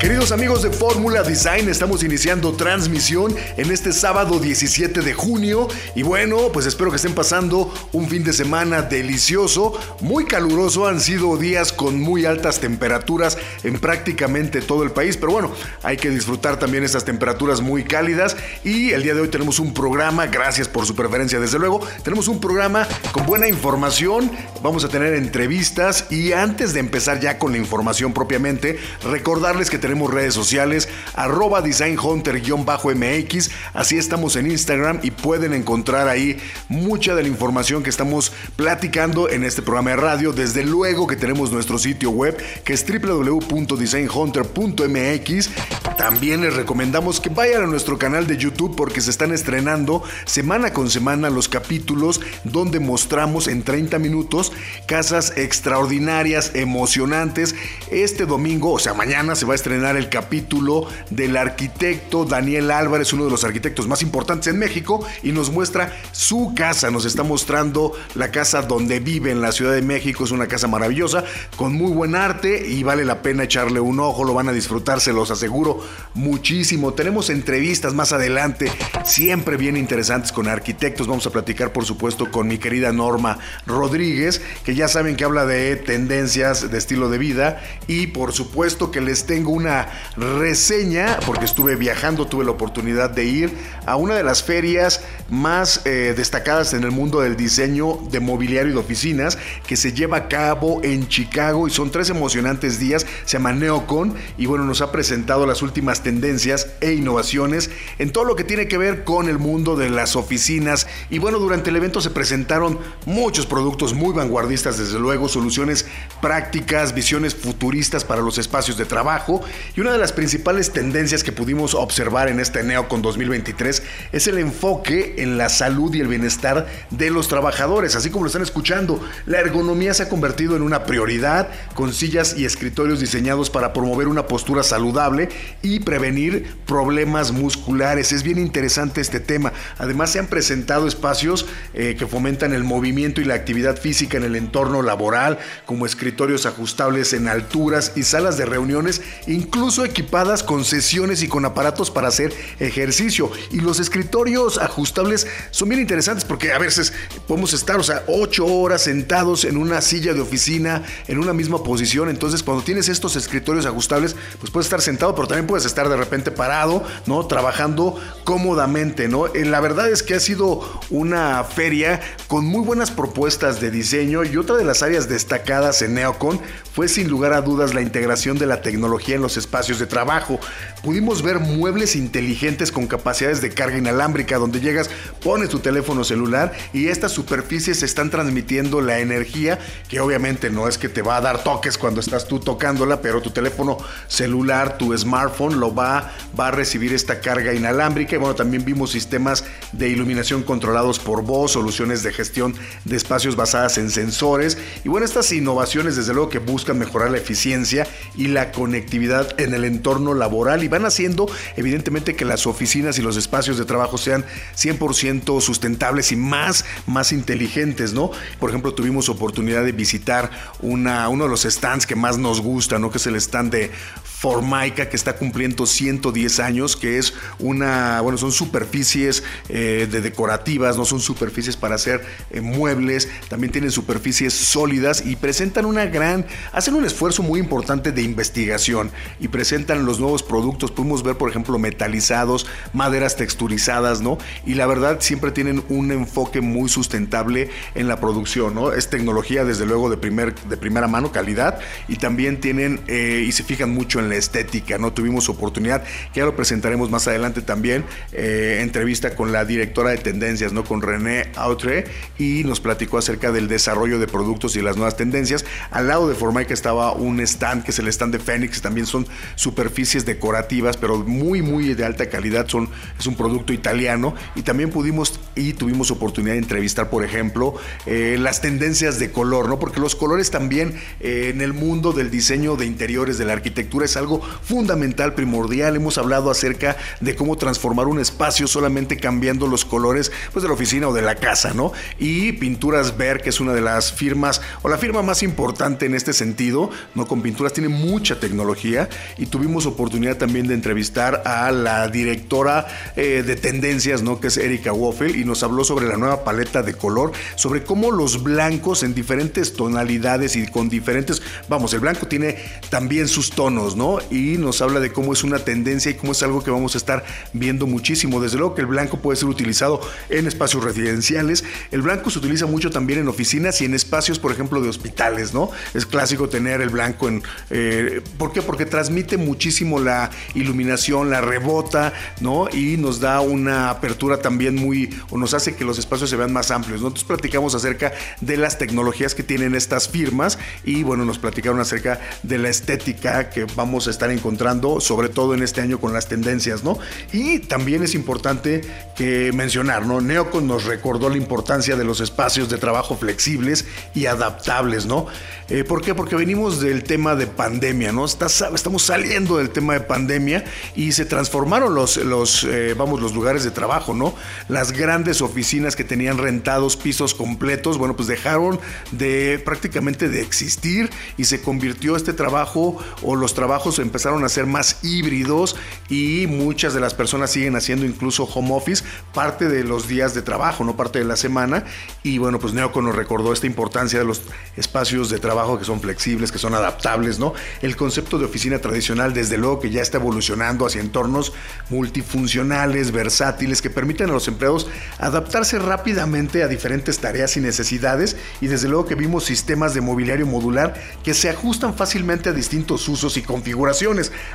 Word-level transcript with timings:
Queridos 0.00 0.30
amigos 0.30 0.62
de 0.62 0.70
Fórmula 0.70 1.24
Design, 1.24 1.68
estamos 1.68 2.04
iniciando 2.04 2.52
transmisión 2.52 3.34
en 3.56 3.72
este 3.72 3.92
sábado 3.92 4.38
17 4.38 5.00
de 5.00 5.12
junio. 5.12 5.66
Y 5.96 6.04
bueno, 6.04 6.52
pues 6.52 6.66
espero 6.66 6.90
que 6.90 6.96
estén 6.96 7.16
pasando 7.16 7.74
un 7.90 8.08
fin 8.08 8.22
de 8.22 8.32
semana 8.32 8.82
delicioso, 8.82 9.76
muy 10.00 10.24
caluroso, 10.24 10.86
han 10.86 11.00
sido 11.00 11.36
días 11.36 11.72
con 11.72 12.00
muy 12.00 12.26
altas 12.26 12.60
temperaturas 12.60 13.38
en 13.64 13.80
prácticamente 13.80 14.62
todo 14.62 14.84
el 14.84 14.92
país, 14.92 15.16
pero 15.16 15.32
bueno, 15.32 15.50
hay 15.82 15.96
que 15.96 16.10
disfrutar 16.10 16.60
también 16.60 16.84
estas 16.84 17.04
temperaturas 17.04 17.60
muy 17.60 17.82
cálidas. 17.82 18.36
Y 18.62 18.92
el 18.92 19.02
día 19.02 19.14
de 19.14 19.22
hoy 19.22 19.28
tenemos 19.28 19.58
un 19.58 19.74
programa, 19.74 20.28
gracias 20.28 20.68
por 20.68 20.86
su 20.86 20.94
preferencia 20.94 21.40
desde 21.40 21.58
luego, 21.58 21.80
tenemos 22.04 22.28
un 22.28 22.40
programa 22.40 22.86
con 23.10 23.26
buena 23.26 23.48
información, 23.48 24.30
vamos 24.62 24.84
a 24.84 24.88
tener 24.88 25.14
entrevistas. 25.14 26.06
Y 26.08 26.34
antes 26.34 26.72
de 26.72 26.78
empezar 26.78 27.18
ya 27.18 27.36
con 27.36 27.50
la 27.50 27.58
información 27.58 28.14
propiamente, 28.14 28.78
recordarles 29.02 29.70
que 29.70 29.78
tenemos 29.78 29.87
redes 30.10 30.34
sociales, 30.34 30.88
arroba 31.14 31.62
designhunter-mx, 31.62 33.50
así 33.74 33.96
estamos 33.96 34.34
en 34.36 34.50
Instagram 34.50 35.00
y 35.02 35.10
pueden 35.10 35.52
encontrar 35.54 36.08
ahí 36.08 36.38
mucha 36.68 37.14
de 37.14 37.22
la 37.22 37.28
información 37.28 37.82
que 37.82 37.88
estamos 37.90 38.32
platicando 38.56 39.30
en 39.30 39.44
este 39.44 39.62
programa 39.62 39.90
de 39.90 39.96
radio. 39.96 40.32
Desde 40.32 40.64
luego 40.64 41.06
que 41.06 41.16
tenemos 41.16 41.52
nuestro 41.52 41.78
sitio 41.78 42.10
web 42.10 42.36
que 42.64 42.72
es 42.74 42.84
www.designhunter.mx. 42.86 45.50
También 45.96 46.42
les 46.42 46.54
recomendamos 46.54 47.20
que 47.20 47.28
vayan 47.28 47.62
a 47.62 47.66
nuestro 47.66 47.98
canal 47.98 48.26
de 48.26 48.36
YouTube 48.36 48.74
porque 48.76 49.00
se 49.00 49.10
están 49.10 49.32
estrenando 49.32 50.02
semana 50.26 50.72
con 50.72 50.90
semana 50.90 51.30
los 51.30 51.48
capítulos 51.48 52.20
donde 52.44 52.78
mostramos 52.80 53.48
en 53.48 53.62
30 53.62 53.98
minutos 53.98 54.52
casas 54.86 55.32
extraordinarias, 55.36 56.52
emocionantes. 56.54 57.54
Este 57.90 58.26
domingo, 58.26 58.72
o 58.72 58.78
sea, 58.78 58.92
mañana 58.94 59.34
se 59.34 59.46
va 59.46 59.52
a 59.52 59.56
estrenar 59.56 59.77
el 59.86 60.08
capítulo 60.08 60.86
del 61.10 61.36
arquitecto 61.36 62.24
Daniel 62.24 62.70
Álvarez, 62.70 63.12
uno 63.12 63.24
de 63.24 63.30
los 63.30 63.44
arquitectos 63.44 63.86
más 63.86 64.02
importantes 64.02 64.48
en 64.48 64.58
México, 64.58 65.06
y 65.22 65.32
nos 65.32 65.50
muestra 65.50 65.96
su 66.12 66.52
casa. 66.54 66.90
Nos 66.90 67.04
está 67.04 67.22
mostrando 67.22 67.92
la 68.14 68.30
casa 68.30 68.62
donde 68.62 69.00
vive 69.00 69.30
en 69.30 69.40
la 69.40 69.52
Ciudad 69.52 69.72
de 69.72 69.82
México. 69.82 70.24
Es 70.24 70.30
una 70.30 70.48
casa 70.48 70.66
maravillosa, 70.66 71.24
con 71.56 71.74
muy 71.74 71.92
buen 71.92 72.14
arte 72.14 72.66
y 72.68 72.82
vale 72.82 73.04
la 73.04 73.22
pena 73.22 73.44
echarle 73.44 73.80
un 73.80 74.00
ojo. 74.00 74.24
Lo 74.24 74.34
van 74.34 74.48
a 74.48 74.52
disfrutar, 74.52 75.00
se 75.00 75.12
los 75.12 75.30
aseguro 75.30 75.80
muchísimo. 76.14 76.92
Tenemos 76.94 77.30
entrevistas 77.30 77.94
más 77.94 78.12
adelante, 78.12 78.70
siempre 79.04 79.56
bien 79.56 79.76
interesantes 79.76 80.32
con 80.32 80.48
arquitectos. 80.48 81.06
Vamos 81.06 81.26
a 81.26 81.30
platicar, 81.30 81.72
por 81.72 81.84
supuesto, 81.84 82.30
con 82.30 82.48
mi 82.48 82.58
querida 82.58 82.92
Norma 82.92 83.38
Rodríguez, 83.66 84.40
que 84.64 84.74
ya 84.74 84.88
saben 84.88 85.16
que 85.16 85.24
habla 85.24 85.46
de 85.46 85.76
tendencias 85.76 86.70
de 86.70 86.78
estilo 86.78 87.08
de 87.10 87.18
vida. 87.18 87.62
Y 87.86 88.08
por 88.08 88.32
supuesto 88.32 88.90
que 88.90 89.00
les 89.00 89.26
tengo 89.26 89.50
una 89.50 89.67
reseña, 90.16 91.18
porque 91.26 91.44
estuve 91.44 91.76
viajando, 91.76 92.26
tuve 92.26 92.44
la 92.44 92.50
oportunidad 92.50 93.10
de 93.10 93.24
ir 93.24 93.56
a 93.86 93.96
una 93.96 94.14
de 94.14 94.22
las 94.22 94.42
ferias 94.42 95.02
más 95.28 95.82
eh, 95.84 96.14
destacadas 96.16 96.74
en 96.74 96.84
el 96.84 96.90
mundo 96.90 97.20
del 97.20 97.36
diseño 97.36 97.98
de 98.10 98.20
mobiliario 98.20 98.70
y 98.70 98.74
de 98.74 98.80
oficinas, 98.80 99.38
que 99.66 99.76
se 99.76 99.92
lleva 99.92 100.16
a 100.16 100.28
cabo 100.28 100.80
en 100.82 101.08
Chicago 101.08 101.66
y 101.66 101.70
son 101.70 101.90
tres 101.90 102.10
emocionantes 102.10 102.78
días, 102.78 103.06
se 103.24 103.36
llama 103.36 103.52
Neocon 103.52 104.14
y 104.36 104.46
bueno, 104.46 104.64
nos 104.64 104.80
ha 104.80 104.90
presentado 104.92 105.46
las 105.46 105.62
últimas 105.62 106.02
tendencias 106.02 106.68
e 106.80 106.92
innovaciones 106.92 107.70
en 107.98 108.10
todo 108.10 108.24
lo 108.24 108.36
que 108.36 108.44
tiene 108.44 108.68
que 108.68 108.78
ver 108.78 109.04
con 109.04 109.28
el 109.28 109.38
mundo 109.38 109.76
de 109.76 109.90
las 109.90 110.16
oficinas. 110.16 110.86
Y 111.10 111.18
bueno, 111.18 111.38
durante 111.38 111.70
el 111.70 111.76
evento 111.76 112.00
se 112.00 112.10
presentaron 112.10 112.78
muchos 113.06 113.46
productos 113.46 113.94
muy 113.94 114.12
vanguardistas, 114.12 114.78
desde 114.78 114.98
luego, 114.98 115.28
soluciones 115.28 115.86
prácticas, 116.20 116.94
visiones 116.94 117.34
futuristas 117.34 118.04
para 118.04 118.22
los 118.22 118.38
espacios 118.38 118.76
de 118.76 118.84
trabajo 118.84 119.42
y 119.76 119.80
una 119.80 119.92
de 119.92 119.98
las 119.98 120.12
principales 120.12 120.72
tendencias 120.72 121.22
que 121.22 121.32
pudimos 121.32 121.74
observar 121.74 122.28
en 122.28 122.40
este 122.40 122.62
Neocon 122.62 123.02
2023 123.02 123.82
es 124.12 124.26
el 124.26 124.38
enfoque 124.38 125.16
en 125.18 125.38
la 125.38 125.48
salud 125.48 125.94
y 125.94 126.00
el 126.00 126.08
bienestar 126.08 126.66
de 126.90 127.10
los 127.10 127.28
trabajadores, 127.28 127.94
así 127.96 128.10
como 128.10 128.24
lo 128.24 128.28
están 128.28 128.42
escuchando. 128.42 129.00
La 129.26 129.40
ergonomía 129.40 129.94
se 129.94 130.04
ha 130.04 130.08
convertido 130.08 130.56
en 130.56 130.62
una 130.62 130.84
prioridad 130.84 131.48
con 131.74 131.92
sillas 131.92 132.36
y 132.36 132.44
escritorios 132.44 133.00
diseñados 133.00 133.50
para 133.50 133.72
promover 133.72 134.08
una 134.08 134.26
postura 134.26 134.62
saludable 134.62 135.28
y 135.62 135.80
prevenir 135.80 136.56
problemas 136.66 137.32
musculares. 137.32 138.12
Es 138.12 138.22
bien 138.22 138.38
interesante 138.38 139.00
este 139.00 139.20
tema. 139.20 139.52
Además 139.78 140.10
se 140.10 140.18
han 140.18 140.26
presentado 140.26 140.86
espacios 140.86 141.46
eh, 141.74 141.96
que 141.98 142.06
fomentan 142.06 142.52
el 142.52 142.64
movimiento 142.64 143.20
y 143.20 143.24
la 143.24 143.34
actividad 143.34 143.76
física 143.76 144.16
en 144.16 144.24
el 144.24 144.36
entorno 144.36 144.82
laboral, 144.82 145.38
como 145.66 145.86
escritorios 145.86 146.46
ajustables 146.46 147.12
en 147.12 147.28
alturas 147.28 147.92
y 147.96 148.02
salas 148.02 148.36
de 148.38 148.46
reuniones 148.46 149.02
incluso 149.26 149.47
equipadas 149.84 150.42
con 150.42 150.64
sesiones 150.64 151.22
y 151.22 151.28
con 151.28 151.44
aparatos 151.44 151.90
para 151.90 152.08
hacer 152.08 152.32
ejercicio. 152.58 153.30
Y 153.50 153.60
los 153.60 153.80
escritorios 153.80 154.58
ajustables 154.58 155.26
son 155.50 155.68
bien 155.68 155.80
interesantes 155.80 156.24
porque 156.24 156.52
a 156.52 156.58
veces 156.58 156.92
podemos 157.26 157.52
estar, 157.52 157.78
o 157.78 157.82
sea, 157.82 158.04
ocho 158.06 158.46
horas 158.46 158.82
sentados 158.82 159.44
en 159.44 159.56
una 159.56 159.80
silla 159.80 160.14
de 160.14 160.20
oficina, 160.20 160.82
en 161.06 161.18
una 161.18 161.32
misma 161.32 161.62
posición. 161.62 162.08
Entonces, 162.08 162.42
cuando 162.42 162.64
tienes 162.64 162.88
estos 162.88 163.16
escritorios 163.16 163.66
ajustables, 163.66 164.16
pues 164.38 164.50
puedes 164.50 164.66
estar 164.66 164.80
sentado, 164.80 165.14
pero 165.14 165.28
también 165.28 165.46
puedes 165.46 165.66
estar 165.66 165.88
de 165.88 165.96
repente 165.96 166.30
parado, 166.30 166.84
¿no? 167.06 167.26
Trabajando 167.26 167.96
cómodamente, 168.24 169.08
¿no? 169.08 169.26
Eh, 169.26 169.44
la 169.44 169.60
verdad 169.60 169.90
es 169.90 170.02
que 170.02 170.14
ha 170.14 170.20
sido 170.20 170.80
una 170.90 171.44
feria 171.44 172.00
con 172.26 172.44
muy 172.44 172.62
buenas 172.62 172.90
propuestas 172.90 173.60
de 173.60 173.70
diseño 173.70 174.24
y 174.24 174.36
otra 174.36 174.56
de 174.56 174.64
las 174.64 174.82
áreas 174.82 175.08
destacadas 175.08 175.82
en 175.82 175.94
Neocon 175.94 176.40
fue 176.74 176.88
sin 176.88 177.08
lugar 177.08 177.32
a 177.32 177.40
dudas 177.40 177.74
la 177.74 177.82
integración 177.82 178.38
de 178.38 178.46
la 178.46 178.62
tecnología 178.62 179.16
en 179.16 179.22
los 179.22 179.36
espacios 179.38 179.78
de 179.78 179.86
trabajo. 179.86 180.38
Pudimos 180.82 181.22
ver 181.22 181.38
muebles 181.38 181.96
inteligentes 181.96 182.70
con 182.70 182.86
capacidades 182.86 183.40
de 183.40 183.50
carga 183.50 183.78
inalámbrica, 183.78 184.36
donde 184.36 184.60
llegas, 184.60 184.90
pones 185.22 185.48
tu 185.48 185.60
teléfono 185.60 186.04
celular 186.04 186.52
y 186.72 186.88
estas 186.88 187.12
superficies 187.12 187.82
están 187.82 188.10
transmitiendo 188.10 188.80
la 188.80 188.98
energía, 189.00 189.58
que 189.88 190.00
obviamente 190.00 190.50
no 190.50 190.68
es 190.68 190.78
que 190.78 190.88
te 190.88 191.02
va 191.02 191.16
a 191.16 191.20
dar 191.20 191.42
toques 191.42 191.78
cuando 191.78 192.00
estás 192.00 192.26
tú 192.28 192.38
tocándola, 192.40 193.00
pero 193.00 193.20
tu 193.22 193.30
teléfono 193.30 193.78
celular, 194.06 194.78
tu 194.78 194.96
smartphone, 194.96 195.60
lo 195.60 195.74
va, 195.74 196.12
va 196.38 196.48
a 196.48 196.50
recibir 196.50 196.92
esta 196.92 197.20
carga 197.20 197.54
inalámbrica. 197.54 198.16
Y 198.16 198.18
bueno, 198.18 198.34
también 198.34 198.64
vimos 198.64 198.90
sistemas 198.90 199.44
de 199.72 199.88
iluminación 199.88 200.42
controlados 200.42 200.98
por 200.98 201.22
voz, 201.22 201.52
soluciones 201.52 202.02
de 202.02 202.12
gestión 202.12 202.54
de 202.84 202.96
espacios 202.96 203.36
basadas 203.36 203.78
en 203.78 203.90
sensores. 203.90 204.58
Y 204.84 204.88
bueno, 204.88 205.06
estas 205.06 205.32
innovaciones 205.32 205.96
desde 205.96 206.14
luego 206.14 206.28
que 206.28 206.38
buscan 206.38 206.78
mejorar 206.78 207.10
la 207.10 207.18
eficiencia 207.18 207.86
y 208.16 208.28
la 208.28 208.52
conectividad 208.52 209.17
en 209.36 209.54
el 209.54 209.64
entorno 209.64 210.14
laboral 210.14 210.64
y 210.64 210.68
van 210.68 210.84
haciendo 210.84 211.28
evidentemente 211.56 212.16
que 212.16 212.24
las 212.24 212.46
oficinas 212.46 212.98
y 212.98 213.02
los 213.02 213.16
espacios 213.16 213.58
de 213.58 213.64
trabajo 213.64 213.98
sean 213.98 214.24
100% 214.56 215.40
sustentables 215.40 216.12
y 216.12 216.16
más, 216.16 216.64
más 216.86 217.12
inteligentes, 217.12 217.92
¿no? 217.92 218.10
Por 218.38 218.50
ejemplo, 218.50 218.74
tuvimos 218.74 219.08
oportunidad 219.08 219.64
de 219.64 219.72
visitar 219.72 220.30
una, 220.60 221.08
uno 221.08 221.24
de 221.24 221.30
los 221.30 221.42
stands 221.42 221.86
que 221.86 221.96
más 221.96 222.18
nos 222.18 222.40
gusta, 222.40 222.78
¿no? 222.78 222.90
Que 222.90 222.98
es 222.98 223.06
el 223.06 223.16
stand 223.16 223.52
de 223.52 223.70
Formaica 224.18 224.88
que 224.88 224.96
está 224.96 225.14
cumpliendo 225.14 225.64
110 225.64 226.40
años, 226.40 226.76
que 226.76 226.98
es 226.98 227.14
una, 227.38 228.00
bueno, 228.00 228.18
son 228.18 228.32
superficies 228.32 229.22
eh, 229.48 229.86
de 229.88 230.00
decorativas, 230.00 230.76
no 230.76 230.84
son 230.84 230.98
superficies 230.98 231.56
para 231.56 231.76
hacer 231.76 232.04
eh, 232.30 232.40
muebles, 232.40 233.08
también 233.28 233.52
tienen 233.52 233.70
superficies 233.70 234.34
sólidas 234.34 235.04
y 235.06 235.14
presentan 235.14 235.66
una 235.66 235.86
gran, 235.86 236.26
hacen 236.52 236.74
un 236.74 236.84
esfuerzo 236.84 237.22
muy 237.22 237.38
importante 237.38 237.92
de 237.92 238.02
investigación 238.02 238.90
y 239.20 239.28
presentan 239.28 239.86
los 239.86 240.00
nuevos 240.00 240.24
productos. 240.24 240.72
Podemos 240.72 241.04
ver, 241.04 241.16
por 241.16 241.30
ejemplo, 241.30 241.56
metalizados, 241.60 242.48
maderas 242.72 243.14
texturizadas, 243.14 244.00
¿no? 244.00 244.18
Y 244.44 244.54
la 244.54 244.66
verdad 244.66 244.98
siempre 245.00 245.30
tienen 245.30 245.62
un 245.68 245.92
enfoque 245.92 246.40
muy 246.40 246.68
sustentable 246.68 247.50
en 247.76 247.86
la 247.86 248.00
producción, 248.00 248.56
¿no? 248.56 248.72
Es 248.72 248.90
tecnología 248.90 249.44
desde 249.44 249.64
luego 249.64 249.90
de, 249.90 249.96
primer, 249.96 250.34
de 250.34 250.56
primera 250.56 250.88
mano, 250.88 251.12
calidad, 251.12 251.60
y 251.86 251.96
también 251.96 252.40
tienen, 252.40 252.80
eh, 252.88 253.24
y 253.24 253.30
se 253.30 253.44
fijan 253.44 253.70
mucho 253.70 254.00
en 254.00 254.07
la 254.08 254.16
estética, 254.16 254.78
¿no? 254.78 254.92
Tuvimos 254.92 255.28
oportunidad, 255.28 255.82
que 256.12 256.20
ya 256.20 256.24
lo 256.24 256.36
presentaremos 256.36 256.90
más 256.90 257.06
adelante 257.08 257.42
también, 257.42 257.84
eh, 258.12 258.60
entrevista 258.62 259.14
con 259.14 259.32
la 259.32 259.44
directora 259.44 259.90
de 259.90 259.98
tendencias, 259.98 260.52
¿no? 260.52 260.64
Con 260.64 260.82
René 260.82 261.30
Autre, 261.36 261.84
y 262.18 262.44
nos 262.44 262.60
platicó 262.60 262.98
acerca 262.98 263.32
del 263.32 263.48
desarrollo 263.48 263.98
de 263.98 264.06
productos 264.06 264.56
y 264.56 264.62
las 264.62 264.76
nuevas 264.76 264.96
tendencias. 264.96 265.44
Al 265.70 265.88
lado 265.88 266.08
de 266.08 266.14
Formaica 266.14 266.54
estaba 266.54 266.92
un 266.92 267.20
stand, 267.20 267.64
que 267.64 267.70
es 267.70 267.78
el 267.78 267.88
stand 267.88 268.12
de 268.12 268.18
Fénix, 268.18 268.60
también 268.62 268.86
son 268.86 269.06
superficies 269.34 270.04
decorativas, 270.04 270.76
pero 270.76 270.98
muy, 270.98 271.42
muy 271.42 271.74
de 271.74 271.84
alta 271.84 272.08
calidad, 272.08 272.48
son, 272.48 272.68
es 272.98 273.06
un 273.06 273.16
producto 273.16 273.52
italiano, 273.52 274.14
y 274.34 274.42
también 274.42 274.70
pudimos 274.70 275.20
y 275.34 275.52
tuvimos 275.52 275.90
oportunidad 275.90 276.34
de 276.34 276.40
entrevistar, 276.40 276.90
por 276.90 277.04
ejemplo, 277.04 277.54
eh, 277.86 278.16
las 278.18 278.40
tendencias 278.40 278.98
de 278.98 279.10
color, 279.10 279.48
¿no? 279.48 279.58
Porque 279.58 279.80
los 279.80 279.94
colores 279.94 280.30
también 280.30 280.74
eh, 281.00 281.30
en 281.32 281.40
el 281.40 281.52
mundo 281.52 281.92
del 281.92 282.10
diseño 282.10 282.56
de 282.56 282.66
interiores, 282.66 283.18
de 283.18 283.24
la 283.24 283.34
arquitectura, 283.34 283.84
es 283.84 283.96
algo 283.98 284.20
fundamental, 284.20 285.14
primordial. 285.14 285.76
Hemos 285.76 285.98
hablado 285.98 286.30
acerca 286.30 286.76
de 287.00 287.14
cómo 287.14 287.36
transformar 287.36 287.86
un 287.86 288.00
espacio 288.00 288.46
solamente 288.46 288.96
cambiando 288.96 289.46
los 289.46 289.64
colores 289.64 290.10
pues, 290.32 290.42
de 290.42 290.48
la 290.48 290.54
oficina 290.54 290.88
o 290.88 290.92
de 290.92 291.02
la 291.02 291.16
casa, 291.16 291.52
¿no? 291.54 291.72
Y 291.98 292.32
Pinturas 292.32 292.96
Ver, 292.96 293.20
que 293.20 293.30
es 293.30 293.40
una 293.40 293.52
de 293.52 293.60
las 293.60 293.92
firmas, 293.92 294.40
o 294.62 294.68
la 294.68 294.78
firma 294.78 295.02
más 295.02 295.22
importante 295.22 295.86
en 295.86 295.94
este 295.94 296.12
sentido, 296.12 296.70
¿no? 296.94 297.06
Con 297.06 297.22
pinturas, 297.22 297.52
tiene 297.52 297.68
mucha 297.68 298.20
tecnología 298.20 298.88
y 299.18 299.26
tuvimos 299.26 299.66
oportunidad 299.66 300.16
también 300.16 300.46
de 300.46 300.54
entrevistar 300.54 301.22
a 301.24 301.50
la 301.50 301.88
directora 301.88 302.66
eh, 302.96 303.22
de 303.26 303.36
tendencias, 303.36 304.02
¿no? 304.02 304.20
Que 304.20 304.28
es 304.28 304.36
Erika 304.36 304.72
Woffel 304.72 305.16
y 305.16 305.24
nos 305.24 305.42
habló 305.42 305.64
sobre 305.64 305.86
la 305.86 305.96
nueva 305.96 306.24
paleta 306.24 306.62
de 306.62 306.74
color, 306.74 307.12
sobre 307.36 307.64
cómo 307.64 307.90
los 307.90 308.22
blancos 308.22 308.82
en 308.82 308.94
diferentes 308.94 309.54
tonalidades 309.54 310.36
y 310.36 310.46
con 310.46 310.68
diferentes, 310.68 311.22
vamos, 311.48 311.72
el 311.72 311.80
blanco 311.80 312.06
tiene 312.06 312.36
también 312.70 313.08
sus 313.08 313.30
tonos, 313.30 313.76
¿no? 313.76 313.87
Y 314.10 314.36
nos 314.38 314.60
habla 314.62 314.80
de 314.80 314.92
cómo 314.92 315.12
es 315.12 315.24
una 315.24 315.38
tendencia 315.38 315.90
y 315.90 315.94
cómo 315.94 316.12
es 316.12 316.22
algo 316.22 316.42
que 316.42 316.50
vamos 316.50 316.74
a 316.74 316.78
estar 316.78 317.04
viendo 317.32 317.66
muchísimo. 317.66 318.20
Desde 318.20 318.38
luego 318.38 318.54
que 318.54 318.60
el 318.62 318.66
blanco 318.66 318.98
puede 318.98 319.16
ser 319.16 319.28
utilizado 319.28 319.80
en 320.08 320.26
espacios 320.26 320.64
residenciales, 320.64 321.44
el 321.70 321.82
blanco 321.82 322.10
se 322.10 322.18
utiliza 322.18 322.46
mucho 322.46 322.70
también 322.70 323.00
en 323.00 323.08
oficinas 323.08 323.60
y 323.60 323.64
en 323.64 323.74
espacios, 323.74 324.18
por 324.18 324.32
ejemplo, 324.32 324.60
de 324.60 324.68
hospitales, 324.68 325.32
¿no? 325.34 325.50
Es 325.74 325.86
clásico 325.86 326.28
tener 326.28 326.60
el 326.60 326.70
blanco 326.70 327.08
en... 327.08 327.22
Eh, 327.50 328.02
¿Por 328.18 328.32
qué? 328.32 328.42
Porque 328.42 328.66
transmite 328.66 329.16
muchísimo 329.16 329.78
la 329.80 330.10
iluminación, 330.34 331.10
la 331.10 331.20
rebota, 331.20 331.92
¿no? 332.20 332.48
Y 332.52 332.76
nos 332.76 333.00
da 333.00 333.20
una 333.20 333.70
apertura 333.70 334.18
también 334.18 334.54
muy, 334.56 334.94
o 335.10 335.18
nos 335.18 335.34
hace 335.34 335.54
que 335.54 335.64
los 335.64 335.78
espacios 335.78 336.10
se 336.10 336.16
vean 336.16 336.32
más 336.32 336.50
amplios. 336.50 336.80
Nosotros 336.80 337.04
platicamos 337.04 337.54
acerca 337.54 337.92
de 338.20 338.36
las 338.36 338.58
tecnologías 338.58 339.14
que 339.14 339.22
tienen 339.22 339.54
estas 339.54 339.88
firmas 339.88 340.38
y 340.64 340.82
bueno, 340.82 341.04
nos 341.04 341.18
platicaron 341.18 341.60
acerca 341.60 342.00
de 342.22 342.38
la 342.38 342.48
estética 342.48 343.30
que 343.30 343.46
vamos 343.56 343.77
a 343.86 343.90
estar 343.90 344.10
encontrando, 344.10 344.80
sobre 344.80 345.08
todo 345.08 345.34
en 345.34 345.42
este 345.42 345.60
año 345.60 345.80
con 345.80 345.92
las 345.92 346.08
tendencias, 346.08 346.64
¿no? 346.64 346.78
Y 347.12 347.38
también 347.40 347.82
es 347.82 347.94
importante 347.94 348.62
que 348.96 349.30
mencionar, 349.32 349.86
¿no? 349.86 350.00
Neocon 350.00 350.46
nos 350.46 350.64
recordó 350.64 351.08
la 351.08 351.16
importancia 351.16 351.76
de 351.76 351.84
los 351.84 352.00
espacios 352.00 352.48
de 352.48 352.58
trabajo 352.58 352.96
flexibles 352.96 353.66
y 353.94 354.06
adaptables, 354.06 354.86
¿no? 354.86 355.06
Eh, 355.48 355.64
¿Por 355.64 355.80
qué? 355.80 355.94
Porque 355.94 356.14
venimos 356.14 356.60
del 356.60 356.84
tema 356.84 357.14
de 357.14 357.26
pandemia, 357.26 357.90
¿no? 357.90 358.04
estamos 358.04 358.82
saliendo 358.82 359.38
del 359.38 359.48
tema 359.48 359.72
de 359.72 359.80
pandemia 359.80 360.44
y 360.76 360.92
se 360.92 361.06
transformaron 361.06 361.74
los, 361.74 361.96
los 361.96 362.44
eh, 362.44 362.74
vamos, 362.76 363.00
los 363.00 363.14
lugares 363.14 363.44
de 363.44 363.50
trabajo, 363.50 363.94
¿no? 363.94 364.14
Las 364.48 364.72
grandes 364.72 365.22
oficinas 365.22 365.74
que 365.74 365.84
tenían 365.84 366.18
rentados 366.18 366.76
pisos 366.76 367.14
completos, 367.14 367.78
bueno, 367.78 367.96
pues 367.96 368.08
dejaron 368.08 368.60
de 368.92 369.40
prácticamente 369.42 370.08
de 370.08 370.20
existir 370.20 370.90
y 371.16 371.24
se 371.24 371.40
convirtió 371.40 371.96
este 371.96 372.12
trabajo 372.12 372.76
o 373.02 373.16
los 373.16 373.32
trabajos 373.32 373.67
empezaron 373.78 374.24
a 374.24 374.28
ser 374.30 374.46
más 374.46 374.78
híbridos 374.82 375.56
y 375.90 376.26
muchas 376.26 376.72
de 376.72 376.80
las 376.80 376.94
personas 376.94 377.30
siguen 377.30 377.56
haciendo 377.56 377.84
incluso 377.84 378.24
home 378.24 378.54
office 378.54 378.84
parte 379.12 379.48
de 379.48 379.64
los 379.64 379.86
días 379.88 380.14
de 380.14 380.22
trabajo, 380.22 380.64
no 380.64 380.76
parte 380.76 380.98
de 380.98 381.04
la 381.04 381.16
semana. 381.16 381.64
Y 382.02 382.18
bueno, 382.18 382.38
pues 382.38 382.54
Neoco 382.54 382.80
nos 382.80 382.94
recordó 382.94 383.32
esta 383.32 383.46
importancia 383.46 383.98
de 383.98 384.04
los 384.04 384.22
espacios 384.56 385.10
de 385.10 385.18
trabajo 385.18 385.58
que 385.58 385.64
son 385.64 385.80
flexibles, 385.80 386.32
que 386.32 386.38
son 386.38 386.54
adaptables, 386.54 387.18
¿no? 387.18 387.34
El 387.60 387.76
concepto 387.76 388.18
de 388.18 388.24
oficina 388.24 388.58
tradicional, 388.60 389.12
desde 389.12 389.36
luego 389.36 389.60
que 389.60 389.70
ya 389.70 389.82
está 389.82 389.98
evolucionando 389.98 390.66
hacia 390.66 390.80
entornos 390.80 391.32
multifuncionales, 391.68 392.92
versátiles, 392.92 393.60
que 393.60 393.70
permiten 393.70 394.10
a 394.10 394.12
los 394.12 394.28
empleados 394.28 394.68
adaptarse 394.98 395.58
rápidamente 395.58 396.42
a 396.42 396.48
diferentes 396.48 396.98
tareas 396.98 397.36
y 397.36 397.40
necesidades. 397.40 398.16
Y 398.40 398.46
desde 398.46 398.68
luego 398.68 398.86
que 398.86 398.94
vimos 398.94 399.24
sistemas 399.24 399.74
de 399.74 399.80
mobiliario 399.80 400.26
modular 400.26 400.74
que 401.02 401.14
se 401.14 401.28
ajustan 401.28 401.74
fácilmente 401.74 402.28
a 402.28 402.32
distintos 402.32 402.88
usos 402.88 403.16
y 403.16 403.22
configuraciones, 403.22 403.57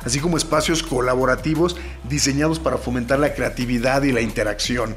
así 0.04 0.20
como 0.20 0.36
espacios 0.36 0.82
colaborativos 0.82 1.76
diseñados 2.08 2.58
para 2.58 2.78
fomentar 2.78 3.18
la 3.18 3.34
creatividad 3.34 4.02
y 4.02 4.12
la 4.12 4.20
interacción. 4.20 4.94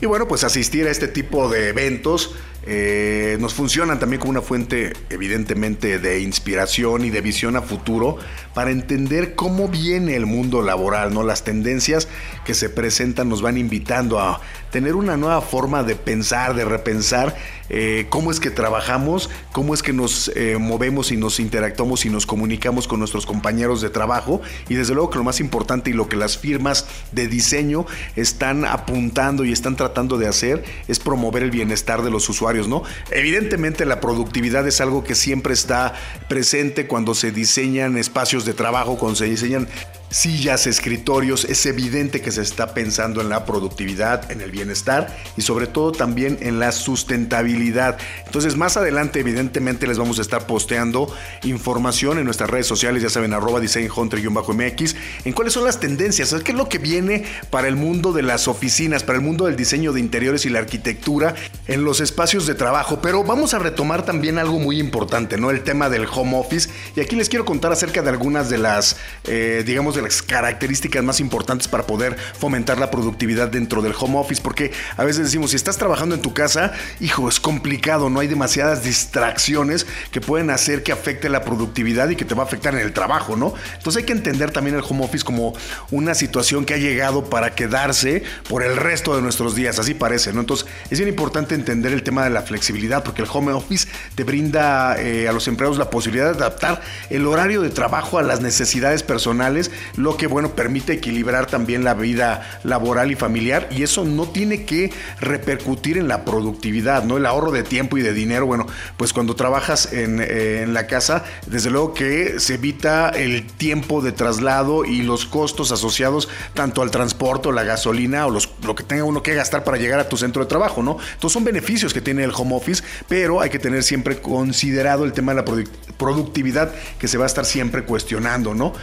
Y 0.00 0.06
bueno, 0.06 0.26
pues 0.26 0.42
asistir 0.42 0.88
a 0.88 0.90
este 0.90 1.06
tipo 1.06 1.48
de 1.48 1.68
eventos 1.68 2.34
eh, 2.64 3.36
nos 3.40 3.54
funcionan 3.54 3.98
también 3.98 4.20
como 4.20 4.30
una 4.30 4.40
fuente 4.40 4.92
evidentemente 5.10 5.98
de 5.98 6.20
inspiración 6.20 7.04
y 7.04 7.10
de 7.10 7.20
visión 7.20 7.56
a 7.56 7.62
futuro 7.62 8.18
para 8.54 8.70
entender 8.70 9.34
cómo 9.34 9.68
viene 9.68 10.14
el 10.14 10.26
mundo 10.26 10.62
laboral, 10.62 11.12
¿no? 11.12 11.24
Las 11.24 11.42
tendencias 11.42 12.06
que 12.44 12.54
se 12.54 12.68
presentan 12.68 13.28
nos 13.28 13.42
van 13.42 13.58
invitando 13.58 14.20
a 14.20 14.40
tener 14.70 14.94
una 14.94 15.16
nueva 15.16 15.40
forma 15.40 15.82
de 15.82 15.96
pensar, 15.96 16.54
de 16.54 16.64
repensar 16.64 17.36
eh, 17.72 18.06
cómo 18.10 18.30
es 18.30 18.38
que 18.38 18.50
trabajamos, 18.50 19.30
cómo 19.50 19.74
es 19.74 19.82
que 19.82 19.92
nos 19.92 20.30
eh, 20.36 20.58
movemos 20.60 21.10
y 21.10 21.16
nos 21.16 21.40
interactuamos 21.40 22.04
y 22.04 22.10
nos 22.10 22.26
comunicamos 22.26 22.86
con 22.86 23.00
nuestros 23.00 23.26
compañeros 23.26 23.80
de 23.80 23.90
trabajo 23.90 24.40
y 24.68 24.74
desde 24.74 24.94
luego 24.94 25.10
que 25.10 25.18
lo 25.18 25.24
más 25.24 25.40
importante 25.40 25.90
y 25.90 25.94
lo 25.94 26.08
que 26.08 26.16
las 26.16 26.38
firmas 26.38 26.86
de 27.10 27.26
diseño 27.26 27.86
están 28.14 28.64
apuntando 28.64 29.44
y 29.44 29.52
están 29.52 29.76
tratando 29.76 30.18
de 30.18 30.28
hacer 30.28 30.64
es 30.86 31.00
promover 31.00 31.42
el 31.42 31.50
bienestar 31.50 32.02
de 32.02 32.10
los 32.10 32.28
usuarios 32.28 32.68
¿no? 32.68 32.82
Evidentemente 33.10 33.86
la 33.86 34.00
productividad 34.00 34.66
es 34.66 34.80
algo 34.80 35.02
que 35.02 35.14
siempre 35.14 35.54
está 35.54 35.94
presente 36.28 36.86
cuando 36.86 37.14
se 37.14 37.32
diseñan 37.32 37.96
espacios 37.96 38.44
de 38.44 38.54
trabajo, 38.54 38.98
cuando 38.98 39.16
se 39.16 39.24
diseñan 39.26 39.68
sillas, 40.12 40.66
escritorios, 40.66 41.46
es 41.46 41.64
evidente 41.64 42.20
que 42.20 42.30
se 42.30 42.42
está 42.42 42.74
pensando 42.74 43.20
en 43.22 43.30
la 43.30 43.46
productividad, 43.46 44.30
en 44.30 44.42
el 44.42 44.50
bienestar 44.50 45.16
y 45.36 45.42
sobre 45.42 45.66
todo 45.66 45.90
también 45.90 46.38
en 46.42 46.60
la 46.60 46.70
sustentabilidad. 46.70 47.96
Entonces 48.26 48.56
más 48.56 48.76
adelante 48.76 49.20
evidentemente 49.20 49.86
les 49.86 49.98
vamos 49.98 50.18
a 50.18 50.22
estar 50.22 50.46
posteando 50.46 51.12
información 51.44 52.18
en 52.18 52.26
nuestras 52.26 52.50
redes 52.50 52.66
sociales, 52.66 53.02
ya 53.02 53.08
saben, 53.08 53.32
arroba 53.32 53.60
designhunter-mx, 53.60 54.96
en 55.24 55.32
cuáles 55.32 55.54
son 55.54 55.64
las 55.64 55.80
tendencias, 55.80 56.34
qué 56.44 56.52
es 56.52 56.58
lo 56.58 56.68
que 56.68 56.78
viene 56.78 57.24
para 57.50 57.68
el 57.68 57.76
mundo 57.76 58.12
de 58.12 58.22
las 58.22 58.48
oficinas, 58.48 59.04
para 59.04 59.18
el 59.18 59.24
mundo 59.24 59.46
del 59.46 59.56
diseño 59.56 59.92
de 59.92 60.00
interiores 60.00 60.44
y 60.44 60.50
la 60.50 60.58
arquitectura 60.58 61.34
en 61.66 61.84
los 61.84 62.00
espacios 62.00 62.46
de 62.46 62.54
trabajo. 62.54 63.00
Pero 63.00 63.24
vamos 63.24 63.54
a 63.54 63.58
retomar 63.58 64.04
también 64.04 64.38
algo 64.38 64.58
muy 64.58 64.78
importante, 64.78 65.38
¿no? 65.38 65.50
El 65.50 65.62
tema 65.62 65.88
del 65.88 66.06
home 66.12 66.36
office. 66.36 66.68
Y 66.96 67.00
aquí 67.00 67.16
les 67.16 67.28
quiero 67.28 67.44
contar 67.44 67.72
acerca 67.72 68.02
de 68.02 68.10
algunas 68.10 68.50
de 68.50 68.58
las, 68.58 68.96
eh, 69.24 69.62
digamos, 69.64 69.94
de 69.94 70.01
las 70.02 70.22
características 70.22 71.02
más 71.02 71.20
importantes 71.20 71.68
para 71.68 71.86
poder 71.86 72.16
fomentar 72.38 72.78
la 72.78 72.90
productividad 72.90 73.48
dentro 73.48 73.82
del 73.82 73.94
home 73.98 74.18
office, 74.18 74.42
porque 74.42 74.72
a 74.96 75.04
veces 75.04 75.24
decimos, 75.24 75.50
si 75.50 75.56
estás 75.56 75.78
trabajando 75.78 76.14
en 76.14 76.22
tu 76.22 76.34
casa, 76.34 76.72
hijo, 77.00 77.28
es 77.28 77.40
complicado, 77.40 78.10
no 78.10 78.20
hay 78.20 78.28
demasiadas 78.28 78.84
distracciones 78.84 79.86
que 80.10 80.20
pueden 80.20 80.50
hacer 80.50 80.82
que 80.82 80.92
afecte 80.92 81.28
la 81.28 81.42
productividad 81.42 82.08
y 82.08 82.16
que 82.16 82.24
te 82.24 82.34
va 82.34 82.42
a 82.42 82.46
afectar 82.46 82.74
en 82.74 82.80
el 82.80 82.92
trabajo, 82.92 83.36
¿no? 83.36 83.54
Entonces 83.76 84.00
hay 84.00 84.06
que 84.06 84.12
entender 84.12 84.50
también 84.50 84.76
el 84.76 84.82
home 84.88 85.04
office 85.04 85.24
como 85.24 85.54
una 85.90 86.14
situación 86.14 86.64
que 86.64 86.74
ha 86.74 86.78
llegado 86.78 87.24
para 87.24 87.54
quedarse 87.54 88.22
por 88.48 88.62
el 88.62 88.76
resto 88.76 89.14
de 89.16 89.22
nuestros 89.22 89.54
días, 89.54 89.78
así 89.78 89.94
parece, 89.94 90.32
¿no? 90.32 90.40
Entonces 90.40 90.66
es 90.90 90.98
bien 90.98 91.08
importante 91.08 91.54
entender 91.54 91.92
el 91.92 92.02
tema 92.02 92.24
de 92.24 92.30
la 92.30 92.42
flexibilidad, 92.42 93.02
porque 93.02 93.22
el 93.22 93.28
home 93.32 93.52
office 93.52 93.88
te 94.14 94.24
brinda 94.24 95.00
eh, 95.00 95.28
a 95.28 95.32
los 95.32 95.48
empleados 95.48 95.78
la 95.78 95.90
posibilidad 95.90 96.32
de 96.32 96.38
adaptar 96.38 96.82
el 97.10 97.26
horario 97.26 97.62
de 97.62 97.70
trabajo 97.70 98.18
a 98.18 98.22
las 98.22 98.40
necesidades 98.40 99.02
personales 99.02 99.70
lo 99.96 100.16
que 100.16 100.26
bueno 100.26 100.54
permite 100.54 100.92
equilibrar 100.92 101.46
también 101.46 101.84
la 101.84 101.94
vida 101.94 102.60
laboral 102.64 103.10
y 103.10 103.16
familiar 103.16 103.68
y 103.70 103.82
eso 103.82 104.04
no 104.04 104.26
tiene 104.26 104.64
que 104.64 104.92
repercutir 105.20 105.98
en 105.98 106.08
la 106.08 106.24
productividad, 106.24 107.04
¿no? 107.04 107.16
El 107.16 107.26
ahorro 107.26 107.50
de 107.50 107.62
tiempo 107.62 107.98
y 107.98 108.02
de 108.02 108.12
dinero, 108.12 108.46
bueno, 108.46 108.66
pues 108.96 109.12
cuando 109.12 109.34
trabajas 109.34 109.92
en, 109.92 110.20
eh, 110.22 110.66
la 110.68 110.86
casa, 110.86 111.24
desde 111.46 111.70
luego 111.70 111.94
que 111.94 112.38
se 112.38 112.54
evita 112.54 113.10
el 113.10 113.46
tiempo 113.46 114.00
de 114.00 114.12
traslado 114.12 114.84
y 114.84 115.02
los 115.02 115.26
costos 115.26 115.72
asociados 115.72 116.28
tanto 116.54 116.82
al 116.82 116.90
transporte 116.90 117.32
la 117.50 117.64
gasolina 117.64 118.26
o 118.26 118.30
lo 118.30 118.74
que 118.74 118.84
tenga 118.84 119.04
uno 119.04 119.22
que 119.22 119.34
gastar 119.34 119.64
para 119.64 119.78
llegar 119.78 119.98
a 119.98 120.08
tu 120.08 120.16
centro 120.16 120.42
de 120.42 120.48
trabajo, 120.48 120.82
¿no? 120.82 120.98
Entonces 121.14 121.32
son 121.32 121.44
beneficios 121.44 121.92
que 121.92 122.00
tiene 122.00 122.22
el 122.22 122.32
home 122.34 122.54
office, 122.54 122.84
pero 123.08 123.40
hay 123.40 123.50
que 123.50 123.58
tener 123.58 123.82
siempre 123.82 124.20
considerado 124.20 125.04
el 125.04 125.12
tema 125.12 125.34
de 125.34 125.42
la 125.42 125.64
productividad 125.96 126.72
que 126.98 127.08
se 127.08 127.18
va 127.18 127.24
a 127.24 127.26
estar 127.26 127.44
siempre 127.44 127.84
cuestionando, 127.84 128.54
¿no? 128.54 128.74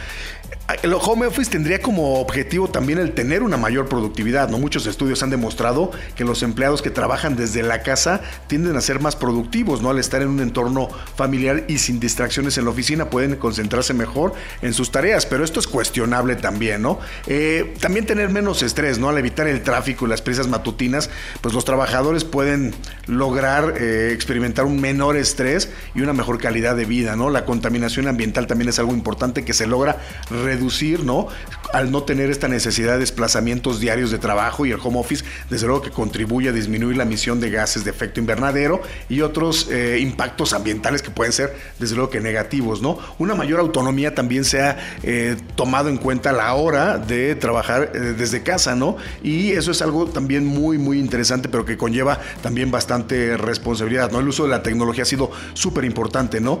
El 0.82 0.94
home 0.94 1.26
office 1.26 1.50
tendría 1.50 1.80
como 1.80 2.20
objetivo 2.20 2.68
también 2.68 2.98
el 2.98 3.12
tener 3.12 3.42
una 3.42 3.56
mayor 3.56 3.88
productividad, 3.88 4.48
¿no? 4.48 4.58
Muchos 4.58 4.86
estudios 4.86 5.22
han 5.22 5.30
demostrado 5.30 5.90
que 6.14 6.24
los 6.24 6.42
empleados 6.42 6.80
que 6.80 6.90
trabajan 6.90 7.36
desde 7.36 7.62
la 7.62 7.82
casa 7.82 8.20
tienden 8.46 8.76
a 8.76 8.80
ser 8.80 9.00
más 9.00 9.16
productivos, 9.16 9.82
¿no? 9.82 9.90
Al 9.90 9.98
estar 9.98 10.22
en 10.22 10.28
un 10.28 10.40
entorno 10.40 10.88
familiar 11.16 11.64
y 11.68 11.78
sin 11.78 12.00
distracciones 12.00 12.56
en 12.56 12.64
la 12.64 12.70
oficina 12.70 13.10
pueden 13.10 13.36
concentrarse 13.36 13.94
mejor 13.94 14.32
en 14.62 14.72
sus 14.72 14.90
tareas, 14.90 15.26
pero 15.26 15.44
esto 15.44 15.60
es 15.60 15.66
cuestionable 15.66 16.36
también, 16.36 16.82
¿no? 16.82 16.98
Eh, 17.26 17.74
también 17.80 18.06
tener 18.06 18.30
menos 18.30 18.62
estrés, 18.62 18.98
¿no? 18.98 19.08
Al 19.08 19.18
evitar 19.18 19.46
el 19.46 19.62
tráfico 19.62 20.06
y 20.06 20.08
las 20.08 20.22
prisas 20.22 20.48
matutinas, 20.48 21.10
pues 21.40 21.54
los 21.54 21.64
trabajadores 21.64 22.24
pueden 22.24 22.74
lograr 23.06 23.74
eh, 23.76 24.12
experimentar 24.12 24.64
un 24.64 24.80
menor 24.80 25.16
estrés 25.16 25.70
y 25.94 26.00
una 26.00 26.12
mejor 26.12 26.38
calidad 26.38 26.76
de 26.76 26.84
vida, 26.84 27.16
¿no? 27.16 27.28
La 27.28 27.44
contaminación 27.44 28.08
ambiental 28.08 28.46
también 28.46 28.68
es 28.68 28.78
algo 28.78 28.92
importante 28.92 29.44
que 29.44 29.52
se 29.52 29.66
logra 29.66 29.98
reducir, 30.40 31.04
¿no? 31.04 31.28
Al 31.72 31.92
no 31.92 32.02
tener 32.02 32.30
esta 32.30 32.48
necesidad 32.48 32.94
de 32.94 33.00
desplazamientos 33.00 33.80
diarios 33.80 34.10
de 34.10 34.18
trabajo 34.18 34.66
y 34.66 34.72
el 34.72 34.78
home 34.82 34.98
office, 34.98 35.24
desde 35.48 35.66
luego 35.66 35.82
que 35.82 35.90
contribuye 35.90 36.48
a 36.48 36.52
disminuir 36.52 36.96
la 36.96 37.04
emisión 37.04 37.40
de 37.40 37.50
gases 37.50 37.84
de 37.84 37.90
efecto 37.90 38.20
invernadero 38.20 38.82
y 39.08 39.20
otros 39.20 39.68
eh, 39.70 39.98
impactos 40.00 40.52
ambientales 40.52 41.02
que 41.02 41.10
pueden 41.10 41.32
ser, 41.32 41.56
desde 41.78 41.94
luego 41.94 42.10
que 42.10 42.20
negativos, 42.20 42.82
¿no? 42.82 42.98
Una 43.18 43.34
mayor 43.34 43.60
autonomía 43.60 44.14
también 44.14 44.44
se 44.44 44.62
ha 44.62 44.78
eh, 45.02 45.36
tomado 45.56 45.88
en 45.88 45.96
cuenta 45.96 46.30
a 46.30 46.32
la 46.32 46.54
hora 46.54 46.98
de 46.98 47.34
trabajar 47.34 47.92
eh, 47.94 47.98
desde 48.16 48.42
casa, 48.42 48.74
¿no? 48.74 48.96
Y 49.22 49.52
eso 49.52 49.70
es 49.70 49.82
algo 49.82 50.06
también 50.06 50.46
muy, 50.46 50.78
muy 50.78 50.98
interesante, 50.98 51.48
pero 51.48 51.64
que 51.64 51.76
conlleva 51.76 52.20
también 52.42 52.70
bastante 52.70 53.36
responsabilidad, 53.36 54.10
¿no? 54.10 54.20
El 54.20 54.28
uso 54.28 54.44
de 54.44 54.50
la 54.50 54.62
tecnología 54.62 55.02
ha 55.02 55.06
sido 55.06 55.30
súper 55.54 55.84
importante, 55.84 56.40
¿no? 56.40 56.60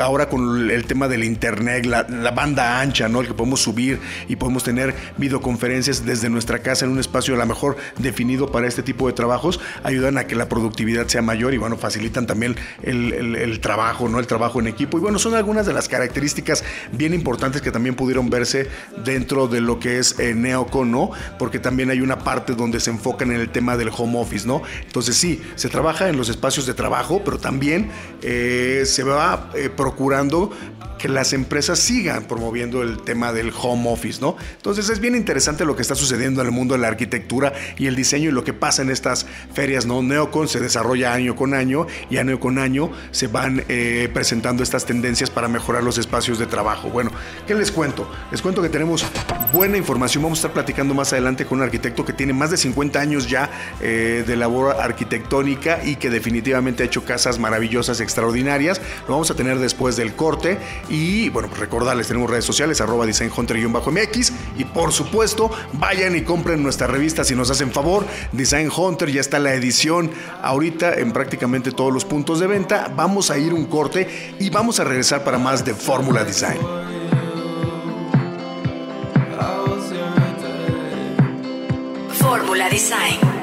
ahora 0.00 0.28
con 0.28 0.70
el 0.70 0.84
tema 0.86 1.08
del 1.08 1.24
internet, 1.24 1.86
la, 1.86 2.06
la 2.08 2.30
banda 2.30 2.80
ancha, 2.80 2.93
¿no? 3.08 3.20
El 3.20 3.26
que 3.26 3.34
podemos 3.34 3.60
subir 3.60 3.98
y 4.28 4.36
podemos 4.36 4.62
tener 4.62 4.94
videoconferencias 5.18 6.04
desde 6.04 6.30
nuestra 6.30 6.60
casa 6.60 6.84
en 6.84 6.92
un 6.92 7.00
espacio 7.00 7.34
a 7.34 7.38
lo 7.38 7.46
mejor 7.46 7.76
definido 7.98 8.50
para 8.52 8.68
este 8.68 8.82
tipo 8.82 9.06
de 9.08 9.12
trabajos, 9.12 9.60
ayudan 9.82 10.16
a 10.18 10.26
que 10.26 10.36
la 10.36 10.48
productividad 10.48 11.08
sea 11.08 11.22
mayor 11.22 11.54
y 11.54 11.58
bueno, 11.58 11.76
facilitan 11.76 12.26
también 12.26 12.56
el, 12.82 13.60
trabajo, 13.60 14.08
¿no? 14.08 14.18
El 14.18 14.26
trabajo 14.26 14.60
en 14.60 14.68
equipo. 14.68 14.98
Y 14.98 15.00
bueno, 15.00 15.18
son 15.18 15.34
algunas 15.34 15.66
de 15.66 15.72
las 15.72 15.88
características 15.88 16.64
bien 16.92 17.14
importantes 17.14 17.62
que 17.62 17.70
también 17.70 17.94
pudieron 17.94 18.30
verse 18.30 18.68
dentro 19.04 19.48
de 19.48 19.60
lo 19.60 19.80
que 19.80 19.98
es 19.98 20.18
eh, 20.18 20.34
Neocon, 20.34 20.90
¿no? 20.90 21.10
Porque 21.38 21.58
también 21.58 21.90
hay 21.90 22.00
una 22.00 22.18
parte 22.18 22.54
donde 22.54 22.80
se 22.80 22.90
enfocan 22.90 23.32
en 23.32 23.40
el 23.40 23.50
tema 23.50 23.76
del 23.76 23.90
home 23.96 24.18
office, 24.18 24.46
¿no? 24.46 24.62
Entonces 24.86 25.16
sí, 25.16 25.42
se 25.56 25.68
trabaja 25.68 26.08
en 26.08 26.16
los 26.16 26.28
espacios 26.28 26.66
de 26.66 26.74
trabajo, 26.74 27.22
pero 27.24 27.38
también 27.38 27.90
eh, 28.22 28.82
se 28.86 29.02
va 29.02 29.50
eh, 29.54 29.70
procurando 29.74 30.50
que 30.98 31.08
las 31.08 31.32
empresas 31.32 31.78
sigan 31.78 32.24
promoviendo 32.24 32.82
el 32.84 33.02
tema 33.02 33.32
del 33.32 33.52
home 33.60 33.90
office, 33.90 34.20
¿no? 34.20 34.36
Entonces 34.56 34.88
es 34.88 35.00
bien 35.00 35.16
interesante 35.16 35.64
lo 35.64 35.76
que 35.76 35.82
está 35.82 35.94
sucediendo 35.94 36.40
en 36.40 36.46
el 36.46 36.52
mundo 36.52 36.74
de 36.74 36.80
la 36.80 36.88
arquitectura 36.88 37.52
y 37.76 37.86
el 37.86 37.96
diseño 37.96 38.28
y 38.28 38.32
lo 38.32 38.44
que 38.44 38.52
pasa 38.52 38.82
en 38.82 38.90
estas 38.90 39.26
ferias, 39.52 39.86
¿no? 39.86 40.02
Neocon 40.02 40.48
se 40.48 40.60
desarrolla 40.60 41.12
año 41.12 41.36
con 41.36 41.54
año 41.54 41.86
y 42.10 42.18
año 42.18 42.38
con 42.40 42.58
año 42.58 42.90
se 43.10 43.26
van 43.26 43.64
eh, 43.68 44.08
presentando 44.12 44.62
estas 44.62 44.86
tendencias 44.86 45.30
para 45.30 45.48
mejorar 45.48 45.82
los 45.82 45.98
espacios 45.98 46.38
de 46.38 46.46
trabajo. 46.46 46.90
Bueno, 46.90 47.10
¿qué 47.46 47.54
les 47.54 47.72
cuento? 47.72 48.10
Les 48.30 48.42
cuento 48.42 48.62
que 48.62 48.68
tenemos 48.68 49.04
buena 49.52 49.76
información. 49.76 50.22
Vamos 50.22 50.38
a 50.38 50.40
estar 50.40 50.52
platicando 50.52 50.94
más 50.94 51.12
adelante 51.12 51.46
con 51.46 51.58
un 51.58 51.64
arquitecto 51.64 52.04
que 52.04 52.12
tiene 52.12 52.32
más 52.32 52.50
de 52.50 52.56
50 52.56 53.00
años 53.00 53.28
ya 53.28 53.50
eh, 53.80 54.24
de 54.26 54.36
labor 54.36 54.76
arquitectónica 54.80 55.80
y 55.84 55.96
que 55.96 56.10
definitivamente 56.10 56.82
ha 56.82 56.86
hecho 56.86 57.04
casas 57.04 57.38
maravillosas, 57.38 58.00
extraordinarias. 58.00 58.80
Lo 59.06 59.14
vamos 59.14 59.30
a 59.30 59.34
tener 59.34 59.58
después 59.58 59.96
del 59.96 60.14
corte 60.14 60.58
y 60.88 61.28
bueno, 61.30 61.48
pues 61.48 61.60
recordarles, 61.60 62.08
tenemos 62.08 62.30
redes 62.30 62.44
sociales, 62.44 62.63
arroba 62.80 63.06
designhunter-mx. 63.06 64.32
Y 64.56 64.64
por 64.64 64.92
supuesto, 64.92 65.50
vayan 65.74 66.16
y 66.16 66.22
compren 66.22 66.62
nuestra 66.62 66.86
revista 66.86 67.24
si 67.24 67.34
nos 67.34 67.50
hacen 67.50 67.72
favor. 67.72 68.06
Design 68.32 68.70
Hunter, 68.74 69.10
ya 69.10 69.20
está 69.20 69.38
la 69.38 69.54
edición 69.54 70.10
ahorita 70.42 70.94
en 70.94 71.12
prácticamente 71.12 71.72
todos 71.72 71.92
los 71.92 72.04
puntos 72.04 72.40
de 72.40 72.46
venta. 72.46 72.92
Vamos 72.94 73.30
a 73.30 73.38
ir 73.38 73.52
un 73.52 73.66
corte 73.66 74.36
y 74.38 74.50
vamos 74.50 74.80
a 74.80 74.84
regresar 74.84 75.24
para 75.24 75.38
más 75.38 75.64
de 75.64 75.74
Fórmula 75.74 76.24
Design. 76.24 76.58
Design. 82.74 83.33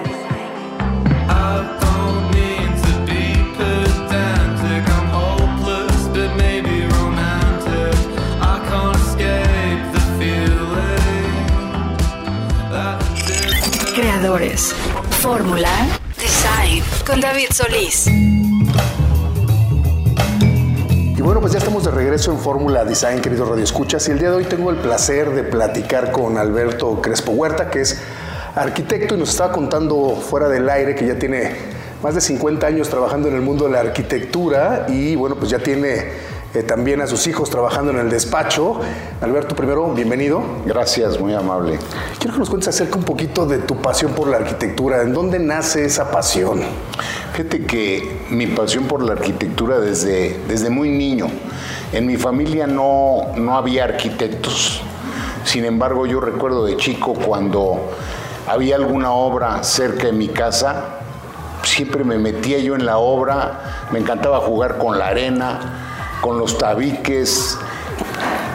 Fórmula 15.21 15.67
Design 16.15 16.83
con 17.07 17.19
David 17.19 17.47
Solís. 17.51 18.05
Y 21.17 21.21
bueno, 21.23 21.41
pues 21.41 21.53
ya 21.53 21.57
estamos 21.57 21.85
de 21.85 21.89
regreso 21.89 22.31
en 22.31 22.37
Fórmula 22.37 22.85
Design, 22.85 23.19
queridos 23.19 23.49
radioescuchas, 23.49 24.07
y 24.07 24.11
el 24.11 24.19
día 24.19 24.29
de 24.29 24.35
hoy 24.35 24.43
tengo 24.43 24.69
el 24.69 24.75
placer 24.75 25.31
de 25.31 25.43
platicar 25.43 26.11
con 26.11 26.37
Alberto 26.37 27.01
Crespo 27.01 27.31
Huerta, 27.31 27.71
que 27.71 27.81
es 27.81 27.99
arquitecto 28.53 29.15
y 29.15 29.17
nos 29.17 29.31
estaba 29.31 29.51
contando 29.51 30.15
fuera 30.15 30.47
del 30.49 30.69
aire 30.69 30.93
que 30.93 31.07
ya 31.07 31.17
tiene 31.17 31.55
más 32.03 32.13
de 32.13 32.21
50 32.21 32.67
años 32.67 32.89
trabajando 32.89 33.27
en 33.27 33.33
el 33.33 33.41
mundo 33.41 33.65
de 33.65 33.71
la 33.71 33.79
arquitectura 33.79 34.85
y 34.87 35.15
bueno, 35.15 35.35
pues 35.35 35.49
ya 35.49 35.57
tiene 35.57 36.11
eh, 36.53 36.63
también 36.63 36.99
a 36.99 37.07
sus 37.07 37.27
hijos 37.27 37.49
trabajando 37.49 37.91
en 37.91 37.99
el 37.99 38.09
despacho. 38.09 38.81
Alberto, 39.21 39.55
primero, 39.55 39.93
bienvenido. 39.93 40.43
Gracias, 40.65 41.17
muy 41.17 41.33
amable. 41.33 41.79
Quiero 42.19 42.33
que 42.33 42.39
nos 42.39 42.49
cuentes 42.49 42.67
acerca 42.67 42.97
un 42.97 43.05
poquito 43.05 43.45
de 43.45 43.59
tu 43.59 43.77
pasión 43.77 44.11
por 44.11 44.27
la 44.27 44.37
arquitectura. 44.37 45.01
¿En 45.01 45.13
dónde 45.13 45.39
nace 45.39 45.85
esa 45.85 46.11
pasión? 46.11 46.59
Fíjate 47.31 47.65
que 47.65 48.25
mi 48.31 48.47
pasión 48.47 48.83
por 48.83 49.01
la 49.01 49.13
arquitectura 49.13 49.79
desde, 49.79 50.41
desde 50.49 50.69
muy 50.69 50.89
niño. 50.89 51.27
En 51.93 52.05
mi 52.05 52.17
familia 52.17 52.67
no, 52.67 53.27
no 53.37 53.55
había 53.55 53.85
arquitectos. 53.85 54.81
Sin 55.45 55.63
embargo, 55.63 56.05
yo 56.05 56.19
recuerdo 56.19 56.65
de 56.65 56.75
chico 56.75 57.13
cuando 57.13 57.91
había 58.45 58.75
alguna 58.75 59.11
obra 59.13 59.63
cerca 59.63 60.07
de 60.07 60.13
mi 60.13 60.27
casa, 60.27 60.97
siempre 61.63 62.03
me 62.03 62.17
metía 62.17 62.59
yo 62.59 62.75
en 62.75 62.85
la 62.85 62.97
obra, 62.97 63.87
me 63.91 63.99
encantaba 63.99 64.39
jugar 64.39 64.77
con 64.77 64.99
la 64.99 65.07
arena, 65.07 65.80
con 66.21 66.37
los 66.37 66.57
tabiques. 66.57 67.57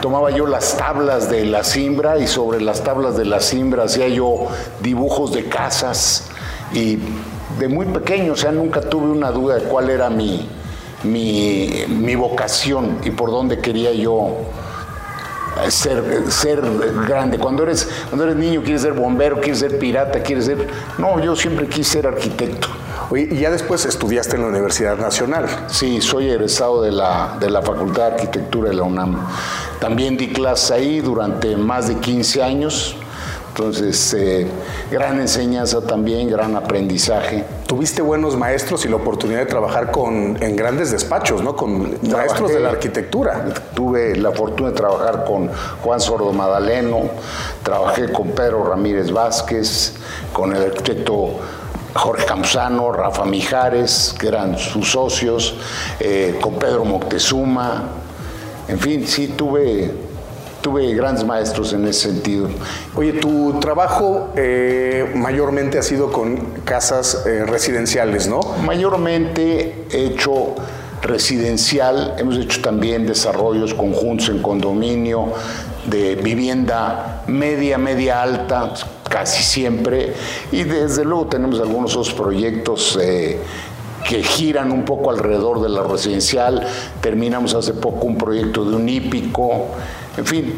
Tomaba 0.01 0.31
yo 0.31 0.47
las 0.47 0.77
tablas 0.77 1.29
de 1.29 1.45
la 1.45 1.63
cimbra 1.63 2.17
y 2.17 2.27
sobre 2.27 2.61
las 2.61 2.83
tablas 2.83 3.17
de 3.17 3.25
la 3.25 3.39
cimbra 3.39 3.83
hacía 3.83 4.07
yo 4.07 4.47
dibujos 4.81 5.33
de 5.33 5.45
casas 5.45 6.29
y 6.73 6.99
de 7.59 7.67
muy 7.67 7.85
pequeño, 7.87 8.33
o 8.33 8.35
sea, 8.35 8.51
nunca 8.51 8.81
tuve 8.81 9.07
una 9.07 9.31
duda 9.31 9.55
de 9.55 9.63
cuál 9.63 9.89
era 9.89 10.09
mi, 10.09 10.47
mi, 11.03 12.15
vocación 12.15 12.99
y 13.03 13.11
por 13.11 13.31
dónde 13.31 13.59
quería 13.59 13.91
yo 13.93 14.35
ser, 15.69 16.23
ser 16.29 16.61
grande. 17.07 17.39
Cuando 17.39 17.63
eres, 17.63 17.89
cuando 18.09 18.25
eres 18.25 18.35
niño 18.35 18.61
quieres 18.61 18.83
ser 18.83 18.93
bombero, 18.93 19.39
quieres 19.39 19.59
ser 19.59 19.79
pirata, 19.79 20.21
quieres 20.21 20.45
ser... 20.45 20.67
No, 20.97 21.19
yo 21.19 21.35
siempre 21.35 21.67
quise 21.67 21.93
ser 21.93 22.07
arquitecto. 22.07 22.67
Oye, 23.09 23.29
y 23.31 23.37
ya 23.37 23.51
después 23.51 23.85
estudiaste 23.85 24.35
en 24.35 24.41
la 24.41 24.49
Universidad 24.49 24.97
Nacional. 24.97 25.47
Sí, 25.67 26.01
soy 26.01 26.29
egresado 26.29 26.81
de 26.81 26.91
la, 26.91 27.37
de 27.39 27.49
la 27.49 27.61
Facultad 27.61 28.07
de 28.09 28.15
Arquitectura 28.15 28.69
de 28.69 28.75
la 28.75 28.83
UNAM. 28.83 29.17
También 29.79 30.17
di 30.17 30.27
clases 30.27 30.71
ahí 30.71 30.99
durante 30.99 31.55
más 31.55 31.87
de 31.87 31.95
15 31.95 32.43
años. 32.43 32.97
Entonces, 33.49 34.13
eh, 34.13 34.45
gran 34.91 35.19
enseñanza 35.19 35.81
también, 35.81 36.29
gran 36.29 36.55
aprendizaje. 36.55 37.43
Tuviste 37.65 38.03
buenos 38.03 38.35
maestros 38.35 38.85
y 38.85 38.89
la 38.89 38.97
oportunidad 38.97 39.39
de 39.39 39.45
trabajar 39.47 39.89
con, 39.89 40.37
en 40.43 40.55
grandes 40.55 40.91
despachos, 40.91 41.41
¿no? 41.41 41.55
Con 41.55 41.97
maestros 42.11 42.51
de 42.51 42.59
la 42.59 42.69
arquitectura. 42.69 43.45
Tuve 43.73 44.15
la 44.15 44.31
fortuna 44.31 44.69
de 44.69 44.75
trabajar 44.75 45.25
con 45.25 45.49
Juan 45.81 45.99
Sordo 45.99 46.31
Madaleno, 46.33 47.09
trabajé 47.63 48.11
con 48.11 48.27
Pedro 48.31 48.63
Ramírez 48.63 49.11
Vázquez, 49.11 49.93
con 50.33 50.55
el 50.55 50.61
arquitecto 50.61 51.39
Jorge 51.93 52.25
Campuzano, 52.25 52.91
Rafa 52.91 53.25
Mijares, 53.25 54.15
que 54.19 54.27
eran 54.27 54.57
sus 54.57 54.91
socios, 54.91 55.55
eh, 55.99 56.37
con 56.41 56.55
Pedro 56.55 56.85
Moctezuma, 56.85 57.83
en 58.67 58.79
fin, 58.79 59.07
sí 59.07 59.29
tuve, 59.29 59.91
tuve 60.61 60.93
grandes 60.93 61.23
maestros 61.23 61.71
en 61.71 61.87
ese 61.87 62.11
sentido. 62.11 62.49
Oye, 62.95 63.13
tu 63.13 63.59
trabajo 63.61 64.29
eh, 64.35 65.09
mayormente 65.15 65.79
ha 65.79 65.83
sido 65.83 66.11
con 66.11 66.37
casas 66.65 67.23
eh, 67.25 67.45
residenciales, 67.45 68.27
¿no? 68.27 68.41
Mayormente 68.65 69.85
he 69.89 70.05
hecho 70.07 70.55
residencial, 71.01 72.15
hemos 72.17 72.37
hecho 72.37 72.61
también 72.61 73.05
desarrollos 73.05 73.73
conjuntos 73.73 74.27
en 74.29 74.41
condominio, 74.41 75.31
de 75.85 76.15
vivienda 76.15 77.23
media, 77.27 77.77
media 77.77 78.21
alta, 78.21 78.73
casi 79.07 79.43
siempre, 79.43 80.13
y 80.51 80.63
desde 80.63 81.05
luego 81.05 81.27
tenemos 81.27 81.59
algunos 81.59 81.95
otros 81.95 82.13
proyectos 82.13 82.97
eh, 83.01 83.39
que 84.07 84.23
giran 84.23 84.71
un 84.71 84.85
poco 84.85 85.11
alrededor 85.11 85.61
de 85.61 85.69
la 85.69 85.83
residencial, 85.83 86.65
terminamos 87.01 87.53
hace 87.53 87.73
poco 87.73 88.05
un 88.07 88.17
proyecto 88.17 88.63
de 88.63 88.75
un 88.75 88.87
hípico, 88.87 89.67
en 90.15 90.25
fin. 90.25 90.53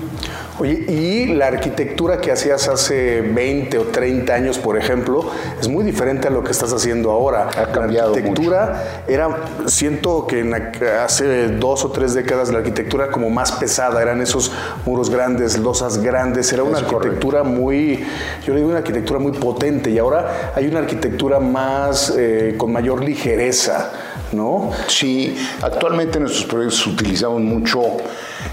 Oye, 0.60 0.74
y 0.90 1.26
la 1.28 1.48
arquitectura 1.48 2.20
que 2.20 2.34
hacías 2.34 2.68
hace 2.68 3.22
20 3.22 3.78
o 3.78 3.84
30 3.86 4.34
años, 4.34 4.58
por 4.60 4.78
ejemplo, 4.78 5.32
es 5.58 5.70
muy 5.70 5.86
diferente 5.86 6.28
a 6.28 6.32
lo 6.32 6.44
que 6.44 6.52
estás 6.52 6.74
haciendo 6.74 7.12
ahora. 7.12 7.48
Ha 7.58 7.72
cambiado 7.72 8.12
La 8.12 8.18
arquitectura 8.18 9.04
era, 9.08 9.38
siento 9.68 10.28
que 10.28 10.40
en 10.42 10.54
hace 11.02 11.48
dos 11.48 11.86
o 11.86 11.92
tres 11.92 12.14
décadas 12.14 12.52
la 12.52 12.58
arquitectura 12.58 13.10
como 13.10 13.30
más 13.30 13.54
pesada, 13.54 14.02
eran 14.02 14.22
esos 14.22 14.52
muros 14.86 15.10
grandes, 15.10 15.58
losas 15.58 16.00
grandes, 16.00 16.52
era 16.52 16.64
una 16.64 16.80
Es 16.80 16.84
correcto. 16.84 16.98
arquitectura 16.98 17.44
muy, 17.44 18.06
yo 18.46 18.54
le 18.54 18.60
digo 18.60 18.70
una 18.70 18.80
arquitectura 18.80 19.18
muy 19.20 19.32
potente 19.32 19.90
y 19.90 19.98
ahora 19.98 20.52
hay 20.56 20.68
una 20.68 20.80
arquitectura 20.80 21.40
más, 21.40 22.14
eh, 22.18 22.56
con 22.58 22.74
mayor 22.74 23.02
ligereza, 23.02 23.92
¿no? 24.32 24.72
Sí, 24.88 25.36
actualmente 25.62 26.18
en 26.18 26.24
nuestros 26.24 26.46
proyectos 26.46 26.86
utilizamos 26.88 27.42
mucho 27.42 27.82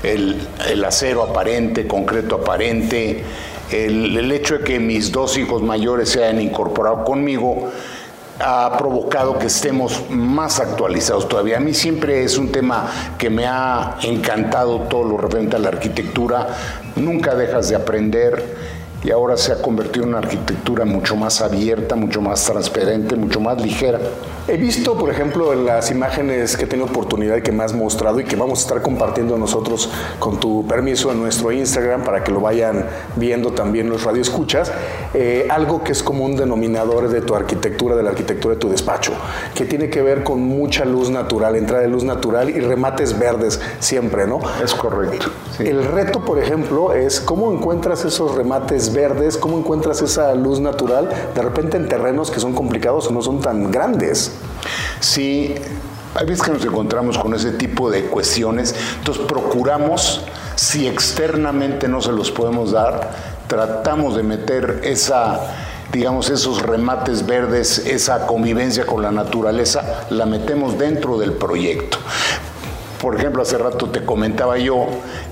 el, 0.02 0.84
acero 0.84 1.22
aparente, 1.22 1.86
concreto 1.86 2.36
aparente, 2.36 3.22
el, 3.70 4.16
el 4.16 4.32
hecho 4.32 4.58
de 4.58 4.64
que 4.64 4.78
mis 4.78 5.12
dos 5.12 5.36
hijos 5.38 5.62
mayores 5.62 6.10
se 6.10 6.24
hayan 6.24 6.40
incorporado 6.40 7.04
conmigo 7.04 7.70
ha 8.38 8.76
provocado 8.76 9.38
que 9.38 9.46
estemos 9.46 10.04
más 10.10 10.60
actualizados 10.60 11.28
todavía. 11.28 11.56
A 11.56 11.60
mí 11.60 11.72
siempre 11.72 12.22
es 12.22 12.36
un 12.36 12.52
tema 12.52 12.90
que 13.18 13.30
me 13.30 13.46
ha 13.46 13.96
encantado 14.02 14.80
todo 14.80 15.04
lo 15.04 15.16
referente 15.16 15.56
a 15.56 15.58
la 15.58 15.68
arquitectura. 15.68 16.48
Nunca 16.96 17.34
dejas 17.34 17.68
de 17.68 17.76
aprender 17.76 18.56
y 19.02 19.10
ahora 19.10 19.36
se 19.36 19.52
ha 19.52 19.62
convertido 19.62 20.04
en 20.04 20.10
una 20.10 20.18
arquitectura 20.18 20.84
mucho 20.84 21.16
más 21.16 21.40
abierta, 21.40 21.96
mucho 21.96 22.20
más 22.20 22.44
transparente, 22.44 23.16
mucho 23.16 23.40
más 23.40 23.60
ligera. 23.62 24.00
He 24.48 24.56
visto, 24.56 24.96
por 24.96 25.10
ejemplo, 25.10 25.52
en 25.52 25.66
las 25.66 25.90
imágenes 25.90 26.56
que 26.56 26.66
he 26.66 26.68
tenido 26.68 26.86
oportunidad 26.86 27.36
y 27.36 27.42
que 27.42 27.50
me 27.50 27.64
has 27.64 27.72
mostrado 27.72 28.20
y 28.20 28.24
que 28.24 28.36
vamos 28.36 28.60
a 28.60 28.62
estar 28.62 28.80
compartiendo 28.80 29.36
nosotros 29.36 29.90
con 30.20 30.38
tu 30.38 30.64
permiso 30.68 31.10
en 31.10 31.18
nuestro 31.20 31.50
Instagram 31.50 32.04
para 32.04 32.22
que 32.22 32.30
lo 32.30 32.40
vayan 32.40 32.86
viendo 33.16 33.50
también 33.54 33.90
los 33.90 34.04
radioescuchas, 34.04 34.70
eh, 35.14 35.48
algo 35.50 35.82
que 35.82 35.90
es 35.90 36.00
como 36.00 36.24
un 36.24 36.36
denominador 36.36 37.08
de 37.08 37.22
tu 37.22 37.34
arquitectura, 37.34 37.96
de 37.96 38.04
la 38.04 38.10
arquitectura 38.10 38.54
de 38.54 38.60
tu 38.60 38.68
despacho, 38.68 39.14
que 39.52 39.64
tiene 39.64 39.90
que 39.90 40.00
ver 40.00 40.22
con 40.22 40.40
mucha 40.42 40.84
luz 40.84 41.10
natural, 41.10 41.56
entrada 41.56 41.82
de 41.82 41.88
luz 41.88 42.04
natural 42.04 42.48
y 42.48 42.60
remates 42.60 43.18
verdes 43.18 43.60
siempre, 43.80 44.28
¿no? 44.28 44.38
Es 44.62 44.74
correcto. 44.74 45.26
sí. 45.56 45.66
El 45.66 45.82
reto, 45.82 46.24
por 46.24 46.38
ejemplo, 46.38 46.92
es 46.92 47.18
cómo 47.18 47.52
encuentras 47.52 48.04
esos 48.04 48.36
remates 48.36 48.94
verdes, 48.94 49.36
cómo 49.38 49.58
encuentras 49.58 50.02
esa 50.02 50.32
luz 50.36 50.60
natural 50.60 51.10
de 51.34 51.42
repente 51.42 51.76
en 51.76 51.88
terrenos 51.88 52.30
que 52.30 52.38
son 52.38 52.52
complicados 52.52 53.08
o 53.08 53.10
no 53.10 53.22
son 53.22 53.40
tan 53.40 53.72
grandes. 53.72 54.35
Sí, 55.00 55.54
hay 56.14 56.26
veces 56.26 56.42
que 56.44 56.52
nos 56.52 56.64
encontramos 56.64 57.18
con 57.18 57.34
ese 57.34 57.52
tipo 57.52 57.90
de 57.90 58.04
cuestiones, 58.04 58.74
entonces 58.98 59.24
procuramos, 59.26 60.22
si 60.54 60.86
externamente 60.86 61.88
no 61.88 62.00
se 62.00 62.12
los 62.12 62.30
podemos 62.30 62.72
dar, 62.72 63.10
tratamos 63.46 64.16
de 64.16 64.22
meter 64.22 64.80
esa, 64.82 65.40
digamos, 65.92 66.30
esos 66.30 66.62
remates 66.62 67.26
verdes, 67.26 67.78
esa 67.78 68.26
convivencia 68.26 68.86
con 68.86 69.02
la 69.02 69.10
naturaleza, 69.10 70.06
la 70.10 70.24
metemos 70.26 70.78
dentro 70.78 71.18
del 71.18 71.32
proyecto. 71.32 71.98
Por 73.00 73.14
ejemplo, 73.14 73.42
hace 73.42 73.58
rato 73.58 73.90
te 73.90 74.04
comentaba 74.04 74.56
yo 74.58 74.86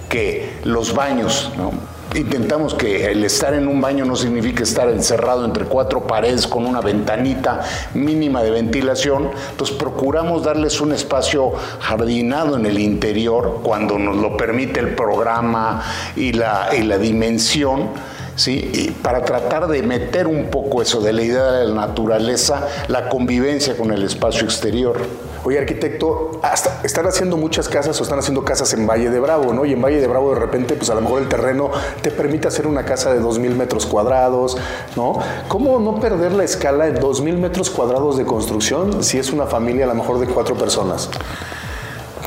que 0.08 0.58
los 0.64 0.94
baños, 0.94 1.50
¿no? 1.56 1.72
Intentamos 2.14 2.74
que 2.74 3.10
el 3.10 3.24
estar 3.24 3.54
en 3.54 3.66
un 3.66 3.80
baño 3.80 4.04
no 4.04 4.14
signifique 4.14 4.62
estar 4.62 4.88
encerrado 4.88 5.44
entre 5.44 5.64
cuatro 5.64 6.06
paredes 6.06 6.46
con 6.46 6.64
una 6.64 6.80
ventanita 6.80 7.62
mínima 7.94 8.40
de 8.40 8.52
ventilación. 8.52 9.30
Entonces 9.50 9.76
procuramos 9.76 10.44
darles 10.44 10.80
un 10.80 10.92
espacio 10.92 11.52
jardinado 11.80 12.56
en 12.56 12.66
el 12.66 12.78
interior 12.78 13.60
cuando 13.64 13.98
nos 13.98 14.16
lo 14.16 14.36
permite 14.36 14.78
el 14.78 14.94
programa 14.94 15.82
y 16.14 16.32
la, 16.32 16.68
y 16.78 16.82
la 16.82 16.98
dimensión. 16.98 17.88
¿sí? 18.36 18.94
Para 19.02 19.24
tratar 19.24 19.66
de 19.66 19.82
meter 19.82 20.28
un 20.28 20.50
poco 20.50 20.82
eso 20.82 21.00
de 21.00 21.12
la 21.12 21.22
idea 21.22 21.50
de 21.50 21.66
la 21.66 21.74
naturaleza, 21.74 22.68
la 22.86 23.08
convivencia 23.08 23.76
con 23.76 23.90
el 23.90 24.04
espacio 24.04 24.44
exterior. 24.44 25.00
Oye, 25.46 25.58
arquitecto, 25.58 26.40
están 26.82 27.06
haciendo 27.06 27.36
muchas 27.36 27.68
casas 27.68 28.00
o 28.00 28.02
están 28.02 28.18
haciendo 28.18 28.44
casas 28.44 28.72
en 28.72 28.86
Valle 28.86 29.10
de 29.10 29.20
Bravo, 29.20 29.52
¿no? 29.52 29.66
Y 29.66 29.74
en 29.74 29.82
Valle 29.82 30.00
de 30.00 30.06
Bravo 30.06 30.32
de 30.32 30.40
repente, 30.40 30.74
pues 30.74 30.88
a 30.88 30.94
lo 30.94 31.02
mejor 31.02 31.20
el 31.20 31.28
terreno 31.28 31.70
te 32.00 32.10
permite 32.10 32.48
hacer 32.48 32.66
una 32.66 32.86
casa 32.86 33.12
de 33.12 33.20
2.000 33.20 33.54
metros 33.54 33.84
cuadrados, 33.84 34.56
¿no? 34.96 35.18
¿Cómo 35.48 35.78
no 35.80 36.00
perder 36.00 36.32
la 36.32 36.44
escala 36.44 36.86
de 36.86 36.98
2.000 36.98 37.36
metros 37.36 37.68
cuadrados 37.68 38.16
de 38.16 38.24
construcción 38.24 39.04
si 39.04 39.18
es 39.18 39.32
una 39.32 39.44
familia 39.44 39.84
a 39.84 39.88
lo 39.88 39.94
mejor 39.94 40.18
de 40.18 40.26
cuatro 40.26 40.54
personas? 40.54 41.10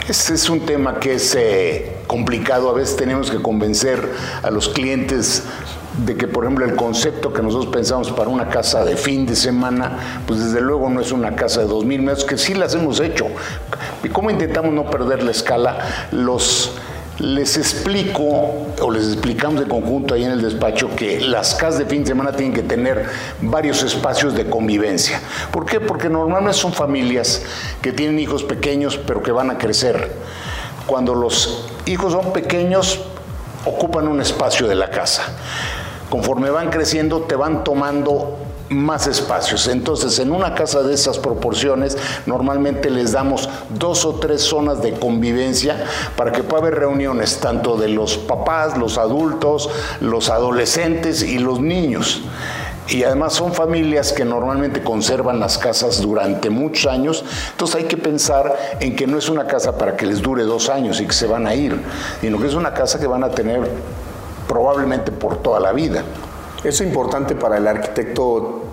Ese 0.07 0.35
es 0.35 0.47
un 0.47 0.59
tema 0.61 0.99
que 0.99 1.15
es 1.15 1.35
eh, 1.35 1.97
complicado. 2.05 2.69
A 2.69 2.73
veces 2.73 2.95
tenemos 2.95 3.31
que 3.31 3.41
convencer 3.41 4.09
a 4.43 4.51
los 4.51 4.69
clientes 4.69 5.43
de 5.97 6.15
que, 6.15 6.27
por 6.27 6.43
ejemplo, 6.43 6.65
el 6.65 6.75
concepto 6.75 7.33
que 7.33 7.41
nosotros 7.41 7.73
pensamos 7.73 8.11
para 8.11 8.29
una 8.29 8.49
casa 8.49 8.85
de 8.85 8.95
fin 8.95 9.25
de 9.25 9.35
semana, 9.35 10.21
pues 10.27 10.43
desde 10.43 10.61
luego 10.61 10.89
no 10.89 11.01
es 11.01 11.11
una 11.11 11.35
casa 11.35 11.61
de 11.61 11.67
2.000 11.67 11.99
metros, 11.99 12.25
que 12.25 12.37
sí 12.37 12.53
las 12.53 12.75
hemos 12.75 12.99
hecho. 12.99 13.25
¿Y 14.03 14.09
cómo 14.09 14.29
intentamos 14.29 14.73
no 14.73 14.89
perder 14.89 15.23
la 15.23 15.31
escala? 15.31 16.07
Los 16.11 16.73
les 17.19 17.57
explico 17.57 18.67
o 18.79 18.91
les 18.91 19.07
explicamos 19.07 19.59
de 19.59 19.67
conjunto 19.67 20.13
ahí 20.13 20.23
en 20.23 20.31
el 20.31 20.41
despacho 20.41 20.95
que 20.95 21.19
las 21.19 21.55
casas 21.55 21.79
de 21.79 21.85
fin 21.87 22.01
de 22.01 22.09
semana 22.09 22.31
tienen 22.31 22.53
que 22.53 22.61
tener 22.61 23.07
varios 23.41 23.81
espacios 23.81 24.35
de 24.35 24.47
convivencia. 24.47 25.19
¿Por 25.51 25.65
qué? 25.65 25.79
Porque 25.79 26.09
normalmente 26.09 26.57
son 26.57 26.73
familias 26.73 27.41
que 27.81 27.91
tienen 27.91 28.19
hijos 28.19 28.43
pequeños 28.43 28.97
pero 28.97 29.23
que 29.23 29.31
van 29.31 29.49
a 29.49 29.57
crecer. 29.57 30.11
Cuando 30.85 31.15
los 31.15 31.67
hijos 31.87 32.13
son 32.13 32.33
pequeños 32.33 32.99
ocupan 33.65 34.07
un 34.07 34.21
espacio 34.21 34.67
de 34.67 34.75
la 34.75 34.89
casa. 34.89 35.23
Conforme 36.09 36.49
van 36.49 36.69
creciendo 36.69 37.21
te 37.21 37.35
van 37.35 37.63
tomando 37.63 38.37
más 38.69 39.07
espacios. 39.07 39.67
Entonces, 39.67 40.19
en 40.19 40.31
una 40.31 40.53
casa 40.53 40.83
de 40.83 40.93
esas 40.93 41.17
proporciones, 41.19 41.97
normalmente 42.25 42.89
les 42.89 43.11
damos 43.11 43.49
dos 43.69 44.05
o 44.05 44.15
tres 44.15 44.41
zonas 44.41 44.81
de 44.81 44.93
convivencia 44.93 45.85
para 46.15 46.31
que 46.31 46.43
pueda 46.43 46.63
haber 46.63 46.75
reuniones 46.75 47.39
tanto 47.39 47.77
de 47.77 47.89
los 47.89 48.17
papás, 48.17 48.77
los 48.77 48.97
adultos, 48.97 49.69
los 50.01 50.29
adolescentes 50.29 51.23
y 51.23 51.39
los 51.39 51.59
niños. 51.59 52.21
Y 52.89 53.03
además 53.03 53.33
son 53.33 53.53
familias 53.53 54.13
que 54.13 54.23
normalmente 54.23 54.81
conservan 54.81 55.41
las 55.41 55.57
casas 55.57 56.01
durante 56.01 56.49
muchos 56.49 56.89
años, 56.89 57.25
entonces 57.51 57.75
hay 57.75 57.83
que 57.83 57.97
pensar 57.97 58.55
en 58.79 58.95
que 58.95 59.05
no 59.05 59.17
es 59.17 59.27
una 59.27 59.45
casa 59.45 59.77
para 59.77 59.97
que 59.97 60.05
les 60.05 60.21
dure 60.21 60.43
dos 60.43 60.69
años 60.69 61.01
y 61.01 61.05
que 61.05 61.11
se 61.11 61.27
van 61.27 61.47
a 61.47 61.53
ir, 61.53 61.81
sino 62.21 62.39
que 62.39 62.47
es 62.47 62.53
una 62.53 62.73
casa 62.73 62.97
que 62.97 63.07
van 63.07 63.25
a 63.25 63.29
tener 63.29 63.69
probablemente 64.47 65.11
por 65.11 65.37
toda 65.37 65.59
la 65.59 65.71
vida. 65.71 66.03
Es 66.63 66.81
importante 66.81 67.35
para 67.35 67.57
el 67.57 67.67
arquitecto 67.67 68.63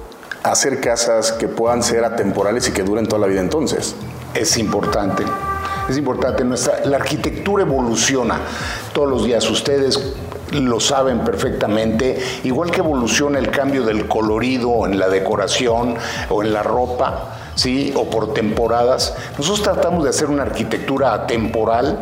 hacer 0.42 0.80
casas 0.80 1.32
que 1.32 1.48
puedan 1.48 1.82
ser 1.82 2.04
atemporales 2.04 2.68
y 2.68 2.72
que 2.72 2.82
duren 2.82 3.06
toda 3.06 3.20
la 3.20 3.26
vida 3.26 3.40
entonces. 3.40 3.94
Es 4.34 4.56
importante. 4.58 5.24
Es 5.88 5.96
importante. 5.96 6.44
Nuestra, 6.44 6.84
la 6.84 6.96
arquitectura 6.96 7.62
evoluciona 7.62 8.40
todos 8.92 9.08
los 9.08 9.24
días. 9.24 9.48
Ustedes 9.50 10.14
lo 10.52 10.80
saben 10.80 11.20
perfectamente. 11.20 12.18
Igual 12.44 12.70
que 12.70 12.80
evoluciona 12.80 13.38
el 13.38 13.50
cambio 13.50 13.84
del 13.84 14.08
colorido 14.08 14.86
en 14.86 14.98
la 14.98 15.08
decoración 15.08 15.96
o 16.28 16.42
en 16.42 16.52
la 16.52 16.62
ropa, 16.62 17.36
¿sí? 17.54 17.92
O 17.96 18.10
por 18.10 18.34
temporadas. 18.34 19.14
Nosotros 19.38 19.62
tratamos 19.62 20.04
de 20.04 20.10
hacer 20.10 20.28
una 20.28 20.42
arquitectura 20.42 21.14
atemporal 21.14 21.98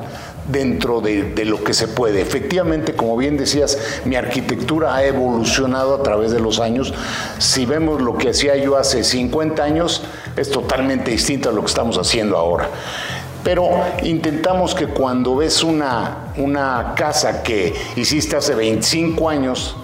dentro 0.48 1.00
de, 1.00 1.22
de, 1.22 1.44
lo 1.44 1.62
que 1.62 1.74
se 1.74 1.88
puede. 1.88 2.20
Efectivamente, 2.20 2.94
como 2.94 3.16
bien 3.16 3.36
decías, 3.36 3.78
mi 4.04 4.16
arquitectura 4.16 4.94
ha 4.94 5.04
evolucionado 5.04 5.94
a 5.94 6.02
través 6.02 6.32
de 6.32 6.40
los 6.40 6.60
años. 6.60 6.92
Si 7.38 7.66
vemos 7.66 8.02
lo 8.02 8.16
que 8.16 8.30
hacía 8.30 8.56
yo 8.56 8.76
hace 8.76 9.04
50 9.04 9.62
años, 9.62 10.02
es 10.36 10.50
totalmente 10.50 11.10
distinto 11.10 11.48
a 11.48 11.52
lo 11.52 11.60
que 11.60 11.68
estamos 11.68 11.98
haciendo 11.98 12.36
ahora. 12.36 12.68
Pero 13.44 13.70
intentamos 14.04 14.74
que 14.74 14.86
cuando 14.86 15.36
ves 15.36 15.62
una, 15.64 16.32
una 16.36 16.94
casa 16.96 17.42
que 17.42 17.74
hiciste 17.96 18.36
hace 18.36 18.54
25 18.54 19.28
años 19.28 19.76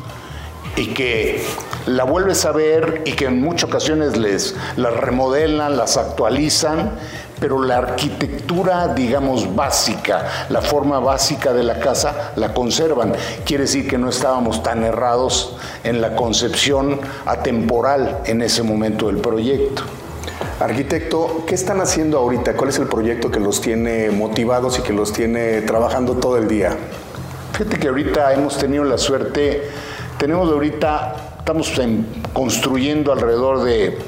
y 0.76 0.88
que 0.88 1.42
la 1.86 2.04
vuelves 2.04 2.44
a 2.44 2.52
ver 2.52 3.02
y 3.04 3.12
que 3.12 3.24
en 3.24 3.40
muchas 3.40 3.68
ocasiones 3.68 4.16
les 4.16 4.54
las 4.76 4.94
remodelan, 4.94 5.76
las 5.76 5.96
actualizan, 5.96 6.92
pero 7.40 7.62
la 7.62 7.78
arquitectura, 7.78 8.88
digamos, 8.88 9.54
básica, 9.54 10.46
la 10.48 10.60
forma 10.60 10.98
básica 10.98 11.52
de 11.52 11.62
la 11.62 11.78
casa, 11.78 12.32
la 12.36 12.52
conservan. 12.52 13.14
Quiere 13.44 13.64
decir 13.64 13.88
que 13.88 13.98
no 13.98 14.08
estábamos 14.08 14.62
tan 14.62 14.82
errados 14.82 15.56
en 15.84 16.00
la 16.00 16.16
concepción 16.16 17.00
atemporal 17.26 18.20
en 18.24 18.42
ese 18.42 18.62
momento 18.62 19.06
del 19.06 19.18
proyecto. 19.18 19.82
Arquitecto, 20.60 21.44
¿qué 21.46 21.54
están 21.54 21.80
haciendo 21.80 22.18
ahorita? 22.18 22.54
¿Cuál 22.54 22.70
es 22.70 22.78
el 22.78 22.86
proyecto 22.86 23.30
que 23.30 23.40
los 23.40 23.60
tiene 23.60 24.10
motivados 24.10 24.78
y 24.78 24.82
que 24.82 24.92
los 24.92 25.12
tiene 25.12 25.62
trabajando 25.62 26.14
todo 26.14 26.36
el 26.36 26.48
día? 26.48 26.76
Fíjate 27.52 27.78
que 27.78 27.88
ahorita 27.88 28.32
hemos 28.34 28.56
tenido 28.56 28.84
la 28.84 28.98
suerte, 28.98 29.68
tenemos 30.18 30.50
ahorita, 30.50 31.36
estamos 31.38 31.76
en, 31.78 32.06
construyendo 32.32 33.12
alrededor 33.12 33.62
de 33.62 33.98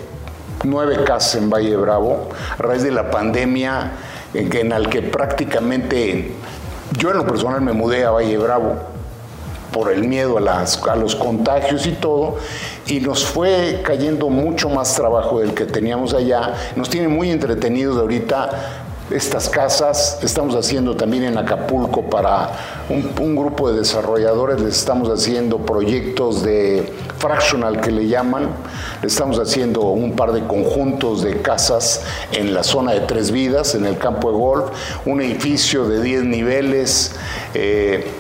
nueve 0.65 1.05
casas 1.05 1.37
en 1.37 1.51
Valle 1.51 1.77
Bravo, 1.77 2.29
a 2.59 2.63
raíz 2.63 2.83
de 2.83 2.91
la 2.91 3.11
pandemia, 3.11 3.93
en, 4.35 4.57
en 4.57 4.73
el 4.73 4.89
que 4.89 5.03
prácticamente 5.03 6.35
yo 6.99 7.11
en 7.11 7.19
lo 7.19 7.27
personal 7.27 7.61
me 7.61 7.73
mudé 7.73 8.05
a 8.05 8.11
Valle 8.11 8.37
Bravo 8.39 8.75
por 9.73 9.93
el 9.93 10.05
miedo 10.05 10.39
a, 10.39 10.41
las, 10.41 10.83
a 10.87 10.97
los 10.97 11.15
contagios 11.15 11.87
y 11.87 11.93
todo, 11.93 12.37
y 12.87 13.01
nos 13.01 13.25
fue 13.25 13.81
cayendo 13.85 14.29
mucho 14.29 14.69
más 14.69 14.95
trabajo 14.95 15.41
del 15.41 15.55
que 15.55 15.65
teníamos 15.65 16.15
allá. 16.15 16.55
Nos 16.77 16.91
tiene 16.91 17.09
muy 17.09 17.31
entretenidos 17.31 17.97
ahorita 17.99 18.51
estas 19.11 19.49
casas. 19.49 20.19
Estamos 20.23 20.55
haciendo 20.55 20.97
también 20.97 21.25
en 21.25 21.39
Acapulco 21.39 22.03
para 22.03 22.51
un, 22.89 23.37
grupo 23.37 23.71
de 23.71 23.79
desarrolladores, 23.79 24.61
les 24.61 24.77
estamos 24.77 25.09
haciendo 25.09 25.59
proyectos 25.59 26.43
de 26.43 26.93
fractional 27.21 27.81
que 27.81 27.91
le 27.91 28.09
llaman. 28.09 28.49
Estamos 29.03 29.39
haciendo 29.39 29.83
un 29.83 30.17
par 30.17 30.33
de 30.33 30.43
conjuntos 30.47 31.23
de 31.23 31.43
casas 31.43 32.03
en 32.33 32.55
la 32.55 32.65
zona 32.65 32.93
de 32.93 33.01
Tres 33.01 33.31
Vidas, 33.31 33.75
en 33.75 33.85
el 33.85 33.99
campo 33.99 34.33
de 34.33 34.39
golf, 34.39 34.71
un 35.05 35.21
edificio 35.21 35.87
de 35.87 36.03
10 36.03 36.25
niveles. 36.25 37.15
Eh, 37.55 38.11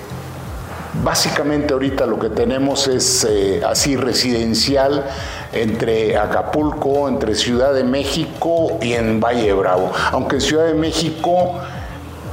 básicamente 1.02 1.72
ahorita 1.72 2.04
lo 2.06 2.18
que 2.18 2.28
tenemos 2.28 2.88
es 2.88 3.26
eh, 3.28 3.62
así 3.66 3.96
residencial 3.96 5.06
entre 5.52 6.18
Acapulco, 6.18 7.08
entre 7.08 7.34
Ciudad 7.34 7.72
de 7.72 7.84
México 7.84 8.78
y 8.82 8.92
en 8.92 9.18
Valle 9.18 9.52
Bravo. 9.54 9.92
Aunque 10.12 10.36
en 10.36 10.42
Ciudad 10.42 10.66
de 10.66 10.74
México 10.74 11.54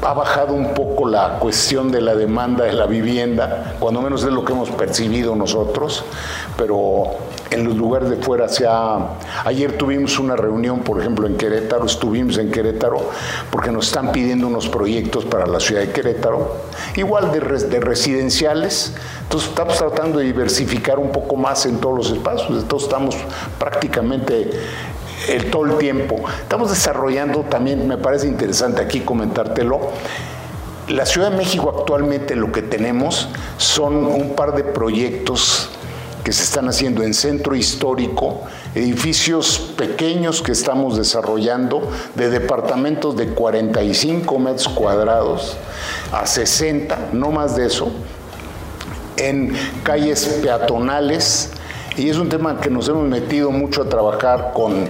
ha 0.01 0.13
bajado 0.13 0.53
un 0.53 0.73
poco 0.73 1.07
la 1.07 1.39
cuestión 1.39 1.91
de 1.91 2.01
la 2.01 2.15
demanda 2.15 2.65
de 2.65 2.73
la 2.73 2.85
vivienda, 2.85 3.75
cuando 3.79 4.01
menos 4.01 4.23
es 4.23 4.31
lo 4.31 4.43
que 4.45 4.53
hemos 4.53 4.69
percibido 4.69 5.35
nosotros, 5.35 6.03
pero 6.57 7.15
en 7.49 7.63
los 7.63 7.75
lugares 7.75 8.09
de 8.09 8.17
fuera 8.17 8.49
se. 8.49 8.67
Ayer 9.45 9.77
tuvimos 9.77 10.19
una 10.19 10.35
reunión, 10.35 10.79
por 10.79 10.99
ejemplo, 10.99 11.27
en 11.27 11.37
Querétaro, 11.37 11.85
estuvimos 11.85 12.37
en 12.37 12.51
Querétaro, 12.51 13.09
porque 13.49 13.71
nos 13.71 13.87
están 13.87 14.11
pidiendo 14.11 14.47
unos 14.47 14.67
proyectos 14.67 15.25
para 15.25 15.45
la 15.45 15.59
ciudad 15.59 15.81
de 15.81 15.91
Querétaro, 15.91 16.57
igual 16.95 17.31
de, 17.31 17.39
de 17.39 17.79
residenciales, 17.79 18.93
entonces 19.23 19.49
estamos 19.49 19.77
tratando 19.77 20.19
de 20.19 20.25
diversificar 20.25 20.99
un 20.99 21.11
poco 21.11 21.35
más 21.35 21.65
en 21.65 21.79
todos 21.79 21.95
los 21.95 22.11
espacios, 22.11 22.49
entonces 22.49 22.87
estamos 22.87 23.15
prácticamente 23.57 24.51
el, 25.27 25.49
todo 25.49 25.65
el 25.65 25.77
tiempo. 25.77 26.23
Estamos 26.41 26.69
desarrollando 26.69 27.41
también, 27.41 27.87
me 27.87 27.97
parece 27.97 28.27
interesante 28.27 28.81
aquí 28.81 29.01
comentártelo, 29.01 29.79
la 30.87 31.05
Ciudad 31.05 31.31
de 31.31 31.37
México 31.37 31.73
actualmente 31.77 32.35
lo 32.35 32.51
que 32.53 32.61
tenemos 32.61 33.27
son 33.57 34.05
un 34.05 34.35
par 34.35 34.55
de 34.55 34.63
proyectos 34.63 35.69
que 36.23 36.31
se 36.31 36.43
están 36.43 36.67
haciendo 36.69 37.03
en 37.03 37.13
centro 37.13 37.55
histórico, 37.55 38.41
edificios 38.73 39.73
pequeños 39.77 40.41
que 40.41 40.53
estamos 40.53 40.97
desarrollando 40.97 41.89
de 42.15 42.29
departamentos 42.29 43.15
de 43.15 43.27
45 43.27 44.39
metros 44.39 44.69
cuadrados 44.69 45.57
a 46.11 46.25
60, 46.25 47.09
no 47.13 47.31
más 47.31 47.55
de 47.55 47.67
eso, 47.67 47.91
en 49.17 49.53
calles 49.83 50.39
peatonales 50.41 51.51
y 51.97 52.09
es 52.09 52.17
un 52.17 52.29
tema 52.29 52.61
que 52.61 52.69
nos 52.69 52.87
hemos 52.87 53.07
metido 53.07 53.51
mucho 53.51 53.81
a 53.81 53.89
trabajar 53.89 54.51
con 54.53 54.87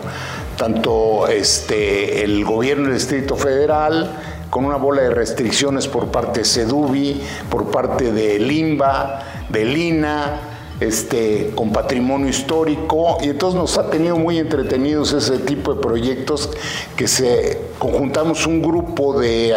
tanto 0.57 1.27
este, 1.27 2.23
el 2.23 2.43
gobierno 2.43 2.85
del 2.85 2.95
Distrito 2.95 3.35
Federal, 3.35 4.11
con 4.49 4.65
una 4.65 4.75
bola 4.75 5.03
de 5.03 5.11
restricciones 5.11 5.87
por 5.87 6.07
parte 6.07 6.39
de 6.39 6.45
Sedubi, 6.45 7.21
por 7.49 7.71
parte 7.71 8.11
de 8.11 8.39
Limba, 8.39 9.21
de 9.49 9.65
Lina, 9.65 10.41
este, 10.79 11.51
con 11.55 11.71
patrimonio 11.71 12.27
histórico, 12.27 13.17
y 13.21 13.29
entonces 13.29 13.59
nos 13.59 13.77
ha 13.77 13.89
tenido 13.89 14.17
muy 14.17 14.37
entretenidos 14.37 15.13
ese 15.13 15.39
tipo 15.39 15.73
de 15.73 15.81
proyectos 15.81 16.49
que 16.95 17.07
se 17.07 17.61
conjuntamos 17.79 18.45
un 18.45 18.61
grupo 18.61 19.19
de 19.19 19.55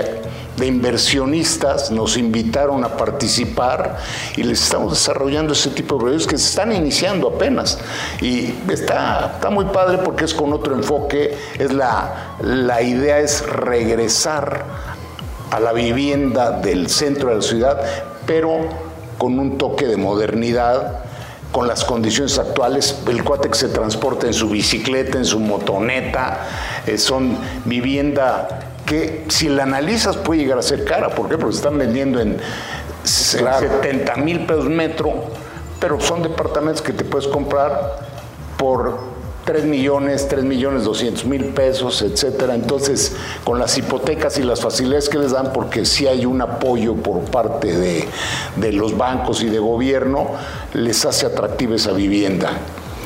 de 0.61 0.67
inversionistas 0.67 1.91
nos 1.91 2.17
invitaron 2.17 2.85
a 2.85 2.97
participar 2.97 3.97
y 4.37 4.43
les 4.43 4.63
estamos 4.63 4.93
desarrollando 4.93 5.55
ese 5.55 5.71
tipo 5.71 5.97
de 5.97 6.01
proyectos 6.03 6.29
que 6.29 6.39
se 6.39 6.51
están 6.51 6.73
iniciando 6.73 7.29
apenas. 7.29 7.79
Y 8.21 8.55
está, 8.69 9.33
está 9.35 9.51
muy 9.51 9.65
padre 9.67 9.99
porque 9.99 10.27
es 10.27 10.35
con 10.35 10.53
otro 10.53 10.75
enfoque, 10.75 11.37
es 11.59 11.73
la, 11.73 12.37
la 12.43 12.83
idea 12.83 13.19
es 13.19 13.45
regresar 13.47 14.65
a 15.51 15.59
la 15.59 15.73
vivienda 15.73 16.51
del 16.51 16.89
centro 16.89 17.31
de 17.31 17.37
la 17.37 17.43
ciudad, 17.43 17.81
pero 18.27 18.61
con 19.19 19.39
un 19.39 19.59
toque 19.59 19.87
de 19.87 19.97
modernidad, 19.97 21.01
con 21.53 21.67
las 21.67 21.85
condiciones 21.85 22.39
actuales, 22.39 23.01
el 23.09 23.25
cuate 23.25 23.49
que 23.49 23.59
se 23.59 23.69
transporta 23.69 24.27
en 24.27 24.35
su 24.35 24.49
bicicleta, 24.49 25.19
en 25.19 25.25
su 25.25 25.41
motoneta, 25.41 26.47
eh, 26.87 26.97
son 26.97 27.37
vivienda 27.65 28.70
que 28.91 29.25
si 29.29 29.49
la 29.49 29.63
analizas 29.63 30.17
puede 30.17 30.41
llegar 30.41 30.59
a 30.59 30.63
ser 30.63 30.85
cara. 30.85 31.11
¿Por 31.11 31.29
qué? 31.29 31.39
Porque 31.39 31.53
se 31.53 31.59
están 31.59 31.79
vendiendo 31.79 32.19
en 32.19 32.39
70 33.05 34.17
mil 34.17 34.47
pesos 34.47 34.69
metro, 34.69 35.27
pero 35.79 36.01
son 36.01 36.25
departamentos 36.25 36.83
que 36.83 36.93
te 36.93 37.05
puedes 37.05 37.29
comprar 37.29 38.01
por 38.59 38.99
3 39.45 39.63
millones, 39.63 40.27
3 40.27 40.43
millones 40.43 40.83
200 40.83 41.25
mil 41.27 41.45
pesos, 41.47 42.03
etcétera. 42.03 42.57
Entonces, 42.57 43.15
con 43.45 43.61
las 43.61 43.79
hipotecas 43.79 44.39
y 44.39 44.43
las 44.43 44.61
facilidades 44.61 45.09
que 45.09 45.19
les 45.19 45.31
dan, 45.31 45.53
porque 45.53 45.85
sí 45.85 46.09
hay 46.09 46.27
un 46.27 46.43
apoyo 46.43 46.97
por 46.97 47.21
parte 47.21 47.73
de, 47.77 48.09
de 48.57 48.73
los 48.73 48.99
bancos 48.99 49.41
y 49.45 49.51
de 49.51 49.61
gobierno, 49.61 50.33
les 50.75 51.05
hace 51.05 51.27
atractiva 51.27 51.77
esa 51.77 51.93
vivienda. 51.93 52.51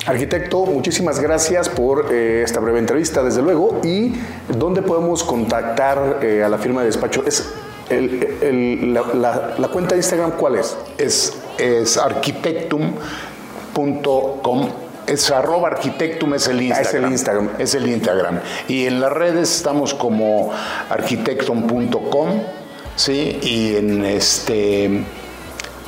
Arquitecto, 0.07 0.67
muchísimas 0.67 1.19
gracias 1.19 1.71
por 1.71 2.13
eh, 2.13 2.43
esta 2.43 2.61
breve 2.61 2.79
entrevista, 2.79 3.23
desde 3.23 3.41
luego. 3.41 3.81
¿Y 3.83 4.13
dónde 4.49 4.83
podemos 4.83 5.25
contactar 5.25 6.19
eh, 6.23 6.45
a 6.45 6.51
la 6.51 6.59
firma 6.59 6.83
de 6.83 6.89
despacho? 6.89 7.25
Es 7.27 7.49
la, 7.91 9.71
cuenta 9.73 9.95
de 9.95 10.01
Instagram, 10.01 10.33
¿cuál 10.33 10.57
es? 10.57 10.77
Es, 10.99 11.33
es 11.57 11.97
arquitectum.com. 11.97 14.69
Es 15.07 15.31
arroba 15.31 15.69
arquitectum, 15.69 16.35
es 16.35 16.49
el 16.49 16.61
Instagram. 16.63 16.87
es 16.87 16.95
el 16.95 17.13
Instagram. 17.13 17.49
Es 17.59 17.75
el 17.75 17.87
Instagram. 17.87 18.41
Y 18.69 18.85
en 18.87 19.01
las 19.01 19.13
redes 19.13 19.57
estamos 19.57 19.95
como 19.95 20.51
arquitectum.com, 20.91 22.43
¿sí? 22.97 23.39
Y 23.43 23.77
en 23.77 24.05
este. 24.05 25.05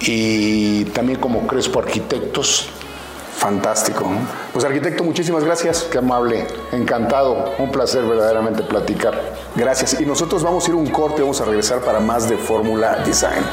Y 0.00 0.84
también 0.86 1.18
como 1.18 1.46
Crespo 1.46 1.80
Arquitectos 1.80 2.70
Fantástico. 3.36 4.06
Pues 4.52 4.64
arquitecto, 4.64 5.04
muchísimas 5.04 5.44
gracias. 5.44 5.82
Qué 5.84 5.98
amable, 5.98 6.46
encantado, 6.72 7.52
un 7.58 7.70
placer 7.70 8.04
verdaderamente 8.04 8.62
platicar. 8.62 9.34
Gracias. 9.54 10.00
Y 10.00 10.06
nosotros 10.06 10.42
vamos 10.42 10.66
a 10.66 10.70
ir 10.70 10.74
un 10.74 10.88
corte, 10.88 11.20
vamos 11.22 11.40
a 11.40 11.44
regresar 11.44 11.80
para 11.80 12.00
más 12.00 12.28
de 12.28 12.36
Fórmula 12.36 13.02
Design. 13.04 13.44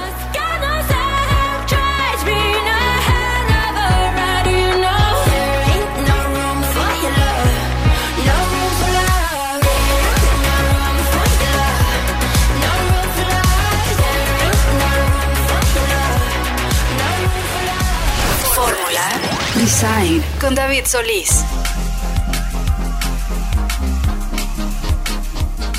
Con 20.41 20.55
David 20.55 20.81
Solís. 20.83 21.41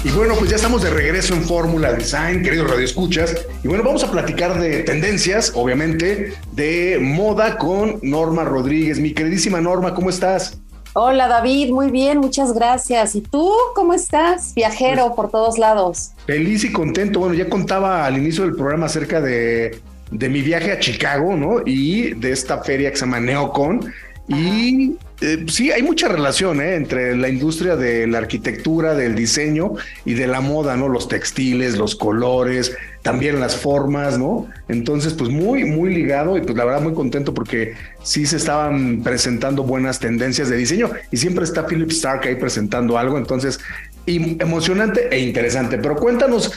Y 0.03 0.11
bueno, 0.12 0.35
pues 0.38 0.49
ya 0.49 0.57
estamos 0.57 0.83
de 0.83 0.88
regreso 0.88 1.35
en 1.35 1.42
Fórmula 1.42 1.92
Design, 1.92 2.42
queridos 2.42 2.70
radioescuchas. 2.70 3.37
Y 3.62 3.68
bueno, 3.68 3.85
vamos 3.85 4.03
a 4.03 4.11
platicar 4.11 4.59
de 4.59 4.85
tendencias, 4.85 5.53
obviamente, 5.55 6.33
de 6.53 6.99
moda 6.99 7.59
con 7.59 7.99
Norma 8.01 8.44
Rodríguez. 8.44 8.99
Mi 9.01 9.12
queridísima 9.12 9.61
Norma, 9.61 9.92
¿cómo 9.92 10.09
estás? 10.09 10.59
Hola 10.94 11.29
David, 11.29 11.70
muy 11.70 11.90
bien, 11.90 12.18
muchas 12.18 12.55
gracias. 12.55 13.14
¿Y 13.14 13.20
tú 13.20 13.53
cómo 13.75 13.92
estás? 13.92 14.55
Viajero 14.55 15.09
pues 15.09 15.16
por 15.16 15.31
todos 15.31 15.59
lados. 15.59 16.12
Feliz 16.25 16.64
y 16.64 16.73
contento. 16.73 17.20
Bueno, 17.20 17.35
ya 17.35 17.51
contaba 17.51 18.07
al 18.07 18.16
inicio 18.16 18.44
del 18.44 18.55
programa 18.55 18.87
acerca 18.87 19.20
de 19.20 19.79
de 20.11 20.29
mi 20.29 20.43
viaje 20.43 20.73
a 20.73 20.79
Chicago, 20.79 21.37
¿no? 21.37 21.62
Y 21.64 22.14
de 22.14 22.33
esta 22.33 22.62
feria 22.62 22.90
que 22.90 22.97
se 22.97 23.05
llama 23.05 23.21
Neocon. 23.21 23.93
Y 24.27 24.97
eh, 25.21 25.45
sí, 25.49 25.71
hay 25.71 25.83
mucha 25.83 26.09
relación 26.09 26.61
¿eh? 26.61 26.75
entre 26.75 27.17
la 27.17 27.29
industria 27.29 27.77
de 27.77 28.07
la 28.07 28.19
arquitectura, 28.19 28.95
del 28.95 29.14
diseño 29.14 29.75
y 30.05 30.14
de 30.14 30.27
la 30.27 30.40
moda, 30.40 30.77
¿no? 30.77 30.88
Los 30.88 31.09
textiles, 31.09 31.77
los 31.77 31.95
colores, 31.95 32.77
también 33.03 33.38
las 33.38 33.57
formas, 33.57 34.19
¿no? 34.19 34.49
Entonces, 34.69 35.12
pues 35.12 35.31
muy, 35.31 35.64
muy 35.64 35.95
ligado 35.95 36.37
y 36.38 36.40
pues 36.40 36.57
la 36.57 36.64
verdad 36.64 36.81
muy 36.81 36.95
contento 36.95 37.35
porque 37.35 37.75
sí 38.03 38.27
se 38.27 38.38
estaban 38.38 39.03
presentando 39.03 39.62
buenas 39.62 40.01
tendencias 40.01 40.49
de 40.49 40.57
diseño 40.57 40.90
y 41.12 41.17
siempre 41.19 41.45
está 41.45 41.67
Philip 41.67 41.90
Stark 41.90 42.27
ahí 42.27 42.37
presentando 42.37 42.99
algo, 42.99 43.19
entonces 43.19 43.61
emocionante 44.07 45.09
e 45.14 45.21
interesante. 45.21 45.79
Pero 45.79 45.97
cuéntanos 45.97 46.53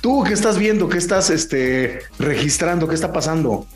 Tú, 0.00 0.24
¿qué 0.24 0.32
estás 0.32 0.56
viendo? 0.58 0.88
¿Qué 0.88 0.98
estás 0.98 1.28
este, 1.30 2.00
registrando? 2.18 2.88
¿Qué 2.88 2.94
está 2.94 3.12
pasando? 3.12 3.66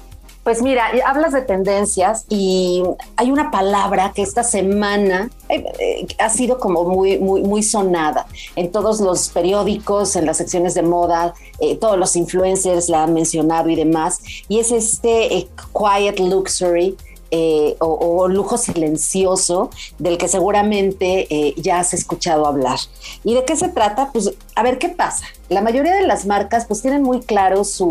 Pues 0.42 0.60
mira, 0.60 0.90
hablas 1.06 1.32
de 1.32 1.40
tendencias 1.40 2.26
y 2.28 2.82
hay 3.16 3.30
una 3.30 3.50
palabra 3.50 4.12
que 4.14 4.20
esta 4.20 4.42
semana 4.42 5.30
eh, 5.48 5.64
eh, 5.78 6.06
ha 6.18 6.28
sido 6.28 6.58
como 6.58 6.84
muy, 6.84 7.18
muy, 7.18 7.42
muy 7.42 7.62
sonada 7.62 8.26
en 8.54 8.70
todos 8.70 9.00
los 9.00 9.30
periódicos, 9.30 10.16
en 10.16 10.26
las 10.26 10.36
secciones 10.36 10.74
de 10.74 10.82
moda, 10.82 11.32
eh, 11.60 11.76
todos 11.76 11.98
los 11.98 12.14
influencers 12.14 12.90
la 12.90 13.04
han 13.04 13.14
mencionado 13.14 13.70
y 13.70 13.76
demás, 13.76 14.20
y 14.46 14.58
es 14.58 14.70
este 14.70 15.48
quiet 15.72 16.20
luxury. 16.20 16.94
O, 17.80 18.28
lujo 18.28 18.58
silencioso 18.58 19.70
del 19.98 20.18
que 20.18 20.28
seguramente 20.28 21.54
ya 21.56 21.80
has 21.80 21.94
escuchado 21.94 22.46
hablar. 22.46 22.78
¿Y 23.22 23.34
de 23.34 23.44
qué 23.44 23.56
se 23.56 23.68
trata? 23.68 24.10
Pues 24.12 24.32
a 24.54 24.62
ver 24.62 24.78
qué 24.78 24.88
pasa. 24.88 25.26
La 25.48 25.60
mayoría 25.60 25.94
de 25.94 26.06
las 26.06 26.26
marcas 26.26 26.66
pues 26.66 26.82
tienen 26.82 27.02
muy 27.02 27.20
claros 27.20 27.82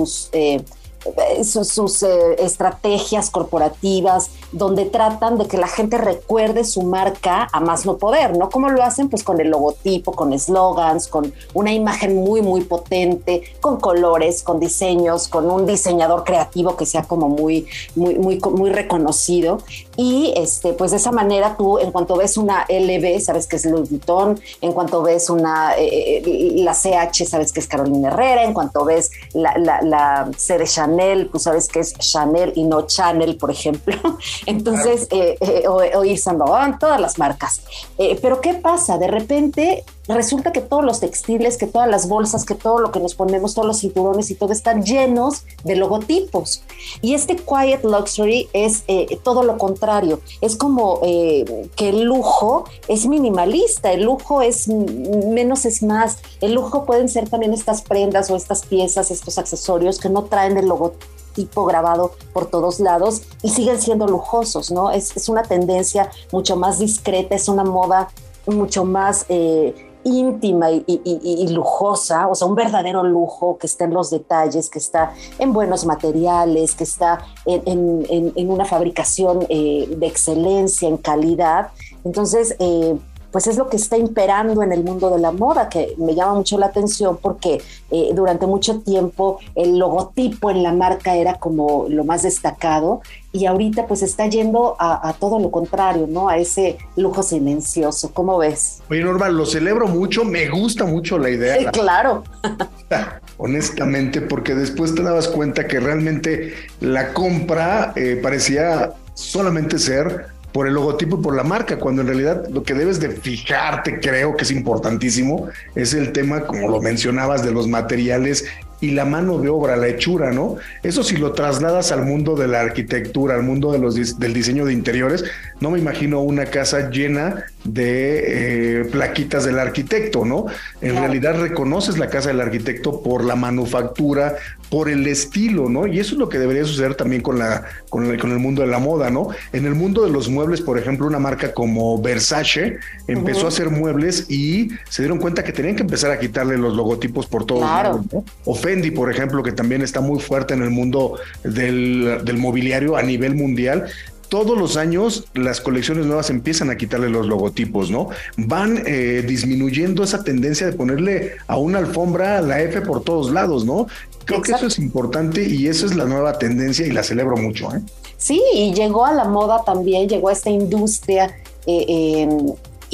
sus 1.44 2.04
eh, 2.04 2.36
estrategias 2.40 3.30
corporativas, 3.30 4.30
donde 4.52 4.86
tratan 4.86 5.38
de 5.38 5.48
que 5.48 5.58
la 5.58 5.68
gente 5.68 5.98
recuerde 5.98 6.64
su 6.64 6.84
marca 6.84 7.48
a 7.52 7.60
más 7.60 7.86
no 7.86 7.98
poder, 7.98 8.38
¿no? 8.38 8.50
Como 8.50 8.70
lo 8.70 8.84
hacen 8.84 9.10
pues 9.10 9.24
con 9.24 9.40
el 9.42 9.50
logotipo, 9.50 10.14
con 10.14 10.34
eslogans, 10.34 11.08
con 11.08 11.34
una 11.54 11.74
imagen 11.74 12.16
muy, 12.16 12.42
muy 12.42 12.62
potente, 12.62 13.44
con 13.62 13.80
colores, 13.80 14.44
con 14.44 14.60
diseños, 14.60 15.28
con 15.28 15.50
un 15.50 15.66
diseñador 15.66 16.24
creativo 16.24 16.76
que 16.78 16.86
sea 16.86 17.04
como 17.04 17.30
muy, 17.30 17.68
muy, 17.96 18.16
muy, 18.16 18.40
muy 18.40 18.72
reconocido. 18.72 19.60
Y 19.96 20.34
este, 20.36 20.74
pues 20.74 20.92
de 20.92 20.98
esa 20.98 21.12
manera 21.12 21.56
tú, 21.56 21.78
en 21.78 21.92
cuanto 21.92 22.16
ves 22.16 22.38
una 22.38 22.66
LB, 22.68 23.20
sabes 23.22 23.48
que 23.48 23.58
es 23.58 23.66
Louis 23.66 23.90
Vuitton, 23.90 24.40
en 24.62 24.72
cuanto 24.72 25.04
ves 25.04 25.30
una, 25.30 25.76
eh, 25.78 26.18
eh, 26.26 26.54
la 26.58 26.74
CH, 26.74 27.26
sabes 27.26 27.54
que 27.54 27.60
es 27.60 27.68
Carolina 27.68 28.08
Herrera, 28.08 28.44
en 28.44 28.54
cuanto 28.54 28.86
ves 28.86 29.12
la, 29.34 29.56
la, 29.58 29.82
la 29.82 30.32
C 30.36 30.58
de 30.58 30.66
Chanel, 30.66 31.28
pues 31.28 31.44
sabes 31.44 31.68
que 31.68 31.80
es 31.80 31.94
Chanel 31.94 32.54
y 32.56 32.64
no 32.64 32.88
Chanel, 32.88 33.38
por 33.38 33.52
ejemplo. 33.52 33.96
Entonces, 34.46 35.08
eh, 35.12 35.38
eh, 35.40 35.68
o, 35.68 35.76
o 35.76 36.04
Yves 36.04 36.24
Saint 36.24 36.40
Laurent, 36.40 36.80
todas 36.80 37.00
las 37.00 37.20
marcas. 37.20 37.62
Pero 37.98 38.42
¿qué 38.42 38.56
pasa? 38.56 38.98
De 38.98 39.08
repente 39.08 39.84
resulta 40.08 40.52
que 40.52 40.62
todos 40.62 40.84
los 40.84 41.00
textiles, 41.00 41.58
que 41.58 41.68
todas 41.68 41.90
las 41.90 42.08
bolsas, 42.08 42.46
que 42.46 42.56
todo 42.56 42.80
lo 42.80 42.92
que 42.92 43.00
nos 43.00 43.16
ponemos, 43.16 43.54
todos 43.54 43.68
los 43.68 43.80
cinturones 43.80 44.30
y 44.32 44.36
todo 44.36 44.52
están 44.52 44.84
llenos 44.84 45.44
de 45.64 45.76
logotipos. 45.76 46.64
Y 47.02 47.14
este 47.14 47.36
quiet 47.36 47.84
luxury 47.84 48.50
es 48.54 48.84
todo 49.24 49.44
lo 49.44 49.58
contrario. 49.58 50.20
Es 50.42 50.56
como 50.56 51.00
que 51.02 51.90
el 51.90 52.04
lujo 52.04 52.66
es 52.88 53.06
minimalista, 53.06 53.92
el 53.92 54.04
lujo 54.04 54.42
es 54.42 54.68
menos 54.68 55.66
es 55.66 55.82
más. 55.84 56.18
El 56.42 56.54
lujo 56.54 56.86
pueden 56.86 57.08
ser 57.08 57.30
también 57.30 57.54
estas 57.54 57.82
prendas 57.82 58.30
o 58.30 58.36
estas 58.36 58.66
piezas, 58.66 59.12
estos 59.12 59.38
accesorios 59.38 60.00
que 60.00 60.10
no 60.10 60.24
traen 60.26 60.58
el 60.58 60.68
logotipo 60.68 61.08
tipo 61.34 61.66
grabado 61.66 62.12
por 62.32 62.46
todos 62.46 62.80
lados 62.80 63.24
y 63.42 63.50
siguen 63.50 63.82
siendo 63.82 64.08
lujosos, 64.08 64.72
¿no? 64.72 64.92
Es, 64.92 65.18
es 65.18 65.30
una 65.30 65.42
tendencia 65.42 66.12
mucho 66.32 66.56
más 66.56 66.78
discreta, 66.78 67.34
es 67.34 67.48
una 67.50 67.64
moda 67.64 68.10
mucho 68.46 68.86
más 68.86 69.26
eh, 69.30 69.93
íntima 70.04 70.72
y, 70.72 71.48
lujosa, 71.50 72.28
o 72.28 72.36
sea, 72.36 72.48
un 72.48 72.56
verdadero 72.56 73.04
lujo 73.04 73.58
que 73.58 73.68
está 73.68 73.86
en 73.86 73.94
los 73.94 74.10
detalles, 74.10 74.70
que 74.70 74.80
está 74.80 75.14
en 75.40 75.54
buenos 75.54 75.86
materiales, 75.86 76.76
que 76.76 76.84
está 76.84 77.26
en, 77.46 78.50
una 78.50 78.66
fabricación 78.66 79.46
eh, 79.50 79.94
de 79.98 80.08
excelencia, 80.08 80.88
en 80.88 80.98
calidad. 80.98 81.70
Entonces, 82.04 82.56
eh, 82.60 82.98
pues 83.34 83.48
es 83.48 83.58
lo 83.58 83.68
que 83.68 83.78
está 83.78 83.98
imperando 83.98 84.62
en 84.62 84.72
el 84.72 84.84
mundo 84.84 85.10
de 85.10 85.20
la 85.20 85.32
moda, 85.32 85.68
que 85.68 85.96
me 85.98 86.14
llama 86.14 86.36
mucho 86.36 86.60
la 86.60 86.68
atención 86.68 87.18
porque 87.20 87.62
eh, 87.90 88.12
durante 88.14 88.46
mucho 88.46 88.82
tiempo 88.82 89.40
el 89.56 89.80
logotipo 89.80 90.52
en 90.52 90.62
la 90.62 90.72
marca 90.72 91.16
era 91.16 91.40
como 91.40 91.88
lo 91.90 92.04
más 92.04 92.22
destacado 92.22 93.02
y 93.32 93.48
ahorita 93.48 93.88
pues 93.88 94.04
está 94.04 94.28
yendo 94.28 94.76
a, 94.80 95.16
todo 95.20 95.40
lo 95.40 95.50
contrario, 95.50 96.06
¿no? 96.08 96.30
A 96.30 96.38
ese 96.38 96.78
lujo 96.96 97.24
silencioso. 97.24 98.14
¿Cómo 98.14 98.38
ves? 98.38 98.84
Oye, 98.92 99.04
Norma, 99.04 99.28
lo 99.30 99.48
celebro 99.48 99.88
mucho, 99.88 100.24
me 100.24 100.48
gusta 100.50 100.86
mucho 100.86 101.18
la 101.18 101.32
idea. 101.32 101.58
Sí, 101.58 101.66
claro. 101.74 102.24
Honestamente, 103.38 104.22
porque 104.22 104.54
después 104.54 104.94
te 104.94 105.02
dabas 105.02 105.28
cuenta 105.28 105.68
que 105.68 105.80
realmente 105.80 106.54
la 106.80 107.12
compra 107.14 107.94
eh, 107.96 108.20
parecía 108.22 108.94
solamente 109.16 109.80
ser 109.80 110.33
por 110.54 110.68
el 110.68 110.76
logotipo 110.76 111.18
y 111.18 111.22
por 111.22 111.36
la 111.36 111.44
marca, 111.44 111.80
cuando 111.80 112.02
en 112.02 112.08
realidad 112.08 112.48
lo 112.50 112.64
que 112.64 112.76
debes 112.76 113.00
de 113.00 113.10
fijarte, 113.10 114.00
creo 114.00 114.38
que 114.38 114.44
es 114.44 114.52
importantísimo, 114.52 115.50
es 115.76 115.94
el 115.94 116.12
tema, 116.12 116.46
como 116.46 116.70
lo 116.70 116.80
mencionabas, 116.80 117.44
de 117.44 117.52
los 117.52 117.68
materiales 117.68 118.46
y 118.80 118.92
la 118.92 119.06
mano 119.06 119.40
de 119.40 119.48
obra, 119.50 119.78
la 119.78 119.88
hechura, 119.88 120.32
¿no? 120.32 120.58
Eso 120.84 121.04
si 121.04 121.16
lo 121.16 121.32
trasladas 121.32 121.92
al 121.94 122.06
mundo 122.06 122.36
de 122.36 122.50
la 122.50 122.60
arquitectura, 122.60 123.34
al 123.34 123.44
mundo 123.44 123.72
del 123.72 124.34
diseño 124.34 124.66
de 124.66 124.74
interiores, 124.74 125.24
no 125.64 125.72
me 125.72 125.80
imagino 125.80 126.20
una 126.20 126.46
casa 126.48 126.90
llena 126.90 127.46
de 127.64 128.82
eh, 128.82 128.86
plaquitas 128.92 129.46
del 129.46 129.60
arquitecto, 129.60 130.26
¿no? 130.26 130.48
En 130.82 130.98
realidad 130.98 131.40
reconoces 131.40 131.98
la 131.98 132.10
casa 132.10 132.28
del 132.28 132.42
arquitecto 132.42 133.02
por 133.02 133.24
la 133.24 133.38
manufactura, 133.38 134.36
por 134.70 134.90
el 134.90 135.08
estilo, 135.08 135.70
¿no? 135.70 135.88
Y 135.88 136.02
eso 136.02 136.16
es 136.16 136.20
lo 136.20 136.28
que 136.28 136.38
debería 136.38 136.66
suceder 136.66 136.96
también 136.96 137.22
con, 137.22 137.40
la, 137.40 137.64
con, 137.88 138.06
el, 138.12 138.20
con 138.20 138.34
el 138.34 138.40
mundo 138.40 138.62
de 138.62 138.68
la 138.68 138.80
moda, 138.80 139.10
¿no? 139.10 139.30
En 139.54 139.66
el 139.66 139.74
mundo 139.74 140.04
de 140.04 140.10
los 140.10 140.28
muebles, 140.28 140.60
por 140.60 140.78
ejemplo, 140.78 141.08
una 141.08 141.20
marca 141.20 141.54
como 141.54 142.02
Versace 142.02 142.80
empezó 143.08 143.46
a 143.46 143.48
hacer 143.48 143.70
muebles 143.70 144.30
y 144.30 144.68
se 144.90 145.04
dieron 145.04 145.18
cuenta 145.18 145.46
que 145.46 145.54
tenían 145.54 145.78
que 145.78 145.84
empezar 145.84 146.12
a 146.12 146.20
quitarle 146.20 146.58
los 146.58 146.76
logotipos 146.76 147.26
por 147.26 147.46
todos 147.46 147.62
lados, 147.62 148.02
¿no? 148.12 148.26
O 148.44 148.54
Fendi, 148.54 148.92
por 148.92 149.10
ejemplo, 149.10 149.42
que 149.44 149.54
también 149.54 149.82
está 149.82 150.02
muy 150.02 150.20
fuerte 150.20 150.56
en 150.56 150.62
el 150.62 150.72
mundo 150.72 151.18
del, 151.46 152.20
del 152.26 152.38
mobiliario 152.38 152.98
a 152.98 153.02
nivel 153.02 153.36
mundial, 153.36 153.86
todos 154.34 154.58
los 154.58 154.78
años 154.78 155.26
las 155.36 155.62
colecciones 155.62 156.08
nuevas 156.08 156.32
empiezan 156.32 156.72
a 156.72 156.76
quitarle 156.76 157.08
los 157.08 157.28
logotipos, 157.28 157.92
¿no? 157.92 158.10
Van 158.36 158.82
eh, 158.84 159.24
disminuyendo 159.28 160.04
esa 160.04 160.24
tendencia 160.24 160.66
de 160.66 160.74
ponerle 160.74 161.34
a 161.46 161.58
una 161.58 161.78
alfombra 161.78 162.42
la 162.42 162.60
F 162.60 162.82
por 162.82 163.04
todos 163.04 163.32
lados, 163.32 163.64
¿no? 163.64 163.86
Creo 164.26 164.42
que 164.42 164.54
eso 164.54 164.66
es 164.66 164.80
importante 164.80 165.48
y 165.48 165.68
eso 165.68 165.86
es 165.86 165.96
la 165.96 166.06
nueva 166.06 166.40
tendencia 166.40 166.88
y 166.88 166.90
la 166.90 167.04
celebro 167.04 167.38
mucho. 167.38 167.76
¿eh? 167.76 167.82
Sí, 168.18 168.42
y 168.56 168.74
llegó 168.74 169.06
a 169.06 169.14
la 169.14 169.26
moda 169.26 169.62
también, 169.64 170.10
llegó 170.10 170.30
a 170.30 170.34
esta 170.34 170.50
industria. 170.50 171.32
Eh, 171.68 172.28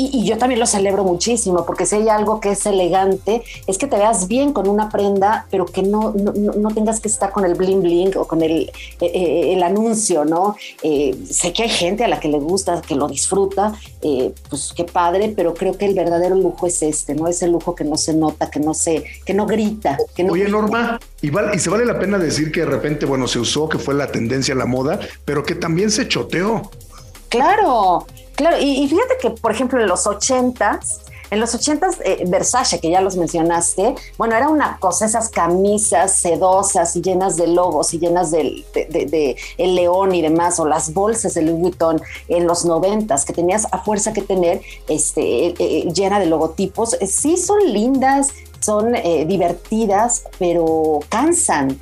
y, 0.01 0.23
yo 0.23 0.37
también 0.37 0.59
lo 0.59 0.65
celebro 0.65 1.03
muchísimo, 1.03 1.65
porque 1.65 1.85
si 1.85 1.95
hay 1.95 2.09
algo 2.09 2.39
que 2.39 2.51
es 2.51 2.65
elegante, 2.65 3.43
es 3.67 3.77
que 3.77 3.87
te 3.87 3.97
veas 3.97 4.27
bien 4.27 4.53
con 4.53 4.69
una 4.69 4.89
prenda, 4.89 5.45
pero 5.51 5.65
que 5.65 5.83
no, 5.83 6.13
no, 6.13 6.69
tengas 6.69 6.99
que 7.01 7.09
estar 7.09 7.31
con 7.31 7.43
el 7.43 7.55
bling 7.55 7.81
bling 7.81 8.17
o 8.17 8.25
con 8.25 8.41
el, 8.41 8.71
eh, 9.01 9.11
eh, 9.13 9.53
el 9.53 9.63
anuncio, 9.63 10.23
¿no? 10.23 10.55
Eh, 10.83 11.17
sé 11.29 11.51
que 11.51 11.63
hay 11.63 11.69
gente 11.69 12.05
a 12.05 12.07
la 12.07 12.19
que 12.19 12.29
le 12.29 12.39
gusta, 12.39 12.81
que 12.81 12.95
lo 12.95 13.07
disfruta, 13.07 13.73
pues 14.49 14.73
qué 14.75 14.85
padre, 14.85 15.33
pero 15.35 15.53
creo 15.53 15.77
que 15.77 15.85
el 15.85 15.95
verdadero 15.95 16.35
lujo 16.35 16.67
es 16.67 16.81
este, 16.81 17.15
¿no? 17.15 17.27
Es 17.27 17.41
el 17.41 17.51
lujo 17.51 17.75
que 17.75 17.83
no 17.83 17.97
se 17.97 18.13
nota, 18.13 18.49
que 18.49 18.59
no 18.59 18.73
se, 18.73 19.03
que 19.25 19.33
no 19.33 19.45
grita. 19.45 19.97
Que 20.15 20.23
no 20.23 20.33
Oye, 20.33 20.47
Norma, 20.47 20.99
y, 21.21 21.29
vale, 21.29 21.55
y 21.55 21.59
se 21.59 21.69
vale 21.69 21.85
la 21.85 21.99
pena 21.99 22.17
decir 22.17 22.51
que 22.51 22.61
de 22.61 22.67
repente, 22.67 23.05
bueno, 23.05 23.27
se 23.27 23.39
usó, 23.39 23.67
que 23.67 23.77
fue 23.77 23.93
la 23.93 24.07
tendencia 24.07 24.53
a 24.53 24.57
la 24.57 24.65
moda, 24.65 24.99
pero 25.25 25.43
que 25.43 25.55
también 25.55 25.91
se 25.91 26.07
choteó. 26.07 26.69
Claro, 27.29 28.07
Claro, 28.39 28.55
y, 28.57 28.87
fíjate 28.87 29.17
que, 29.19 29.31
por 29.31 29.51
ejemplo, 29.51 29.81
en 29.81 29.87
los 29.89 30.07
ochentas, 30.07 31.01
en 31.29 31.41
los 31.41 31.53
ochentas, 31.53 31.97
eh, 32.05 32.23
Versace, 32.25 32.79
que 32.79 32.89
ya 32.89 33.01
los 33.01 33.17
mencionaste, 33.17 33.95
bueno, 34.17 34.33
era 34.33 34.47
una 34.47 34.77
cosa, 34.79 35.07
esas 35.07 35.27
camisas 35.27 36.15
sedosas 36.15 36.95
y 36.95 37.01
llenas 37.01 37.35
de 37.35 37.47
logos 37.47 37.93
y 37.93 37.99
llenas 37.99 38.31
de, 38.31 39.35
el 39.57 39.75
león 39.75 40.15
y 40.15 40.21
demás, 40.21 40.57
o 40.61 40.65
las 40.65 40.93
bolsas 40.93 41.33
de 41.33 41.41
Louis 41.41 41.59
Vuitton 41.59 42.01
en 42.29 42.47
los 42.47 42.63
noventas, 42.63 43.25
que 43.25 43.33
tenías 43.33 43.67
a 43.73 43.79
fuerza 43.79 44.13
que 44.13 44.21
tener 44.21 44.61
este, 44.87 45.47
eh, 45.47 45.55
eh, 45.59 45.91
llena 45.93 46.17
de 46.17 46.27
logotipos. 46.27 46.95
sí, 47.05 47.35
son 47.35 47.73
lindas, 47.73 48.29
son 48.61 48.93
divertidas, 49.27 50.23
pero 50.37 51.01
cansan 51.09 51.77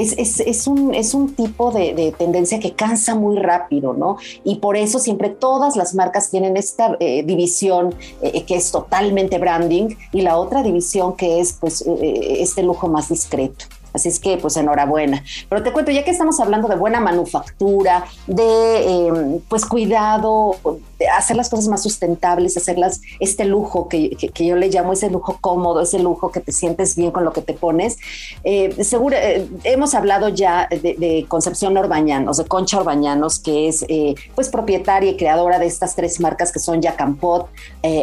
es, 0.00 0.66
un, 0.66 0.94
es 0.94 1.14
un 1.14 1.34
tipo 1.34 1.70
de, 1.70 2.14
tendencia 2.18 2.58
que 2.58 2.72
cansa 2.72 3.14
muy 3.14 3.36
rápido, 3.36 3.92
¿no? 3.92 4.16
Y 4.44 4.56
por 4.56 4.76
eso 4.76 4.98
siempre 4.98 5.28
todas 5.28 5.76
las 5.76 5.94
marcas 5.94 6.30
tienen 6.30 6.56
esta 6.56 6.96
eh, 7.00 7.22
división 7.22 7.94
eh, 8.22 8.44
que 8.44 8.56
es 8.56 8.70
totalmente 8.70 9.38
branding 9.38 9.94
y 10.12 10.22
la 10.22 10.36
otra 10.38 10.62
división 10.62 11.16
que 11.16 11.40
es 11.40 11.52
pues 11.52 11.82
eh, 11.86 12.42
este 12.42 12.62
lujo 12.62 12.88
más 12.88 13.08
discreto. 13.08 13.66
Así 13.92 14.08
es 14.08 14.20
que, 14.20 14.36
pues 14.36 14.56
enhorabuena. 14.56 15.22
Pero 15.48 15.62
te 15.62 15.72
cuento, 15.72 15.90
ya 15.90 16.04
que 16.04 16.10
estamos 16.10 16.38
hablando 16.40 16.68
de 16.68 16.76
buena 16.76 17.00
manufactura, 17.00 18.04
de 18.26 19.06
em, 19.06 19.40
pues 19.48 19.66
cuidado, 19.66 20.56
de 20.98 21.08
hacer 21.08 21.36
las 21.36 21.48
cosas 21.48 21.68
más 21.68 21.82
sustentables, 21.82 22.56
hacerlas 22.56 23.00
este 23.20 23.44
lujo 23.44 23.88
que, 23.88 24.16
yo 24.34 24.56
le 24.56 24.68
llamo 24.68 24.92
ese 24.92 25.10
lujo 25.10 25.38
cómodo, 25.40 25.82
ese 25.82 25.98
lujo 25.98 26.30
que 26.30 26.40
te 26.40 26.52
sientes 26.52 26.94
bien 26.96 27.10
con 27.10 27.24
lo 27.24 27.32
que 27.32 27.42
te 27.42 27.54
pones. 27.54 27.98
Eh, 28.44 28.84
seguro, 28.84 29.16
eh, 29.16 29.48
hemos 29.64 29.94
hablado 29.94 30.28
ya 30.28 30.68
de, 30.70 31.26
Concepción 31.28 31.76
Orbañanos, 31.76 32.36
de 32.38 32.44
Concha 32.44 32.78
Orbañanos, 32.78 33.38
que 33.38 33.68
es 33.68 33.84
eh, 33.88 34.14
pues 34.34 34.48
propietaria 34.48 35.10
y 35.10 35.16
creadora 35.16 35.58
de 35.58 35.66
estas 35.66 35.96
tres 35.96 36.20
marcas 36.20 36.52
que 36.52 36.58
son 36.58 36.80
Yacampot, 36.82 37.48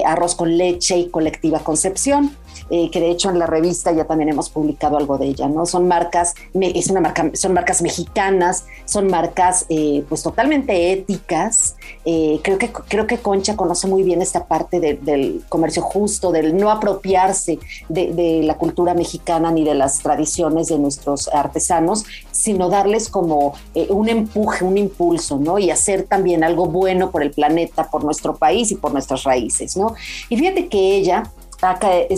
Arroz 0.05 0.35
con 0.35 0.57
Leche 0.57 0.97
y 0.97 1.09
Colectiva 1.09 1.59
Concepción. 1.59 2.35
Que 2.69 2.99
de 2.99 3.09
hecho 3.09 3.29
en 3.29 3.39
la 3.39 3.47
revista 3.47 3.91
ya 3.91 4.05
también 4.05 4.29
hemos 4.29 4.49
publicado 4.49 4.97
algo 4.97 5.17
de 5.17 5.27
ella, 5.27 5.47
¿no? 5.47 5.65
Son 5.65 5.87
marcas, 5.87 6.35
es 6.53 6.89
una 6.89 7.01
marca, 7.01 7.31
son 7.33 7.53
marcas 7.53 7.81
mexicanas, 7.81 8.65
son 8.85 9.07
marcas 9.07 9.65
pues 10.09 10.23
totalmente 10.23 10.91
éticas. 10.91 11.75
creo, 12.03 12.57
que, 12.57 12.71
creo 12.87 13.07
que 13.07 13.17
Concha 13.17 13.55
conoce 13.55 13.87
muy 13.87 14.03
bien 14.03 14.21
esta 14.21 14.45
parte 14.45 14.79
del 14.79 15.43
comercio 15.49 15.81
justo, 15.81 16.31
del 16.31 16.57
no 16.57 16.71
apropiarse 16.71 17.59
de, 17.89 18.41
la 18.43 18.57
cultura 18.57 18.93
mexicana 18.93 19.51
ni 19.51 19.63
de 19.63 19.73
las 19.73 19.99
tradiciones 19.99 20.67
de 20.67 20.77
nuestros 20.79 21.27
artesanos, 21.29 22.05
sino 22.31 22.69
darles 22.69 23.09
como 23.09 23.53
un 23.89 24.09
empuje, 24.09 24.63
un 24.63 24.77
impulso, 24.77 25.37
¿no? 25.37 25.59
Y 25.59 25.71
hacer 25.71 26.03
también 26.03 26.43
algo 26.43 26.67
bueno 26.67 27.11
por 27.11 27.23
el 27.23 27.31
planeta, 27.31 27.89
por 27.89 28.03
nuestro 28.03 28.35
país 28.35 28.71
y 28.71 28.75
por 28.75 28.93
nuestras 28.93 29.23
raíces, 29.23 29.77
¿no? 29.77 29.95
Y 30.29 30.37
fíjate 30.37 30.67
que 30.67 30.95
ella 30.95 31.31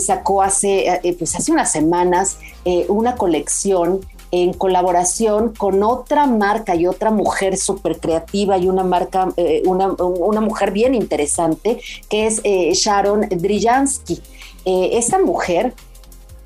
sacó 0.00 0.42
hace, 0.42 0.88
eh, 0.88 1.16
pues 1.18 1.34
hace 1.34 1.52
unas 1.52 1.72
semanas 1.72 2.38
eh, 2.64 2.86
una 2.88 3.16
colección 3.16 4.00
en 4.32 4.52
colaboración 4.52 5.54
con 5.56 5.82
otra 5.82 6.26
marca 6.26 6.76
y 6.76 6.86
otra 6.86 7.10
mujer 7.10 7.56
súper 7.56 7.98
creativa 7.98 8.58
y 8.58 8.68
una 8.68 8.84
marca, 8.84 9.32
eh, 9.36 9.62
una, 9.66 10.40
mujer 10.40 10.70
bien 10.70 10.94
interesante, 10.94 11.80
que 12.08 12.26
es 12.26 12.42
Sharon 12.42 13.28
Drijansky. 13.28 14.22
esta 14.64 15.18
mujer 15.18 15.74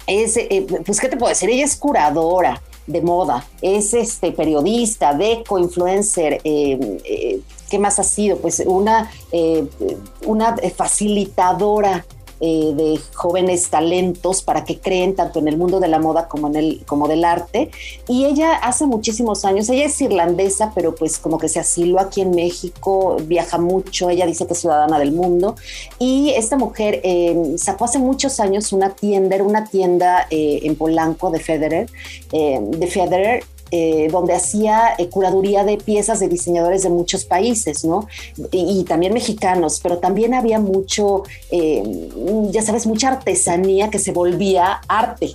es, 0.06 0.38
pues, 0.86 0.98
¿qué 0.98 1.08
te 1.08 1.16
puedo 1.18 1.28
decir? 1.28 1.50
Ella 1.50 1.64
es 1.64 1.76
curadora, 1.76 2.62
de 2.86 3.00
moda, 3.00 3.46
es 3.62 3.94
este 3.94 4.32
periodista, 4.32 5.14
deco, 5.14 5.58
influencer, 5.58 6.40
eh, 6.44 7.00
eh, 7.04 7.40
¿qué 7.70 7.78
más 7.78 7.98
ha 7.98 8.04
sido? 8.04 8.38
Pues 8.38 8.62
una, 8.66 9.10
eh, 9.32 9.64
una 10.26 10.56
facilitadora 10.76 12.04
eh, 12.46 12.74
de 12.74 13.00
jóvenes 13.14 13.70
talentos 13.70 14.42
para 14.42 14.66
que 14.66 14.78
creen 14.78 15.14
tanto 15.14 15.38
en 15.38 15.48
el 15.48 15.56
mundo 15.56 15.80
de 15.80 15.88
la 15.88 15.98
moda 15.98 16.28
como 16.28 16.48
en 16.48 16.56
el 16.56 16.84
como 16.84 17.08
del 17.08 17.24
arte. 17.24 17.70
Y 18.06 18.26
ella 18.26 18.52
hace 18.56 18.84
muchísimos 18.84 19.46
años 19.46 19.70
ella 19.70 19.86
es 19.86 19.98
irlandesa 20.02 20.72
pero 20.74 20.94
pues 20.94 21.16
como 21.16 21.38
que 21.38 21.48
se 21.48 21.58
asiló 21.58 21.98
aquí 22.00 22.20
en 22.20 22.32
México 22.32 23.16
viaja 23.24 23.56
mucho 23.56 24.10
ella 24.10 24.26
dice 24.26 24.46
que 24.46 24.52
es 24.52 24.58
ciudadana 24.58 24.98
del 24.98 25.12
mundo. 25.12 25.56
Y 25.98 26.34
esta 26.36 26.58
mujer 26.58 27.00
eh, 27.02 27.54
sacó 27.56 27.86
hace 27.86 27.98
muchos 27.98 28.38
años 28.40 28.74
una 28.74 28.90
tienda 28.90 29.36
era 29.36 29.44
una 29.44 29.64
tienda 29.64 30.26
eh, 30.28 30.60
en 30.64 30.76
Polanco 30.76 31.30
de 31.30 31.40
Federer 31.40 31.88
de 32.30 32.86
Federer 32.88 33.44
eh, 33.70 34.08
donde 34.10 34.34
hacía 34.34 34.94
eh, 34.98 35.08
curaduría 35.08 35.64
de 35.64 35.78
piezas 35.78 36.20
de 36.20 36.28
diseñadores 36.28 36.82
de 36.82 36.90
muchos 36.90 37.24
países, 37.24 37.84
¿no? 37.84 38.06
Y, 38.52 38.84
también 38.84 39.12
mexicanos, 39.12 39.80
pero 39.82 39.98
también 39.98 40.34
había 40.34 40.60
mucho, 40.60 41.22
eh, 41.50 41.82
ya 42.50 42.62
sabes, 42.62 42.86
mucha 42.86 43.08
artesanía 43.08 43.90
que 43.90 43.98
se 43.98 44.12
volvía 44.12 44.80
arte. 44.86 45.32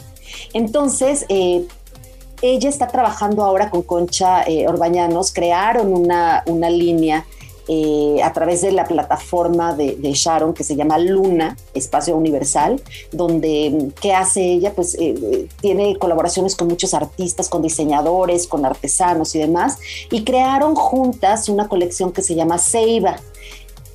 Entonces, 0.53 1.25
ella 1.29 2.69
está 2.69 2.87
trabajando 2.87 3.43
ahora 3.43 3.69
con 3.69 3.81
Concha 3.81 4.45
Orbañanos, 4.67 5.33
crearon 5.33 5.91
una, 5.93 6.43
una 6.45 6.69
línea 6.69 7.25
eh, 7.71 8.19
a 8.23 8.34
través 8.34 8.63
de 8.63 8.71
la 8.71 8.86
plataforma 8.86 9.75
de, 9.75 9.95
Sharon 10.12 10.55
que 10.55 10.63
se 10.63 10.75
llama 10.75 10.97
Luna, 10.97 11.55
Espacio 11.75 12.17
Universal, 12.17 12.82
donde, 13.12 13.91
¿qué 14.01 14.12
hace 14.12 14.43
ella? 14.43 14.73
Pues 14.73 14.97
eh, 14.99 15.47
tiene 15.62 15.95
colaboraciones 15.97 16.55
con 16.55 16.67
muchos 16.67 16.95
artistas, 16.95 17.47
con 17.47 17.62
diseñadores, 17.62 18.47
con 18.47 18.65
artesanos 18.65 19.36
y 19.36 19.39
demás, 19.39 19.77
y 20.10 20.23
crearon 20.23 20.73
juntas 20.73 21.47
una 21.47 21.67
colección 21.67 22.12
que 22.12 22.23
se 22.23 22.34
llama 22.34 22.58
Seiba 22.58 23.17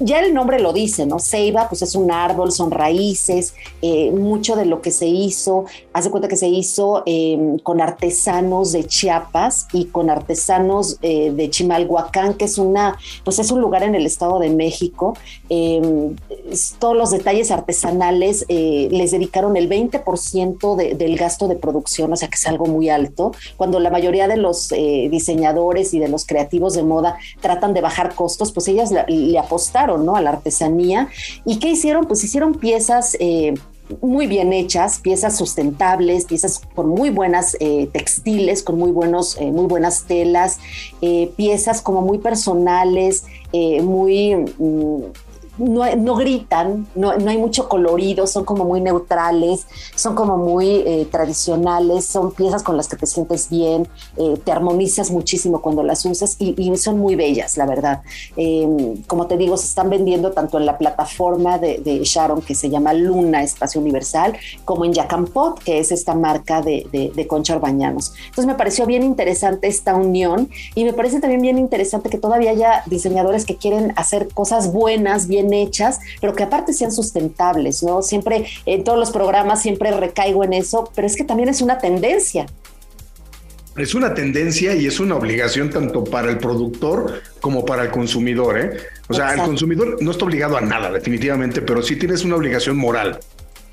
ya 0.05 0.21
el 0.21 0.35
nombre 0.35 0.61
lo 0.61 0.75
dice, 0.75 1.07
¿no? 1.07 1.19
Ceiba, 1.19 1.69
pues 1.69 1.81
es 1.81 1.95
un 1.95 2.11
árbol, 2.11 2.53
son 2.53 2.71
raíces, 2.71 3.55
eh, 3.81 4.11
mucho 4.11 4.55
de 4.55 4.67
lo 4.67 4.83
que 4.83 4.91
se 4.91 5.07
hizo, 5.07 5.65
hace 5.95 6.11
cuenta 6.11 6.29
que 6.29 6.37
se 6.37 6.49
hizo 6.49 7.03
em, 7.07 7.59
con 7.59 7.81
artesanos 7.81 8.73
de 8.73 8.85
Chiapas 8.85 9.67
y 9.73 9.87
con 9.87 10.11
artesanos 10.11 10.99
eh, 11.01 11.33
de 11.35 11.49
Chimalhuacán, 11.49 12.35
que 12.35 12.45
es 12.45 12.59
una, 12.59 12.99
pues 13.25 13.39
es 13.39 13.51
un 13.51 13.63
lugar 13.63 13.83
en 13.83 13.95
el 13.95 14.05
Estado 14.05 14.39
de 14.39 14.51
México. 14.51 15.17
Em, 15.49 16.17
todos 16.79 16.97
los 16.97 17.11
detalles 17.11 17.51
artesanales 17.51 18.45
eh, 18.49 18.89
les 18.91 19.11
dedicaron 19.11 19.57
el 19.57 19.71
20% 19.71 20.77
del 20.77 21.17
gasto 21.17 21.49
de 21.49 21.57
producción, 21.57 22.13
o 22.13 22.17
sea 22.17 22.29
que 22.29 22.35
es 22.35 22.47
algo 22.47 22.67
muy 22.67 22.91
alto, 22.91 23.33
cuando 23.57 23.81
la 23.81 23.89
mayoría 23.89 24.29
de 24.29 24.37
los 24.37 24.69
diseñadores 24.69 25.95
y 25.95 25.99
de 25.99 26.09
los 26.09 26.27
creativos 26.27 26.75
de 26.75 26.83
moda 26.83 27.17
tratan 27.41 27.73
de 27.73 27.81
bajar 27.81 28.15
costos, 28.15 28.53
pues 28.53 28.69
ellas 28.69 28.91
le 28.91 29.39
apostaron 29.39 29.94
¿no? 29.99 30.17
A 30.17 30.21
la 30.21 30.31
artesanía. 30.31 31.09
¿Y 31.45 31.59
qué 31.59 31.71
hicieron? 31.71 32.07
Pues 32.07 32.25
hicieron 32.25 32.55
piezas 32.55 33.17
eh, 33.21 33.55
muy 34.01 34.27
bien 34.27 34.53
hechas, 34.53 34.99
piezas 34.99 35.37
sustentables, 35.37 36.25
piezas 36.25 36.61
con 36.75 36.89
muy 36.89 37.11
buenas 37.11 37.57
eh, 37.61 37.89
textiles, 37.93 38.63
con 38.63 38.79
muy, 38.79 38.91
buenos, 38.91 39.37
eh, 39.39 39.51
muy 39.51 39.67
buenas 39.67 40.05
telas, 40.05 40.59
piezas 41.37 41.83
como 41.83 42.01
muy 42.01 42.19
personales, 42.19 43.25
muy 43.53 44.35
no, 45.59 46.17
gritan, 46.17 46.87
no, 46.95 47.11
hay 47.11 47.39
mucho 47.39 47.69
colorido, 47.69 48.27
son 48.27 48.45
como 48.45 48.65
muy 48.65 48.81
neutrales, 48.81 49.67
son 49.95 50.15
como 50.15 50.37
muy 50.37 50.67
eh, 50.67 51.07
tradicionales, 51.11 52.07
son 52.07 52.33
piezas 52.33 52.63
con 52.63 52.77
las 52.77 52.89
que 52.89 52.97
te 52.97 53.07
sientes 53.07 53.49
bien, 53.49 53.89
eh, 54.17 54.39
te 54.45 54.53
armonizas 54.53 55.11
muchísimo 55.11 55.61
cuando 55.61 55.83
las 55.83 56.05
usas 56.05 56.37
y, 56.39 56.55
son 56.77 56.99
muy 56.99 57.15
bellas, 57.15 57.57
la 57.57 57.67
verdad. 57.67 58.03
Em, 58.37 59.03
como 59.07 59.27
te 59.27 59.37
digo, 59.37 59.57
se 59.57 59.67
están 59.67 59.91
vendiendo 59.91 60.33
tanto 60.33 60.59
en 60.59 60.67
la 60.67 60.77
plataforma 60.77 61.59
de, 61.59 62.01
Sharon 62.05 62.43
que 62.43 62.55
se 62.55 62.69
llama 62.69 62.93
Luna 62.93 63.43
Espacio 63.43 63.81
Universal, 63.81 64.37
como 64.65 64.85
en 64.85 64.93
Yacampot, 64.93 65.63
que 65.63 65.79
es 65.79 65.93
esta 65.93 66.15
marca 66.15 66.63
de, 66.63 67.13
de 67.15 67.27
Concha 67.29 67.55
Orbañanos. 67.55 68.13
Entonces 68.25 68.47
me 68.47 68.55
pareció 68.55 68.87
bien 68.87 69.03
interesante 69.03 69.69
esta 69.69 69.95
unión 69.95 70.49
y 70.75 70.85
me 70.85 70.93
parece 70.93 71.21
también 71.21 71.43
bien 71.43 71.59
interesante 71.59 72.11
que 72.11 72.19
todavía 72.19 72.51
haya 72.51 72.83
diseñadores 72.87 73.45
que 73.45 73.57
quieren 73.57 73.93
hacer 73.97 74.29
cosas 74.29 74.73
buenas, 74.73 75.29
bien 75.29 75.44
hechas, 75.53 76.01
pero 76.21 76.35
que 76.35 76.43
aparte 76.43 76.73
sean 76.73 76.93
sustentables, 76.93 77.83
¿no? 77.83 78.03
Siempre 78.03 78.47
en 78.67 78.85
todos 78.85 78.99
los 78.99 79.11
programas 79.11 79.63
siempre 79.63 79.91
recaigo 79.93 80.45
en 80.45 80.53
eso, 80.53 80.91
pero 80.95 81.07
es 81.07 81.17
que 81.17 81.25
también 81.25 81.49
es 81.49 81.61
una 81.61 81.79
tendencia. 81.79 82.47
Es 83.77 83.95
una 83.95 84.15
tendencia 84.15 84.75
y 84.75 84.87
es 84.87 85.01
una 85.01 85.17
obligación 85.17 85.69
tanto 85.69 86.05
para 86.05 86.31
el 86.31 86.39
productor 86.39 87.23
como 87.41 87.65
para 87.65 87.83
el 87.83 87.91
consumidor, 87.91 88.59
¿eh? 88.59 88.77
O 89.09 89.15
sea, 89.15 89.35
el 89.35 89.41
consumidor 89.41 90.01
no 90.01 90.13
está 90.13 90.25
obligado 90.25 90.57
a 90.57 90.61
nada, 90.61 90.93
definitivamente, 90.93 91.61
pero 91.61 91.83
sí 91.83 91.97
tienes 91.97 92.25
una 92.25 92.37
obligación 92.37 92.77
moral. 92.77 93.19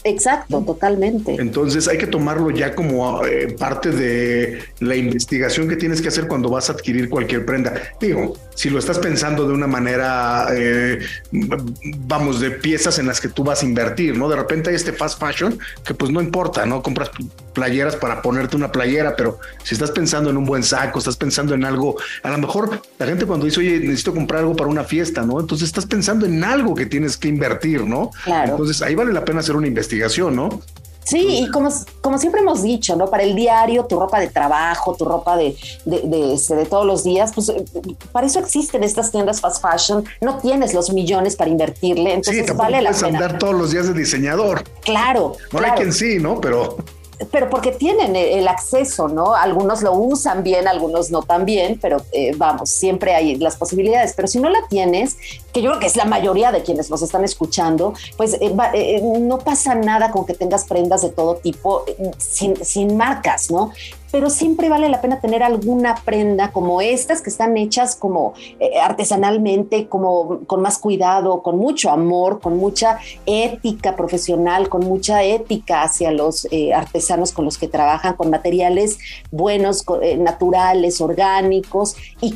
Exacto, 0.03 0.61
totalmente. 0.61 1.35
Entonces 1.39 1.87
hay 1.87 1.97
que 1.97 2.07
tomarlo 2.07 2.49
ya 2.51 2.73
como 2.75 3.25
eh, 3.25 3.55
parte 3.57 3.91
de 3.91 4.59
la 4.79 4.95
investigación 4.95 5.67
que 5.69 5.75
tienes 5.75 6.01
que 6.01 6.07
hacer 6.07 6.27
cuando 6.27 6.49
vas 6.49 6.69
a 6.69 6.73
adquirir 6.73 7.09
cualquier 7.09 7.45
prenda. 7.45 7.73
Digo, 7.99 8.35
si 8.55 8.69
lo 8.69 8.79
estás 8.79 8.99
pensando 8.99 9.47
de 9.47 9.53
una 9.53 9.67
manera, 9.67 10.47
eh, 10.51 10.99
vamos, 11.31 12.39
de 12.39 12.51
piezas 12.51 12.99
en 12.99 13.07
las 13.07 13.21
que 13.21 13.27
tú 13.27 13.43
vas 13.43 13.63
a 13.63 13.65
invertir, 13.65 14.17
¿no? 14.17 14.29
De 14.29 14.35
repente 14.35 14.69
hay 14.69 14.75
este 14.75 14.93
fast 14.93 15.19
fashion 15.19 15.57
que 15.83 15.93
pues 15.93 16.11
no 16.11 16.21
importa, 16.21 16.65
¿no? 16.65 16.81
Compras 16.81 17.11
playeras 17.53 17.95
para 17.95 18.21
ponerte 18.21 18.55
una 18.55 18.71
playera, 18.71 19.15
pero 19.15 19.39
si 19.63 19.75
estás 19.75 19.91
pensando 19.91 20.29
en 20.29 20.37
un 20.37 20.45
buen 20.45 20.63
saco, 20.63 20.99
estás 20.99 21.17
pensando 21.17 21.53
en 21.53 21.65
algo, 21.65 21.97
a 22.23 22.29
lo 22.29 22.37
mejor 22.37 22.81
la 22.97 23.05
gente 23.05 23.25
cuando 23.25 23.45
dice, 23.45 23.59
oye, 23.59 23.79
necesito 23.79 24.13
comprar 24.13 24.41
algo 24.41 24.55
para 24.55 24.69
una 24.69 24.83
fiesta, 24.83 25.23
¿no? 25.23 25.39
Entonces 25.39 25.67
estás 25.67 25.85
pensando 25.85 26.25
en 26.25 26.43
algo 26.43 26.75
que 26.75 26.85
tienes 26.85 27.17
que 27.17 27.27
invertir, 27.27 27.85
¿no? 27.85 28.11
Claro. 28.23 28.51
Entonces 28.51 28.81
ahí 28.81 28.95
vale 28.95 29.13
la 29.13 29.25
pena 29.25 29.39
hacer 29.39 29.55
una 29.55 29.67
investigación, 29.67 29.90
¿no? 30.31 30.61
Sí, 31.03 31.43
y 31.43 31.49
como, 31.49 31.69
como 32.01 32.17
siempre 32.19 32.41
hemos 32.41 32.61
dicho, 32.61 32.95
¿no? 32.95 33.09
Para 33.09 33.23
el 33.23 33.35
diario, 33.35 33.85
tu 33.85 33.99
ropa 33.99 34.19
de 34.19 34.27
trabajo, 34.27 34.95
tu 34.95 35.03
ropa 35.03 35.35
de, 35.35 35.57
de, 35.83 36.01
de, 36.01 36.33
este, 36.33 36.55
de, 36.55 36.65
todos 36.65 36.85
los 36.85 37.03
días, 37.03 37.31
pues 37.33 37.51
para 38.11 38.27
eso 38.27 38.39
existen 38.39 38.83
estas 38.83 39.11
tiendas 39.11 39.41
fast 39.41 39.61
fashion. 39.61 40.05
No 40.21 40.37
tienes 40.37 40.73
los 40.73 40.93
millones 40.93 41.35
para 41.35 41.49
invertirle, 41.49 42.13
entonces 42.13 42.45
sí, 42.47 42.53
vale 42.53 42.81
la 42.81 42.91
pena. 42.91 43.07
andar 43.07 43.39
todos 43.39 43.55
los 43.55 43.71
días 43.71 43.87
de 43.87 43.93
diseñador. 43.93 44.63
Claro. 44.81 45.35
No 45.51 45.59
hay 45.59 45.71
quien 45.71 45.91
sí, 45.91 46.19
¿no? 46.19 46.39
Pero 46.39 46.77
pero 47.29 47.49
porque 47.49 47.71
tienen 47.71 48.15
el 48.15 48.47
acceso, 48.47 49.07
¿no? 49.07 49.35
Algunos 49.35 49.81
lo 49.81 49.93
usan 49.93 50.43
bien, 50.43 50.67
algunos 50.67 51.11
no 51.11 51.21
tan 51.21 51.45
bien, 51.45 51.77
pero 51.81 52.01
eh, 52.11 52.33
vamos, 52.35 52.69
siempre 52.69 53.13
hay 53.13 53.35
las 53.35 53.55
posibilidades. 53.55 54.13
Pero 54.15 54.27
si 54.27 54.39
no 54.39 54.49
la 54.49 54.59
tienes, 54.69 55.17
que 55.53 55.61
yo 55.61 55.69
creo 55.71 55.79
que 55.79 55.87
es 55.87 55.95
la 55.95 56.05
mayoría 56.05 56.51
de 56.51 56.63
quienes 56.63 56.89
nos 56.89 57.01
están 57.01 57.23
escuchando, 57.23 57.93
pues 58.17 58.35
eh, 58.35 58.55
eh, 58.73 59.01
no 59.01 59.39
pasa 59.39 59.75
nada 59.75 60.11
con 60.11 60.25
que 60.25 60.33
tengas 60.33 60.65
prendas 60.65 61.01
de 61.01 61.09
todo 61.09 61.35
tipo 61.35 61.85
sin, 62.17 62.63
sin 62.63 62.97
marcas, 62.97 63.51
¿no? 63.51 63.71
Pero 64.11 64.29
siempre 64.29 64.69
vale 64.69 64.89
la 64.89 65.01
pena 65.01 65.19
tener 65.19 65.41
alguna 65.41 65.95
prenda 66.03 66.51
como 66.51 66.81
estas 66.81 67.21
que 67.21 67.29
están 67.29 67.57
hechas 67.57 67.95
como 67.95 68.33
eh, 68.59 68.79
artesanalmente, 68.79 69.87
como 69.87 70.41
con 70.45 70.61
más 70.61 70.77
cuidado, 70.77 71.41
con 71.41 71.57
mucho 71.57 71.89
amor, 71.89 72.41
con 72.41 72.57
mucha 72.57 72.99
ética 73.25 73.95
profesional, 73.95 74.69
con 74.69 74.85
mucha 74.85 75.23
ética 75.23 75.83
hacia 75.83 76.11
los 76.11 76.47
eh, 76.51 76.73
artesanos 76.73 77.31
con 77.31 77.45
los 77.45 77.57
que 77.57 77.67
trabajan, 77.67 78.15
con 78.15 78.29
materiales 78.29 78.99
buenos, 79.31 79.85
eh, 80.01 80.17
naturales, 80.17 80.99
orgánicos 81.01 81.95
y 82.19 82.33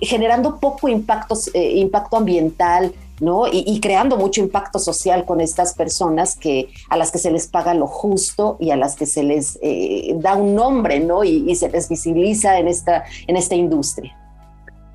generando 0.00 0.58
poco 0.58 0.88
impacto, 0.88 1.36
impacto 1.54 2.16
ambiental 2.16 2.92
¿no? 3.22 3.44
Y, 3.46 3.78
creando 3.80 4.16
mucho 4.16 4.40
impacto 4.40 4.80
social 4.80 5.24
con 5.24 5.40
estas 5.40 5.74
personas 5.74 6.34
que, 6.34 6.70
a 6.90 6.96
las 6.96 7.12
que 7.12 7.18
se 7.18 7.30
les 7.30 7.46
paga 7.46 7.72
lo 7.72 7.86
justo 7.86 8.56
y 8.58 8.72
a 8.72 8.76
las 8.76 8.96
que 8.96 9.06
se 9.06 9.22
les 9.22 9.60
eh, 9.62 10.12
da 10.16 10.34
un 10.34 10.56
nombre, 10.56 10.98
¿no? 10.98 11.22
Y, 11.22 11.48
y, 11.48 11.54
se 11.54 11.70
les 11.70 11.88
visibiliza 11.88 12.58
en 12.58 12.66
esta, 12.66 13.04
en 13.28 13.36
esta 13.36 13.54
industria. 13.54 14.18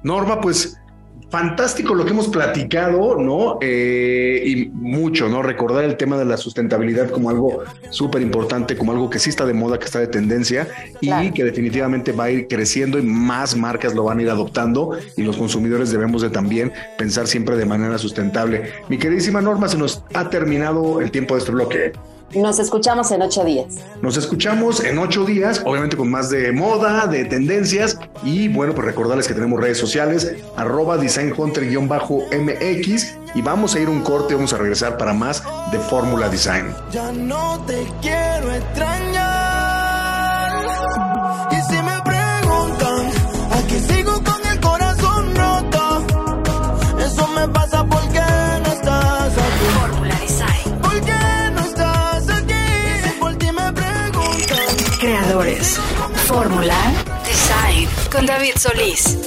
Norma, 0.03 0.41
pues 0.41 0.77
fantástico 1.29 1.93
lo 1.93 2.05
que 2.05 2.11
hemos 2.11 2.27
platicado, 2.29 3.17
¿no? 3.17 3.57
Eh, 3.61 4.43
y 4.45 4.65
mucho, 4.67 5.27
¿no? 5.27 5.41
Recordar 5.41 5.83
el 5.83 5.97
tema 5.97 6.17
de 6.17 6.25
la 6.25 6.37
sustentabilidad 6.37 7.09
como 7.09 7.29
algo 7.29 7.63
súper 7.89 8.21
importante, 8.21 8.77
como 8.77 8.91
algo 8.91 9.09
que 9.09 9.19
sí 9.19 9.29
está 9.29 9.45
de 9.45 9.53
moda, 9.53 9.77
que 9.77 9.85
está 9.85 9.99
de 9.99 10.07
tendencia 10.07 10.67
y 11.01 11.31
que 11.31 11.43
definitivamente 11.43 12.11
va 12.11 12.25
a 12.25 12.31
ir 12.31 12.47
creciendo 12.47 12.97
y 12.97 13.01
más 13.01 13.55
marcas 13.55 13.93
lo 13.93 14.05
van 14.05 14.19
a 14.19 14.21
ir 14.21 14.29
adoptando 14.29 14.97
y 15.15 15.23
los 15.23 15.37
consumidores 15.37 15.91
debemos 15.91 16.21
de 16.21 16.29
también 16.29 16.71
pensar 16.97 17.27
siempre 17.27 17.57
de 17.57 17.65
manera 17.65 17.97
sustentable. 17.97 18.71
Mi 18.87 18.97
queridísima 18.97 19.41
Norma, 19.41 19.67
se 19.67 19.77
nos 19.77 20.03
ha 20.13 20.29
terminado 20.29 21.01
el 21.01 21.11
tiempo 21.11 21.35
de 21.35 21.39
este 21.39 21.51
bloque. 21.51 21.91
Nos 22.35 22.59
escuchamos 22.59 23.09
en 23.11 23.21
ocho 23.21 23.45
días. 23.45 23.75
Nos 24.01 24.17
escuchamos 24.17 24.83
en 24.83 24.99
ocho 24.99 25.23
días, 25.25 25.61
obviamente 25.65 25.95
con 25.95 26.11
más 26.11 26.29
de 26.29 26.51
moda, 26.51 27.07
de 27.07 27.23
tendencias 27.25 27.97
y 28.23 28.49
bueno, 28.49 28.75
pues 28.75 28.85
recordarles 28.85 29.27
que 29.27 29.33
tenemos 29.33 29.59
redes 29.59 29.77
sociales, 29.77 30.35
arroba 30.55 30.97
designhunter-mx 30.97 33.15
y 33.35 33.41
vamos 33.41 33.75
a 33.75 33.79
ir 33.79 33.89
un 33.89 34.01
corte, 34.01 34.35
vamos 34.35 34.53
a 34.53 34.57
regresar 34.57 34.97
para 34.97 35.13
más 35.13 35.43
de 35.71 35.79
Fórmula 35.79 36.29
Design. 36.29 36.73
Ya 36.91 37.11
no 37.11 37.63
te 37.65 37.85
quiero 38.01 38.53
extrañar. 38.53 39.57
Fórmula 56.37 56.93
Design 57.25 57.89
con 58.11 58.27
David 58.27 58.51
Solís. 58.57 59.17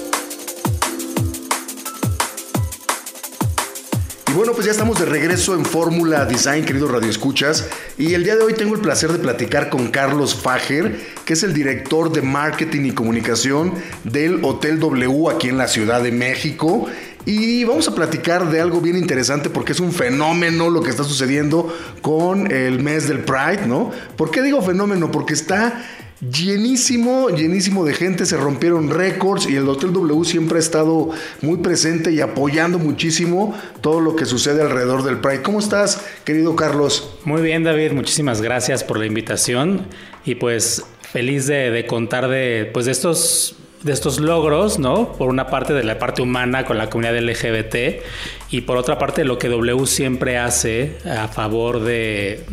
Y 4.28 4.32
bueno, 4.32 4.52
pues 4.52 4.66
ya 4.66 4.70
estamos 4.70 4.96
de 4.96 5.06
regreso 5.06 5.56
en 5.56 5.64
Fórmula 5.64 6.24
Design, 6.24 6.64
queridos 6.64 6.88
radioescuchas. 6.88 7.68
Y 7.98 8.14
el 8.14 8.22
día 8.22 8.36
de 8.36 8.44
hoy 8.44 8.54
tengo 8.54 8.76
el 8.76 8.80
placer 8.80 9.10
de 9.10 9.18
platicar 9.18 9.70
con 9.70 9.88
Carlos 9.88 10.36
Fager, 10.36 11.00
que 11.24 11.32
es 11.32 11.42
el 11.42 11.52
director 11.52 12.12
de 12.12 12.22
marketing 12.22 12.84
y 12.84 12.92
comunicación 12.92 13.74
del 14.04 14.44
Hotel 14.44 14.78
W 14.78 15.30
aquí 15.30 15.48
en 15.48 15.58
la 15.58 15.66
Ciudad 15.66 16.00
de 16.04 16.12
México. 16.12 16.86
Y 17.26 17.64
vamos 17.64 17.88
a 17.88 17.94
platicar 17.96 18.48
de 18.50 18.60
algo 18.60 18.80
bien 18.80 18.96
interesante 18.96 19.50
porque 19.50 19.72
es 19.72 19.80
un 19.80 19.92
fenómeno 19.92 20.70
lo 20.70 20.80
que 20.80 20.90
está 20.90 21.02
sucediendo 21.02 21.76
con 22.02 22.52
el 22.52 22.80
mes 22.80 23.08
del 23.08 23.18
Pride, 23.24 23.66
¿no? 23.66 23.90
¿Por 24.16 24.30
qué 24.30 24.42
digo 24.42 24.62
fenómeno? 24.62 25.10
Porque 25.10 25.34
está 25.34 25.84
llenísimo, 26.20 27.30
llenísimo 27.30 27.84
de 27.84 27.94
gente, 27.94 28.26
se 28.26 28.36
rompieron 28.36 28.90
récords 28.90 29.48
y 29.48 29.56
el 29.56 29.68
Hotel 29.68 29.92
W 29.92 30.24
siempre 30.24 30.58
ha 30.58 30.60
estado 30.60 31.10
muy 31.40 31.58
presente 31.58 32.12
y 32.12 32.20
apoyando 32.20 32.78
muchísimo 32.78 33.58
todo 33.80 34.00
lo 34.00 34.16
que 34.16 34.26
sucede 34.26 34.62
alrededor 34.62 35.02
del 35.02 35.18
Pride. 35.18 35.42
¿Cómo 35.42 35.58
estás, 35.58 36.04
querido 36.24 36.56
Carlos? 36.56 37.10
Muy 37.24 37.42
bien, 37.42 37.64
David, 37.64 37.92
muchísimas 37.92 38.42
gracias 38.42 38.84
por 38.84 38.98
la 38.98 39.06
invitación 39.06 39.86
y 40.24 40.34
pues 40.34 40.84
feliz 41.00 41.46
de, 41.46 41.70
de 41.70 41.86
contar 41.86 42.28
de, 42.28 42.70
pues 42.72 42.86
de 42.86 42.92
estos 42.92 43.56
de 43.82 43.92
estos 43.92 44.20
logros, 44.20 44.78
¿no? 44.78 45.12
Por 45.12 45.28
una 45.28 45.46
parte 45.46 45.72
de 45.72 45.82
la 45.84 45.98
parte 45.98 46.20
humana 46.20 46.64
con 46.64 46.76
la 46.76 46.90
comunidad 46.90 47.18
LGBT 47.18 48.02
y 48.50 48.60
por 48.62 48.76
otra 48.76 48.98
parte 48.98 49.24
lo 49.24 49.38
que 49.38 49.48
W 49.48 49.86
siempre 49.86 50.36
hace 50.36 50.98
a 51.06 51.28
favor 51.28 51.80
de, 51.80 52.44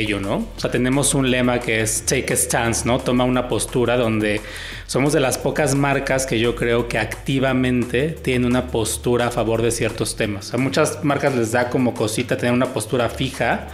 ello, 0.00 0.20
¿no? 0.20 0.36
O 0.56 0.60
sea, 0.60 0.70
tenemos 0.70 1.14
un 1.14 1.30
lema 1.30 1.60
que 1.60 1.82
es 1.82 2.06
take 2.06 2.32
a 2.32 2.36
stance, 2.36 2.86
¿no? 2.86 2.98
Toma 2.98 3.24
una 3.24 3.48
postura 3.48 3.96
donde 3.96 4.40
somos 4.86 5.12
de 5.12 5.20
las 5.20 5.36
pocas 5.36 5.74
marcas 5.74 6.24
que 6.24 6.38
yo 6.38 6.56
creo 6.56 6.88
que 6.88 6.98
activamente 6.98 8.08
tienen 8.10 8.46
una 8.46 8.68
postura 8.68 9.26
a 9.26 9.30
favor 9.30 9.60
de 9.60 9.72
ciertos 9.72 10.16
temas. 10.16 10.54
A 10.54 10.56
muchas 10.56 11.04
marcas 11.04 11.34
les 11.34 11.52
da 11.52 11.68
como 11.68 11.92
cosita 11.94 12.36
tener 12.36 12.54
una 12.54 12.72
postura 12.72 13.08
fija 13.10 13.68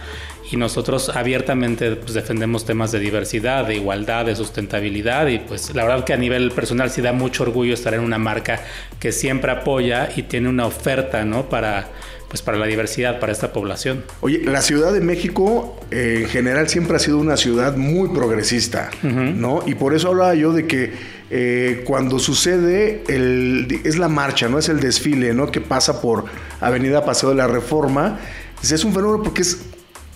y 0.51 0.57
nosotros 0.57 1.09
abiertamente 1.13 1.95
pues, 1.95 2.13
defendemos 2.13 2.65
temas 2.65 2.91
de 2.91 2.99
diversidad, 2.99 3.65
de 3.67 3.75
igualdad, 3.75 4.25
de 4.25 4.35
sustentabilidad 4.35 5.27
y 5.27 5.39
pues 5.39 5.73
la 5.75 5.83
verdad 5.83 6.05
que 6.05 6.13
a 6.13 6.17
nivel 6.17 6.51
personal 6.51 6.89
sí 6.89 7.01
da 7.01 7.13
mucho 7.13 7.43
orgullo 7.43 7.73
estar 7.73 7.93
en 7.93 8.01
una 8.01 8.17
marca 8.17 8.61
que 8.99 9.11
siempre 9.11 9.51
apoya 9.51 10.09
y 10.15 10.23
tiene 10.23 10.49
una 10.49 10.65
oferta, 10.65 11.25
¿no? 11.25 11.49
Para 11.49 11.89
pues 12.27 12.41
para 12.41 12.57
la 12.57 12.65
diversidad, 12.65 13.19
para 13.19 13.31
esta 13.31 13.53
población. 13.53 14.03
Oye, 14.19 14.41
la 14.43 14.61
Ciudad 14.61 14.91
de 14.91 14.99
México 14.99 15.79
eh, 15.91 16.23
en 16.23 16.29
general 16.29 16.67
siempre 16.67 16.97
ha 16.97 16.99
sido 16.99 17.19
una 17.19 17.37
ciudad 17.37 17.77
muy 17.77 18.09
progresista, 18.09 18.89
¿no? 19.01 19.63
Y 19.65 19.75
por 19.75 19.93
eso 19.93 20.09
hablaba 20.09 20.35
yo 20.35 20.51
de 20.51 20.67
que 20.67 20.91
eh, 21.29 21.83
cuando 21.85 22.19
sucede 22.19 23.03
el, 23.07 23.81
es 23.85 23.97
la 23.97 24.09
marcha, 24.09 24.49
¿no? 24.49 24.59
Es 24.59 24.67
el 24.67 24.81
desfile, 24.81 25.33
¿no? 25.33 25.51
Que 25.51 25.61
pasa 25.61 26.01
por 26.01 26.25
Avenida 26.59 27.05
Paseo 27.05 27.29
de 27.29 27.35
la 27.35 27.47
Reforma. 27.47 28.19
Es 28.61 28.83
un 28.83 28.93
fenómeno 28.93 29.23
porque 29.23 29.43
es 29.43 29.61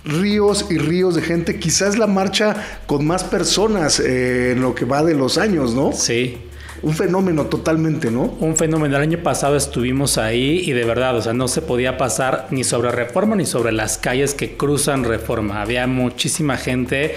ríos 0.05 0.67
y 0.69 0.77
ríos 0.77 1.15
de 1.15 1.21
gente. 1.21 1.59
Quizás 1.59 1.97
la 1.97 2.07
marcha 2.07 2.55
con 2.87 3.05
más 3.05 3.23
personas 3.23 3.99
eh, 3.99 4.51
en 4.51 4.61
lo 4.61 4.75
que 4.75 4.85
va 4.85 5.03
de 5.03 5.15
los 5.15 5.37
años, 5.37 5.73
¿no? 5.73 5.91
Sí. 5.93 6.37
Un 6.83 6.95
fenómeno 6.95 7.45
totalmente, 7.45 8.09
¿no? 8.09 8.23
Un 8.39 8.55
fenómeno. 8.55 8.95
El 8.95 9.03
año 9.03 9.21
pasado 9.21 9.55
estuvimos 9.55 10.17
ahí 10.17 10.63
y 10.65 10.71
de 10.71 10.83
verdad, 10.83 11.15
o 11.15 11.21
sea, 11.21 11.33
no 11.33 11.47
se 11.47 11.61
podía 11.61 11.97
pasar 11.97 12.47
ni 12.49 12.63
sobre 12.63 12.91
Reforma 12.91 13.35
ni 13.35 13.45
sobre 13.45 13.71
las 13.71 13.99
calles 13.99 14.33
que 14.33 14.57
cruzan 14.57 15.03
Reforma. 15.03 15.61
Había 15.61 15.85
muchísima 15.85 16.57
gente 16.57 17.15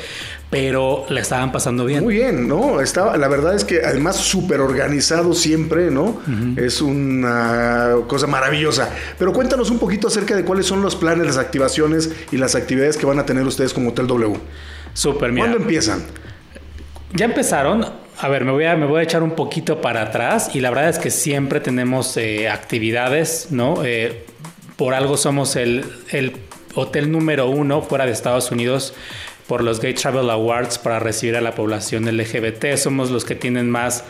pero 0.55 1.05
le 1.09 1.21
estaban 1.21 1.51
pasando 1.51 1.85
bien. 1.85 2.05
Muy 2.05 2.15
bien, 2.15 2.47
¿no? 2.47 2.81
Estaba, 2.81 3.17
la 3.17 3.27
verdad 3.27 3.57
es 3.57 3.65
que 3.65 3.85
además 3.85 4.15
súper 4.15 4.61
organizado 4.61 5.35
siempre, 5.35 5.91
¿no? 5.91 6.21
Es 6.55 6.81
una 6.81 7.97
cosa 8.07 8.29
maravillosa. 8.29 8.89
Pero 9.19 9.33
cuéntanos 9.33 9.71
un 9.71 9.81
poquito 9.81 10.07
acerca 10.07 10.37
de 10.37 10.45
cuáles 10.45 10.67
son 10.67 10.81
los 10.81 10.95
planes, 10.95 11.27
las 11.27 11.39
activaciones 11.39 12.13
y 12.31 12.37
las 12.37 12.55
actividades 12.55 12.97
que 12.97 13.05
van 13.05 13.19
a 13.19 13.27
tener 13.27 13.45
ustedes 13.45 13.75
como 13.75 13.89
Hotel 13.89 14.07
W. 14.07 14.37
Súper, 14.93 15.33
mira. 15.33 15.47
¿Cuándo 15.49 15.61
empiezan? 15.61 16.05
Ya 17.15 17.25
empezaron. 17.25 17.85
A 18.17 18.29
ver, 18.29 18.45
me 18.45 18.53
voy 18.53 18.67
a, 18.67 18.77
me 18.77 18.87
voy 18.87 19.01
a 19.01 19.03
echar 19.03 19.25
un 19.25 19.33
poquito 19.33 19.81
para 19.81 20.03
atrás 20.03 20.55
y 20.55 20.61
la 20.61 20.71
verdad 20.71 20.89
es 20.89 21.01
que 21.01 21.11
siempre 21.11 21.59
tenemos 21.59 22.17
eh, 22.17 22.49
actividades, 22.49 23.49
¿no? 23.51 23.85
Eh, 23.85 24.25
por 24.77 24.95
algo 24.95 25.17
somos 25.17 25.57
el, 25.57 25.85
el 26.13 26.37
hotel 26.77 27.11
número 27.11 27.49
uno 27.49 27.83
fuera 27.83 28.07
de 28.07 28.13
Estados 28.13 28.53
Unidos 28.53 28.95
por 29.47 29.63
los 29.63 29.81
Gay 29.81 29.95
Travel 29.95 30.31
Awards 30.31 30.79
para 30.79 30.99
recibir 30.99 31.37
a 31.37 31.41
la 31.41 31.55
población 31.55 32.05
LGBT. 32.05 32.77
Somos 32.77 33.11
los 33.11 33.25
que 33.25 33.35
tienen 33.35 33.71
más 33.71 34.05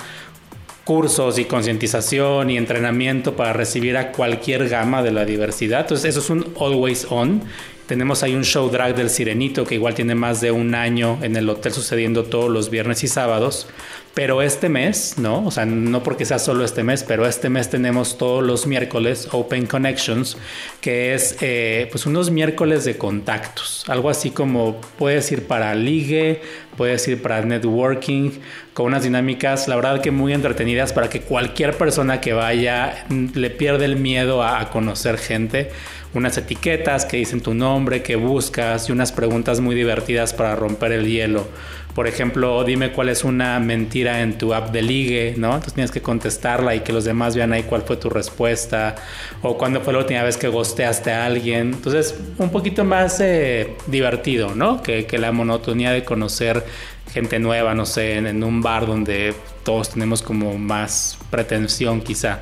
cursos 0.84 1.38
y 1.38 1.46
concientización 1.46 2.50
y 2.50 2.58
entrenamiento 2.58 3.34
para 3.34 3.52
recibir 3.52 3.96
a 3.96 4.12
cualquier 4.12 4.68
gama 4.68 5.02
de 5.02 5.12
la 5.12 5.24
diversidad. 5.24 5.80
Entonces 5.80 6.10
eso 6.10 6.20
es 6.20 6.30
un 6.30 6.54
always 6.60 7.06
on. 7.10 7.42
Tenemos 7.86 8.22
ahí 8.22 8.34
un 8.34 8.44
show 8.44 8.70
drag 8.70 8.96
del 8.96 9.10
Sirenito 9.10 9.64
que 9.64 9.74
igual 9.74 9.94
tiene 9.94 10.14
más 10.14 10.40
de 10.40 10.50
un 10.50 10.74
año 10.74 11.18
en 11.20 11.36
el 11.36 11.48
hotel 11.50 11.72
sucediendo 11.72 12.24
todos 12.24 12.50
los 12.50 12.70
viernes 12.70 13.04
y 13.04 13.08
sábados. 13.08 13.66
Pero 14.14 14.42
este 14.42 14.68
mes, 14.68 15.18
¿no? 15.18 15.44
O 15.44 15.50
sea, 15.50 15.66
no 15.66 16.02
porque 16.04 16.24
sea 16.24 16.38
solo 16.38 16.64
este 16.64 16.84
mes, 16.84 17.02
pero 17.02 17.26
este 17.26 17.50
mes 17.50 17.68
tenemos 17.68 18.16
todos 18.16 18.44
los 18.44 18.66
miércoles 18.66 19.28
Open 19.32 19.66
Connections, 19.66 20.38
que 20.80 21.14
es 21.14 21.36
eh, 21.40 21.88
pues 21.90 22.06
unos 22.06 22.30
miércoles 22.30 22.84
de 22.84 22.96
contactos. 22.96 23.84
Algo 23.88 24.08
así 24.08 24.30
como 24.30 24.80
puedes 24.98 25.30
ir 25.32 25.48
para 25.48 25.74
ligue, 25.74 26.40
puedes 26.76 27.06
ir 27.08 27.20
para 27.20 27.42
networking, 27.42 28.30
con 28.72 28.86
unas 28.86 29.02
dinámicas, 29.02 29.66
la 29.66 29.74
verdad 29.76 30.00
que 30.00 30.12
muy 30.12 30.32
entretenidas 30.32 30.92
para 30.92 31.08
que 31.08 31.20
cualquier 31.20 31.76
persona 31.76 32.20
que 32.20 32.32
vaya 32.32 33.06
le 33.10 33.50
pierda 33.50 33.84
el 33.84 33.96
miedo 33.96 34.44
a 34.44 34.70
conocer 34.70 35.18
gente 35.18 35.70
unas 36.14 36.38
etiquetas 36.38 37.04
que 37.04 37.16
dicen 37.16 37.40
tu 37.40 37.54
nombre, 37.54 38.02
que 38.02 38.16
buscas 38.16 38.88
y 38.88 38.92
unas 38.92 39.12
preguntas 39.12 39.60
muy 39.60 39.74
divertidas 39.74 40.32
para 40.32 40.56
romper 40.56 40.92
el 40.92 41.06
hielo. 41.06 41.46
Por 41.94 42.08
ejemplo, 42.08 42.64
dime 42.64 42.90
cuál 42.90 43.08
es 43.08 43.22
una 43.22 43.60
mentira 43.60 44.20
en 44.22 44.36
tu 44.36 44.52
app 44.52 44.72
de 44.72 44.82
ligue, 44.82 45.34
¿no? 45.36 45.48
Entonces 45.48 45.74
tienes 45.74 45.90
que 45.92 46.02
contestarla 46.02 46.74
y 46.74 46.80
que 46.80 46.92
los 46.92 47.04
demás 47.04 47.36
vean 47.36 47.52
ahí 47.52 47.62
cuál 47.62 47.82
fue 47.82 47.96
tu 47.96 48.10
respuesta 48.10 48.96
o 49.42 49.56
cuándo 49.56 49.80
fue 49.80 49.92
la 49.92 50.00
última 50.00 50.22
vez 50.24 50.36
que 50.36 50.48
gosteaste 50.48 51.12
a 51.12 51.24
alguien. 51.26 51.72
Entonces, 51.74 52.18
un 52.38 52.50
poquito 52.50 52.84
más 52.84 53.20
eh, 53.20 53.76
divertido, 53.86 54.54
¿no? 54.56 54.82
Que, 54.82 55.06
la 55.14 55.30
monotonía 55.30 55.92
de 55.92 56.02
conocer 56.02 56.64
gente 57.12 57.38
nueva, 57.38 57.72
no 57.76 57.86
sé, 57.86 58.16
en 58.16 58.42
un 58.42 58.60
bar 58.60 58.84
donde 58.84 59.32
todos 59.62 59.90
tenemos 59.90 60.20
como 60.22 60.58
más 60.58 61.16
pretensión 61.30 62.00
quizá. 62.00 62.40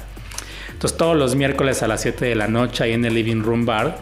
Entonces 0.82 0.98
todos 0.98 1.16
los 1.16 1.36
miércoles 1.36 1.80
a 1.84 1.86
las 1.86 2.00
7 2.00 2.24
de 2.24 2.34
la 2.34 2.48
noche 2.48 2.82
ahí 2.82 2.92
en 2.92 3.04
el 3.04 3.14
Living 3.14 3.44
Room 3.44 3.64
Bar. 3.64 3.98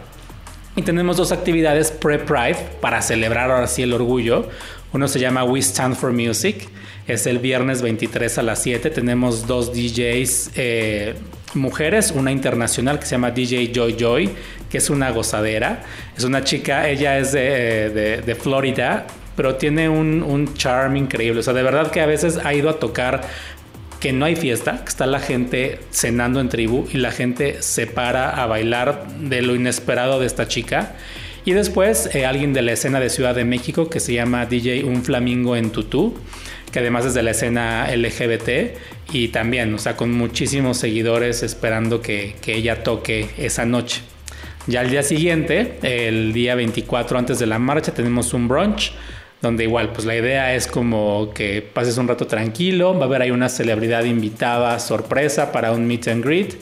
Y 0.75 0.81
tenemos 0.81 1.15
dos 1.15 1.31
actividades 1.31 1.91
pre-Pride 1.91 2.57
para 2.81 3.03
celebrar 3.03 3.51
ahora 3.51 3.67
sí 3.67 3.83
el 3.83 3.93
orgullo. 3.93 4.49
Uno 4.91 5.07
se 5.07 5.19
llama 5.19 5.43
We 5.43 5.59
Stand 5.59 5.95
for 5.95 6.11
Music. 6.11 6.67
Es 7.05 7.27
el 7.27 7.37
viernes 7.37 7.83
23 7.83 8.35
a 8.39 8.41
las 8.41 8.63
7. 8.63 8.89
Tenemos 8.89 9.45
dos 9.45 9.71
DJs 9.71 10.53
eh, 10.55 11.13
mujeres, 11.53 12.13
una 12.15 12.31
internacional 12.31 12.97
que 12.97 13.05
se 13.05 13.11
llama 13.11 13.29
DJ 13.29 13.71
Joy 13.71 13.95
Joy, 13.99 14.31
que 14.67 14.79
es 14.79 14.89
una 14.89 15.11
gozadera. 15.11 15.83
Es 16.17 16.23
una 16.23 16.43
chica, 16.43 16.89
ella 16.89 17.19
es 17.19 17.31
de, 17.31 18.37
Florida, 18.41 19.05
pero 19.35 19.53
tiene 19.53 19.87
un, 19.87 20.23
un 20.23 20.55
charm 20.55 20.95
increíble. 20.95 21.41
O 21.41 21.43
sea, 21.43 21.53
de 21.53 21.61
verdad 21.61 21.91
que 21.91 22.01
a 22.01 22.07
veces 22.07 22.39
ha 22.43 22.55
ido 22.55 22.71
a 22.71 22.79
tocar 22.79 23.21
que 24.01 24.11
no 24.11 24.25
hay 24.25 24.35
fiesta, 24.35 24.81
que 24.83 24.89
está 24.89 25.05
la 25.05 25.19
gente 25.19 25.79
cenando 25.91 26.41
en 26.41 26.49
tribu 26.49 26.87
y 26.91 26.97
la 26.97 27.11
gente 27.11 27.61
se 27.61 27.85
para 27.85 28.31
a 28.31 28.47
bailar 28.47 29.07
de 29.19 29.43
lo 29.43 29.55
inesperado 29.55 30.19
de 30.19 30.25
esta 30.25 30.47
chica. 30.47 30.95
Y 31.45 31.53
después 31.53 32.09
eh, 32.13 32.25
alguien 32.25 32.51
de 32.51 32.63
la 32.63 32.73
escena 32.73 32.99
de 32.99 33.09
Ciudad 33.11 33.35
de 33.35 33.45
México 33.45 33.89
que 33.89 33.99
se 33.99 34.13
llama 34.13 34.47
DJ 34.47 34.83
Un 34.83 35.03
Flamingo 35.03 35.55
en 35.55 35.69
Tutú, 35.69 36.15
que 36.71 36.79
además 36.79 37.05
es 37.05 37.13
de 37.13 37.21
la 37.21 37.31
escena 37.31 37.87
LGBT 37.95 38.75
y 39.13 39.27
también, 39.27 39.73
o 39.73 39.77
sea, 39.77 39.95
con 39.95 40.11
muchísimos 40.11 40.77
seguidores 40.77 41.43
esperando 41.43 42.01
que, 42.01 42.35
que 42.41 42.55
ella 42.55 42.83
toque 42.83 43.29
esa 43.37 43.65
noche. 43.65 44.01
Ya 44.65 44.81
al 44.81 44.89
día 44.89 45.03
siguiente, 45.03 45.77
el 45.83 46.33
día 46.33 46.55
24 46.55 47.19
antes 47.19 47.37
de 47.37 47.45
la 47.45 47.59
marcha, 47.59 47.93
tenemos 47.93 48.33
un 48.33 48.47
brunch 48.47 48.93
donde 49.41 49.63
igual, 49.63 49.91
pues 49.91 50.05
la 50.05 50.15
idea 50.15 50.53
es 50.53 50.67
como 50.67 51.31
que 51.33 51.61
pases 51.61 51.97
un 51.97 52.07
rato 52.07 52.27
tranquilo, 52.27 52.93
va 52.93 53.01
a 53.01 53.05
haber 53.05 53.23
ahí 53.23 53.31
una 53.31 53.49
celebridad 53.49 54.03
invitada 54.03 54.79
sorpresa 54.79 55.51
para 55.51 55.71
un 55.71 55.87
meet 55.87 56.07
and 56.07 56.23
greet 56.23 56.55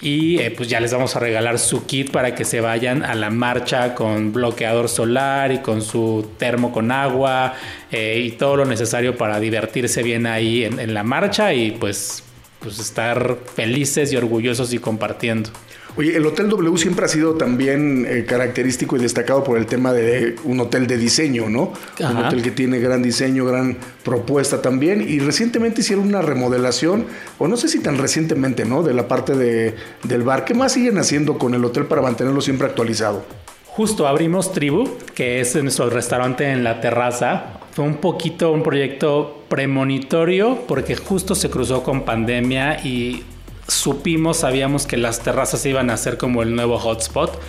y 0.00 0.40
eh, 0.40 0.50
pues 0.50 0.68
ya 0.68 0.80
les 0.80 0.92
vamos 0.92 1.14
a 1.14 1.20
regalar 1.20 1.60
su 1.60 1.86
kit 1.86 2.10
para 2.10 2.34
que 2.34 2.44
se 2.44 2.60
vayan 2.60 3.04
a 3.04 3.14
la 3.14 3.30
marcha 3.30 3.94
con 3.94 4.32
bloqueador 4.32 4.88
solar 4.88 5.52
y 5.52 5.58
con 5.58 5.80
su 5.80 6.28
termo 6.38 6.72
con 6.72 6.90
agua 6.90 7.54
eh, 7.92 8.20
y 8.24 8.32
todo 8.32 8.56
lo 8.56 8.64
necesario 8.64 9.16
para 9.16 9.38
divertirse 9.38 10.02
bien 10.02 10.26
ahí 10.26 10.64
en, 10.64 10.80
en 10.80 10.92
la 10.92 11.04
marcha 11.04 11.54
y 11.54 11.70
pues, 11.70 12.24
pues 12.58 12.80
estar 12.80 13.38
felices 13.54 14.12
y 14.12 14.16
orgullosos 14.16 14.72
y 14.72 14.78
compartiendo. 14.78 15.50
Oye, 15.94 16.16
el 16.16 16.24
Hotel 16.24 16.48
W 16.48 16.78
siempre 16.78 17.04
ha 17.04 17.08
sido 17.08 17.34
también 17.34 18.06
eh, 18.08 18.24
característico 18.24 18.96
y 18.96 19.00
destacado 19.00 19.44
por 19.44 19.58
el 19.58 19.66
tema 19.66 19.92
de 19.92 20.36
un 20.44 20.58
hotel 20.60 20.86
de 20.86 20.96
diseño, 20.96 21.50
¿no? 21.50 21.72
Un 22.00 22.16
hotel 22.16 22.40
que 22.40 22.50
tiene 22.50 22.78
gran 22.78 23.02
diseño, 23.02 23.44
gran 23.44 23.76
propuesta 24.02 24.62
también. 24.62 25.06
Y 25.06 25.18
recientemente 25.18 25.82
hicieron 25.82 26.06
una 26.06 26.22
remodelación, 26.22 27.04
o 27.38 27.46
no 27.46 27.58
sé 27.58 27.68
si 27.68 27.80
tan 27.80 27.98
recientemente, 27.98 28.64
¿no? 28.64 28.82
De 28.82 28.94
la 28.94 29.06
parte 29.06 29.36
de, 29.36 29.74
del 30.04 30.22
bar. 30.22 30.46
¿Qué 30.46 30.54
más 30.54 30.72
siguen 30.72 30.96
haciendo 30.96 31.36
con 31.36 31.52
el 31.52 31.62
hotel 31.62 31.84
para 31.84 32.00
mantenerlo 32.00 32.40
siempre 32.40 32.66
actualizado? 32.66 33.24
Justo 33.66 34.06
abrimos 34.06 34.52
Tribu, 34.52 34.96
que 35.14 35.40
es 35.40 35.54
nuestro 35.62 35.90
restaurante 35.90 36.50
en 36.50 36.64
la 36.64 36.80
terraza. 36.80 37.60
Fue 37.72 37.84
un 37.84 37.96
poquito 37.96 38.50
un 38.52 38.62
proyecto 38.62 39.44
premonitorio 39.48 40.58
porque 40.68 40.96
justo 40.96 41.34
se 41.34 41.50
cruzó 41.50 41.82
con 41.82 42.04
pandemia 42.04 42.84
y 42.84 43.24
supimos, 43.68 44.38
sabíamos 44.38 44.86
que 44.86 44.96
las 44.96 45.20
terrazas 45.20 45.64
iban 45.66 45.90
a 45.90 45.96
ser 45.96 46.18
como 46.18 46.42
el 46.42 46.54
nuevo 46.54 46.78
hotspot. 46.78 47.40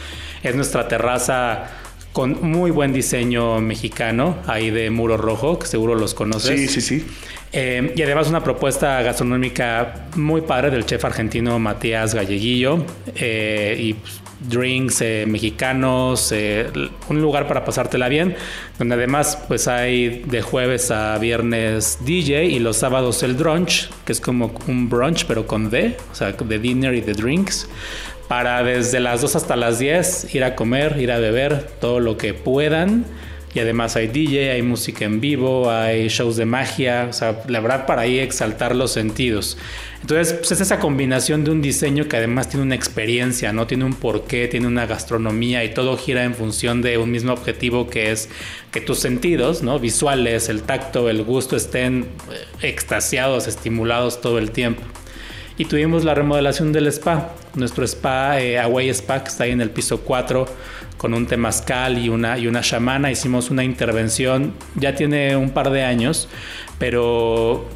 Es 0.43 0.55
nuestra 0.55 0.87
terraza 0.87 1.69
con 2.11 2.41
muy 2.41 2.69
buen 2.69 2.93
diseño 2.93 3.59
mexicano, 3.59 4.37
ahí 4.45 4.69
de 4.69 4.89
muro 4.91 5.17
rojo, 5.17 5.57
que 5.57 5.65
seguro 5.65 5.95
los 5.95 6.13
conoces. 6.13 6.71
Sí, 6.71 6.81
sí, 6.81 6.99
sí. 6.99 7.07
Eh, 7.51 7.93
y 7.95 8.01
además 8.01 8.27
una 8.29 8.43
propuesta 8.43 9.01
gastronómica 9.01 10.07
muy 10.15 10.41
padre 10.41 10.71
del 10.71 10.85
chef 10.85 11.03
argentino 11.05 11.57
Matías 11.59 12.13
Galleguillo. 12.13 12.85
Eh, 13.15 13.75
y 13.79 13.93
pues, 13.93 14.22
drinks 14.47 15.01
eh, 15.01 15.25
mexicanos, 15.27 16.31
eh, 16.31 16.67
un 17.09 17.21
lugar 17.21 17.47
para 17.47 17.65
pasártela 17.65 18.09
bien, 18.09 18.35
donde 18.77 18.95
además 18.95 19.37
pues 19.47 19.67
hay 19.67 20.23
de 20.25 20.41
jueves 20.41 20.91
a 20.91 21.17
viernes 21.17 21.99
DJ 22.01 22.45
y 22.45 22.59
los 22.59 22.77
sábados 22.77 23.23
el 23.23 23.35
brunch, 23.35 23.89
que 24.05 24.11
es 24.11 24.21
como 24.21 24.53
un 24.67 24.89
brunch 24.89 25.25
pero 25.25 25.47
con 25.47 25.69
D, 25.69 25.97
o 26.11 26.15
sea, 26.15 26.31
de 26.31 26.59
dinner 26.59 26.93
y 26.93 27.01
de 27.01 27.13
drinks, 27.13 27.67
para 28.27 28.63
desde 28.63 28.99
las 28.99 29.21
2 29.21 29.35
hasta 29.35 29.55
las 29.55 29.79
10 29.79 30.33
ir 30.33 30.43
a 30.43 30.55
comer, 30.55 30.97
ir 30.99 31.11
a 31.11 31.19
beber 31.19 31.67
todo 31.79 31.99
lo 31.99 32.17
que 32.17 32.33
puedan 32.33 33.05
y 33.53 33.59
además 33.59 33.95
hay 33.95 34.07
DJ, 34.07 34.51
hay 34.51 34.61
música 34.61 35.05
en 35.05 35.21
vivo, 35.21 35.69
hay 35.69 36.07
shows 36.07 36.35
de 36.37 36.45
magia, 36.45 37.07
o 37.09 37.13
sea, 37.13 37.43
la 37.47 37.59
verdad 37.59 37.85
para 37.85 38.01
ahí 38.01 38.19
exaltar 38.19 38.75
los 38.75 38.91
sentidos. 38.91 39.57
Entonces, 40.01 40.33
pues 40.33 40.51
es 40.51 40.59
esa 40.59 40.79
combinación 40.79 41.43
de 41.45 41.51
un 41.51 41.61
diseño 41.61 42.09
que 42.09 42.17
además 42.17 42.49
tiene 42.49 42.65
una 42.65 42.75
experiencia, 42.75 43.53
¿no? 43.53 43.67
Tiene 43.67 43.85
un 43.85 43.93
porqué, 43.93 44.47
tiene 44.47 44.67
una 44.67 44.85
gastronomía 44.85 45.63
y 45.63 45.73
todo 45.73 45.95
gira 45.97 46.23
en 46.23 46.33
función 46.33 46.81
de 46.81 46.97
un 46.97 47.09
mismo 47.09 47.31
objetivo 47.31 47.87
que 47.89 48.11
es 48.11 48.27
que 48.71 48.81
tus 48.81 48.99
sentidos, 48.99 49.63
¿no? 49.63 49.79
Visuales, 49.79 50.49
el 50.49 50.63
tacto, 50.63 51.09
el 51.09 51.23
gusto 51.23 51.55
estén 51.55 52.07
eh, 52.31 52.67
extasiados, 52.67 53.47
estimulados 53.47 54.19
todo 54.19 54.39
el 54.39 54.51
tiempo. 54.51 54.81
Y 55.57 55.65
tuvimos 55.65 56.03
la 56.03 56.15
remodelación 56.15 56.73
del 56.73 56.87
spa, 56.87 57.29
nuestro 57.53 57.85
spa, 57.85 58.41
eh, 58.41 58.59
Away 58.59 58.89
Spa, 58.89 59.23
que 59.23 59.29
está 59.29 59.43
ahí 59.43 59.51
en 59.51 59.61
el 59.61 59.69
piso 59.69 60.01
4 60.01 60.47
con 61.03 61.13
un 61.13 61.25
temazcal 61.25 61.97
y 61.97 62.07
una, 62.07 62.37
y 62.37 62.47
una 62.47 62.61
chamana. 62.61 63.11
Hicimos 63.11 63.51
una 63.51 63.65
intervención, 63.65 64.53
ya 64.75 64.95
tiene 64.95 65.35
un 65.35 65.49
par 65.49 65.69
de 65.69 65.83
años, 65.83 66.29
pero 66.79 67.67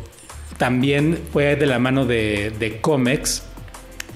también 0.58 1.20
fue 1.34 1.58
de 1.58 1.66
la 1.66 1.78
mano 1.78 2.06
de, 2.06 2.54
de 2.58 2.80
Comex 2.80 3.44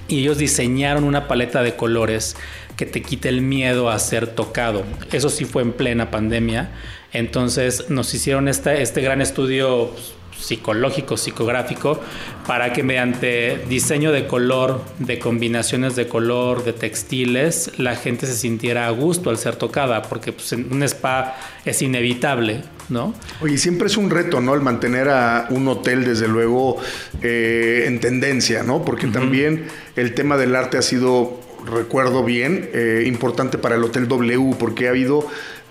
y 0.08 0.20
ellos 0.20 0.38
diseñaron 0.38 1.04
una 1.04 1.28
paleta 1.28 1.62
de 1.62 1.76
colores 1.76 2.38
que 2.78 2.86
te 2.86 3.02
quite 3.02 3.28
el 3.28 3.42
miedo 3.42 3.90
a 3.90 3.98
ser 3.98 4.28
tocado. 4.28 4.82
Eso 5.12 5.28
sí 5.28 5.44
fue 5.44 5.60
en 5.60 5.72
plena 5.72 6.10
pandemia. 6.10 6.70
Entonces 7.12 7.90
nos 7.90 8.14
hicieron 8.14 8.48
este, 8.48 8.80
este 8.80 9.02
gran 9.02 9.20
estudio 9.20 9.94
psicológico, 10.42 11.16
psicográfico, 11.16 12.00
para 12.46 12.72
que 12.72 12.82
mediante 12.82 13.64
diseño 13.68 14.12
de 14.12 14.26
color, 14.26 14.82
de 14.98 15.18
combinaciones 15.18 15.96
de 15.96 16.08
color, 16.08 16.64
de 16.64 16.72
textiles, 16.72 17.72
la 17.78 17.96
gente 17.96 18.26
se 18.26 18.34
sintiera 18.34 18.86
a 18.86 18.90
gusto 18.90 19.30
al 19.30 19.38
ser 19.38 19.56
tocada, 19.56 20.02
porque 20.02 20.32
pues, 20.32 20.52
en 20.52 20.72
un 20.72 20.82
spa 20.82 21.36
es 21.64 21.80
inevitable, 21.82 22.62
¿no? 22.88 23.14
Oye, 23.40 23.58
siempre 23.58 23.86
es 23.86 23.96
un 23.96 24.10
reto, 24.10 24.40
¿no? 24.40 24.54
El 24.54 24.60
mantener 24.60 25.08
a 25.08 25.46
un 25.50 25.68
hotel, 25.68 26.04
desde 26.04 26.28
luego, 26.28 26.78
eh, 27.22 27.84
en 27.86 28.00
tendencia, 28.00 28.62
¿no? 28.62 28.84
Porque 28.84 29.06
también 29.06 29.66
el 29.96 30.14
tema 30.14 30.36
del 30.36 30.56
arte 30.56 30.78
ha 30.78 30.82
sido 30.82 31.40
recuerdo 31.64 32.24
bien, 32.24 32.70
eh, 32.72 33.04
importante 33.06 33.58
para 33.58 33.76
el 33.76 33.84
Hotel 33.84 34.08
W, 34.08 34.56
porque 34.58 34.86
ha 34.88 34.90
habido 34.90 35.26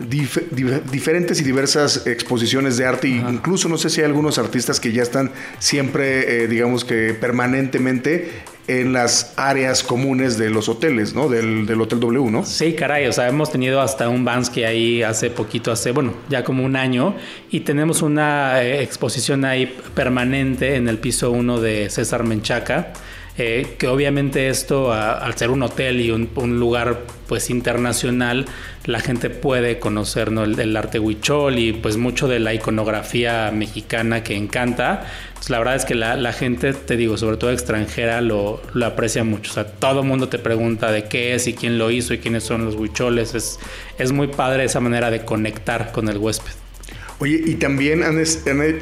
diferentes 0.10 1.41
y 1.41 1.43
diversas 1.43 2.08
exposiciones 2.08 2.78
de 2.78 2.86
arte, 2.86 3.08
incluso 3.08 3.70
no 3.70 3.78
sé 3.78 3.89
si 3.89 4.02
hay 4.02 4.06
algunos 4.06 4.38
artistas 4.38 4.80
que 4.80 4.91
ya 4.91 5.04
están 5.04 5.32
siempre, 5.60 6.43
eh, 6.43 6.47
digamos 6.47 6.86
que 6.86 7.14
permanentemente 7.14 8.32
en 8.68 8.93
las 8.93 9.34
áreas 9.38 9.84
comunes 9.84 10.38
de 10.38 10.49
los 10.49 10.70
hoteles, 10.70 11.14
¿no? 11.14 11.28
Del, 11.28 11.70
Hotel 11.82 11.99
W, 11.99 12.32
¿no? 12.32 12.45
Sí, 12.45 12.74
caray, 12.74 13.08
o 13.08 13.12
sea, 13.12 13.28
hemos 13.28 13.52
tenido 13.52 13.82
hasta 13.82 14.08
un 14.08 14.24
Bansky 14.24 14.64
ahí 14.64 15.04
hace 15.04 15.30
poquito, 15.30 15.72
hace, 15.72 15.91
bueno, 15.91 16.14
ya 16.30 16.43
como 16.43 16.64
un 16.64 16.76
año, 16.76 17.16
y 17.49 17.62
tenemos 17.62 18.02
una 18.02 18.62
eh, 18.62 18.82
exposición 18.82 19.45
ahí 19.45 19.76
permanente 19.95 20.76
en 20.76 20.88
el 20.88 20.99
piso 20.99 21.32
1 21.32 21.60
de 21.60 21.89
César 21.89 22.24
Menchaca 22.24 22.93
eh, 23.38 23.75
que 23.77 23.88
obviamente 23.88 24.49
esto, 24.49 24.91
al 24.91 25.38
ser 25.38 25.51
un 25.51 25.63
hotel 25.63 26.01
y 26.01 26.11
un, 26.11 26.29
lugar 26.59 26.99
pues 27.27 27.49
internacional, 27.49 28.45
la 28.86 28.99
gente 28.99 29.29
puede 29.29 29.79
conocer 29.79 30.29
el, 30.29 30.75
arte 30.75 30.99
huichol 30.99 31.57
y 31.57 31.71
pues 31.71 31.95
mucho 31.95 32.27
de 32.27 32.39
la 32.39 32.53
iconografía 32.53 33.49
mexicana 33.51 34.21
que 34.21 34.36
encanta. 34.36 35.07
Pues, 35.36 35.49
la 35.49 35.59
verdad 35.59 35.75
es 35.75 35.86
que 35.86 35.95
la, 35.95 36.34
gente, 36.34 36.73
te 36.73 36.97
digo, 36.97 37.17
sobre 37.17 37.38
todo 37.38 37.51
extranjera, 37.51 38.19
lo, 38.19 38.61
aprecia 38.84 39.23
mucho. 39.23 39.65
Todo 39.65 40.01
el 40.01 40.07
mundo 40.07 40.27
te 40.27 40.38
pregunta 40.38 40.91
de 40.91 41.05
qué 41.05 41.34
es 41.34 41.47
y 41.47 41.53
quién 41.53 41.77
lo 41.77 41.89
hizo 41.89 42.13
y 42.13 42.17
quiénes 42.17 42.43
son 42.43 42.65
los 42.65 42.75
huicholes. 42.75 43.34
Es, 43.34 43.59
es 43.97 44.11
muy 44.11 44.27
padre 44.27 44.65
esa 44.65 44.82
manera 44.82 45.09
de 45.09 45.23
conectar 45.23 45.93
con 45.93 46.09
el 46.09 46.17
huésped. 46.17 46.51
Oye, 47.19 47.39
y 47.45 47.55
también 47.55 48.03
han, 48.03 48.21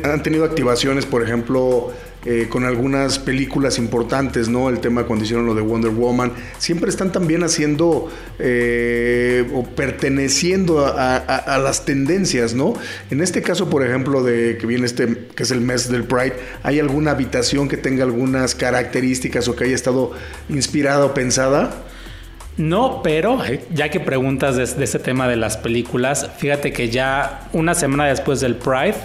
han 0.04 0.24
tenido 0.24 0.46
activaciones, 0.46 1.06
por 1.06 1.22
ejemplo, 1.22 1.94
eh, 2.26 2.48
con 2.50 2.66
algunas 2.66 3.18
películas 3.18 3.78
importantes, 3.78 4.50
¿no? 4.50 4.68
El 4.68 4.82
tema 4.82 5.06
cuando 5.06 5.24
hicieron 5.24 5.46
lo 5.46 5.56
de 5.56 5.62
Wonder 5.62 5.92
Woman, 5.92 6.34
siempre 6.58 6.90
están 6.90 7.14
también 7.14 7.46
haciendo 7.46 8.12
eh, 8.40 9.50
o 9.54 9.64
perteneciendo 9.64 10.86
a, 10.86 11.58
las 11.64 11.86
tendencias, 11.86 12.54
¿no? 12.54 12.74
En 13.10 13.22
este 13.22 13.42
caso, 13.42 13.70
por 13.70 13.86
ejemplo, 13.86 14.22
de 14.22 14.58
que 14.58 14.68
viene 14.68 14.86
este, 14.86 15.28
que 15.34 15.44
es 15.44 15.52
el 15.52 15.62
mes 15.62 15.90
del 15.90 16.04
Pride, 16.04 16.34
¿hay 16.62 16.78
alguna 16.80 17.12
habitación 17.12 17.70
que 17.70 17.78
tenga 17.78 18.04
algunas 18.04 18.54
características 18.54 19.48
o 19.48 19.56
que 19.56 19.64
haya 19.64 19.76
estado 19.76 20.12
inspirada 20.50 21.06
o 21.06 21.14
pensada? 21.14 21.86
No, 22.58 23.02
pero 23.02 23.40
ya 23.74 23.88
que 23.88 24.02
preguntas 24.02 24.58
de, 24.58 24.66
de 24.66 24.84
ese 24.84 25.00
tema 25.00 25.30
de 25.30 25.38
las 25.38 25.56
películas, 25.56 26.30
fíjate 26.38 26.74
que 26.74 26.90
ya 26.90 27.48
una 27.54 27.76
semana 27.76 28.08
después 28.08 28.42
del 28.42 28.58
Pride, 28.58 28.98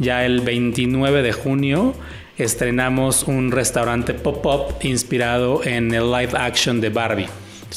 ya 0.00 0.24
el 0.24 0.40
29 0.40 1.22
de 1.22 1.32
junio, 1.32 1.94
estrenamos 2.38 3.24
un 3.24 3.50
restaurante 3.50 4.14
pop-up 4.14 4.76
inspirado 4.82 5.64
en 5.64 5.92
el 5.92 6.10
live 6.10 6.30
action 6.36 6.80
de 6.80 6.88
Barbie. 6.88 7.26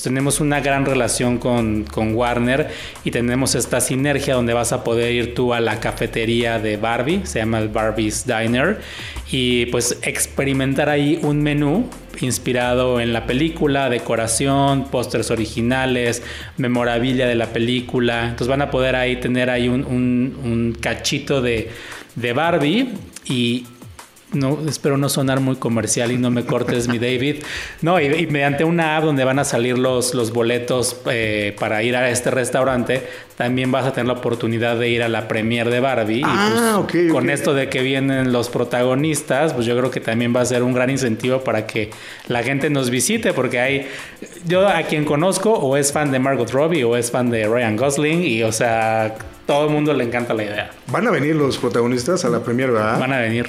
tenemos 0.03 0.39
una 0.39 0.61
gran 0.61 0.85
relación 0.85 1.39
con, 1.39 1.83
con, 1.83 2.15
Warner 2.15 2.69
y 3.03 3.11
tenemos 3.11 3.55
esta 3.55 3.81
sinergia 3.81 4.35
donde 4.35 4.53
vas 4.53 4.71
a 4.71 4.83
poder 4.83 5.11
ir 5.11 5.33
tú 5.33 5.53
a 5.53 5.59
la 5.59 5.79
cafetería 5.79 6.59
de 6.59 6.77
Barbie, 6.77 7.21
se 7.25 7.39
llama 7.39 7.59
el 7.59 7.69
Barbie's 7.69 8.25
Diner, 8.25 8.79
y 9.31 9.65
pues 9.65 9.97
experimentar 10.03 10.89
ahí 10.89 11.19
un 11.23 11.41
menú 11.41 11.89
inspirado 12.21 13.01
en 13.01 13.13
la 13.13 13.25
película, 13.25 13.89
decoración, 13.89 14.89
pósters 14.91 15.31
originales, 15.31 16.21
memorabilia 16.57 17.27
de 17.27 17.35
la 17.35 17.47
película. 17.47 18.25
Entonces 18.25 18.47
van 18.47 18.61
a 18.61 18.69
poder 18.69 18.95
ahí 18.95 19.15
tener 19.15 19.49
ahí 19.49 19.67
un, 19.69 19.83
un 19.83 20.77
cachito 20.79 21.41
de, 21.41 21.69
de 22.15 22.33
Barbie 22.33 22.89
y 23.25 23.65
no 24.33 24.59
espero 24.67 24.97
no 24.97 25.09
sonar 25.09 25.39
muy 25.39 25.57
comercial 25.57 26.11
y 26.11 26.17
no 26.17 26.31
me 26.31 26.45
cortes 26.45 26.87
mi 26.87 26.99
David. 26.99 27.43
No, 27.81 27.99
y, 27.99 28.27
mediante 28.27 28.63
una 28.63 28.97
app 28.97 29.03
donde 29.03 29.23
van 29.23 29.39
a 29.39 29.43
salir 29.43 29.77
los, 29.77 30.13
los 30.13 30.31
boletos 30.31 31.01
eh, 31.09 31.55
para 31.59 31.83
ir 31.83 31.95
a 31.95 32.09
este 32.09 32.31
restaurante, 32.31 33.07
también 33.35 33.71
vas 33.71 33.85
a 33.85 33.91
tener 33.91 34.07
la 34.07 34.13
oportunidad 34.13 34.77
de 34.77 34.89
ir 34.89 35.03
a 35.03 35.09
la 35.09 35.27
premier 35.27 35.69
de 35.69 35.79
Barbie. 35.79 36.21
Ah, 36.25 36.81
y 36.81 36.91
pues, 36.91 37.11
Con 37.11 37.29
esto 37.29 37.53
de 37.53 37.69
que 37.69 37.81
vienen 37.81 38.31
los 38.31 38.49
protagonistas, 38.49 39.53
pues 39.53 39.65
yo 39.65 39.77
creo 39.77 39.91
que 39.91 39.99
también 39.99 40.33
va 40.35 40.41
a 40.41 40.45
ser 40.45 40.63
un 40.63 40.73
gran 40.73 40.89
incentivo 40.89 41.43
para 41.43 41.67
que 41.67 41.89
la 42.27 42.43
gente 42.43 42.69
nos 42.69 42.89
visite, 42.89 43.33
porque 43.33 43.59
hay, 43.59 43.87
yo 44.45 44.67
a 44.67 44.83
quien 44.83 45.05
conozco 45.05 45.51
o 45.53 45.75
es 45.75 45.91
fan 45.91 46.11
de 46.11 46.19
Margot 46.19 46.49
Robbie 46.51 46.83
o 46.83 46.95
es 46.95 47.11
fan 47.11 47.29
de 47.29 47.47
Ryan 47.47 47.75
Gosling 47.75 48.23
y 48.23 48.43
o 48.43 48.51
sea, 48.51 49.15
todo 49.45 49.65
el 49.65 49.71
mundo 49.71 49.93
le 49.93 50.03
encanta 50.03 50.33
la 50.33 50.43
idea. 50.43 50.71
Van 50.87 51.07
a 51.07 51.11
venir 51.11 51.35
los 51.35 51.57
protagonistas 51.57 52.23
a 52.23 52.29
la 52.29 52.43
premier, 52.43 52.71
¿verdad? 52.71 52.99
Van 52.99 53.11
a 53.11 53.19
venir. 53.19 53.47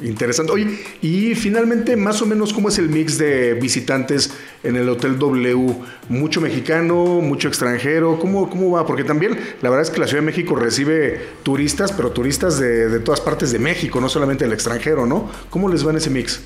Interesante. 0.00 0.52
Oye, 0.52 0.78
y 1.02 1.34
finalmente, 1.36 1.96
más 1.96 2.20
o 2.20 2.26
menos, 2.26 2.52
¿cómo 2.52 2.68
es 2.68 2.78
el 2.78 2.88
mix 2.88 3.16
de 3.16 3.54
visitantes 3.54 4.32
en 4.64 4.74
el 4.76 4.88
Hotel 4.88 5.18
W? 5.18 5.76
¿Mucho 6.08 6.40
mexicano, 6.40 7.20
mucho 7.20 7.46
extranjero? 7.46 8.18
¿Cómo, 8.18 8.50
cómo 8.50 8.72
va? 8.72 8.86
Porque 8.86 9.04
también 9.04 9.38
la 9.62 9.70
verdad 9.70 9.86
es 9.86 9.90
que 9.90 10.00
la 10.00 10.08
Ciudad 10.08 10.22
de 10.22 10.26
México 10.26 10.56
recibe 10.56 11.20
turistas, 11.44 11.92
pero 11.92 12.10
turistas 12.10 12.58
de, 12.58 12.88
de 12.88 12.98
todas 12.98 13.20
partes 13.20 13.52
de 13.52 13.60
México, 13.60 14.00
no 14.00 14.08
solamente 14.08 14.44
del 14.44 14.52
extranjero, 14.52 15.06
¿no? 15.06 15.30
¿Cómo 15.48 15.68
les 15.68 15.86
va 15.86 15.92
en 15.92 15.98
ese 15.98 16.10
mix? 16.10 16.40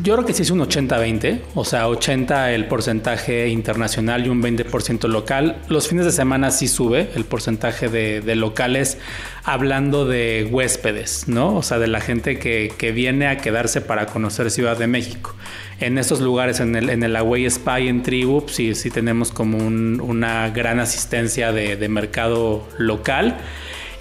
Yo 0.00 0.14
creo 0.14 0.24
que 0.24 0.32
sí 0.32 0.42
es 0.42 0.50
un 0.50 0.60
80-20, 0.60 1.40
o 1.56 1.64
sea, 1.64 1.88
80 1.88 2.52
el 2.52 2.66
porcentaje 2.66 3.48
internacional 3.48 4.24
y 4.24 4.28
un 4.28 4.40
20% 4.40 5.08
local. 5.08 5.60
Los 5.68 5.88
fines 5.88 6.04
de 6.04 6.12
semana 6.12 6.52
sí 6.52 6.68
sube 6.68 7.10
el 7.16 7.24
porcentaje 7.24 7.88
de, 7.88 8.36
locales, 8.36 8.98
hablando 9.42 10.04
de 10.04 10.48
huéspedes, 10.48 11.26
¿no? 11.26 11.56
O 11.56 11.64
sea, 11.64 11.80
de 11.80 11.88
la 11.88 12.00
gente 12.00 12.38
que, 12.38 12.92
viene 12.92 13.26
a 13.26 13.38
quedarse 13.38 13.80
para 13.80 14.06
conocer 14.06 14.52
Ciudad 14.52 14.76
de 14.78 14.86
México. 14.86 15.34
En 15.80 15.98
estos 15.98 16.20
lugares, 16.20 16.60
en 16.60 16.76
el, 16.76 16.88
en 16.88 17.02
el 17.02 17.16
Away 17.16 17.46
Spa 17.46 17.80
y 17.80 17.88
en 17.88 18.04
Tribu, 18.04 18.42
pues 18.42 18.54
sí, 18.54 18.76
sí 18.76 18.88
tenemos 18.88 19.32
como 19.32 19.58
una 19.58 20.48
gran 20.50 20.78
asistencia 20.78 21.50
de, 21.50 21.74
de 21.74 21.88
mercado 21.88 22.68
local 22.78 23.36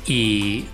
y 0.05 0.65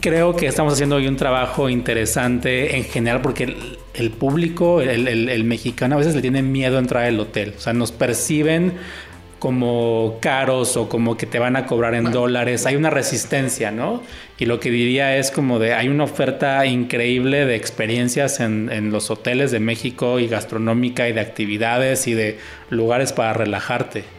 creo 0.00 0.34
que 0.34 0.46
estamos 0.46 0.72
haciendo 0.72 0.96
hoy 0.96 1.06
un 1.06 1.16
trabajo 1.16 1.68
interesante 1.68 2.76
en 2.76 2.84
general 2.84 3.20
porque 3.20 3.78
el, 3.98 4.10
público, 4.10 4.80
el, 4.80 5.44
mexicano 5.44 5.96
a 5.96 5.98
veces 5.98 6.14
le 6.14 6.22
tiene 6.22 6.42
miedo 6.42 6.76
a 6.76 6.80
entrar 6.80 7.04
al 7.04 7.18
hotel. 7.20 7.54
O 7.56 7.60
sea, 7.60 7.72
nos 7.72 7.92
perciben 7.92 8.74
como 9.38 10.18
caros 10.20 10.76
o 10.76 10.88
como 10.88 11.16
que 11.16 11.26
te 11.26 11.38
van 11.38 11.56
a 11.56 11.66
cobrar 11.66 11.94
en 11.94 12.10
dólares. 12.10 12.66
Hay 12.66 12.76
una 12.76 12.90
resistencia, 12.90 13.70
¿no? 13.70 14.02
Y 14.38 14.46
lo 14.46 14.60
que 14.60 14.70
diría 14.70 15.16
es 15.16 15.30
como 15.30 15.58
de, 15.58 15.74
hay 15.74 15.88
una 15.88 16.04
oferta 16.04 16.64
increíble 16.66 17.44
de 17.46 17.54
experiencias 17.54 18.40
en, 18.40 18.70
en 18.72 18.90
los 18.90 19.10
hoteles 19.10 19.50
de 19.50 19.60
México 19.60 20.18
y 20.18 20.26
gastronómica 20.26 21.08
y 21.08 21.12
de 21.12 21.20
actividades 21.20 22.06
y 22.08 22.14
de 22.14 22.38
lugares 22.70 23.12
para 23.12 23.32
relajarte. 23.32 24.17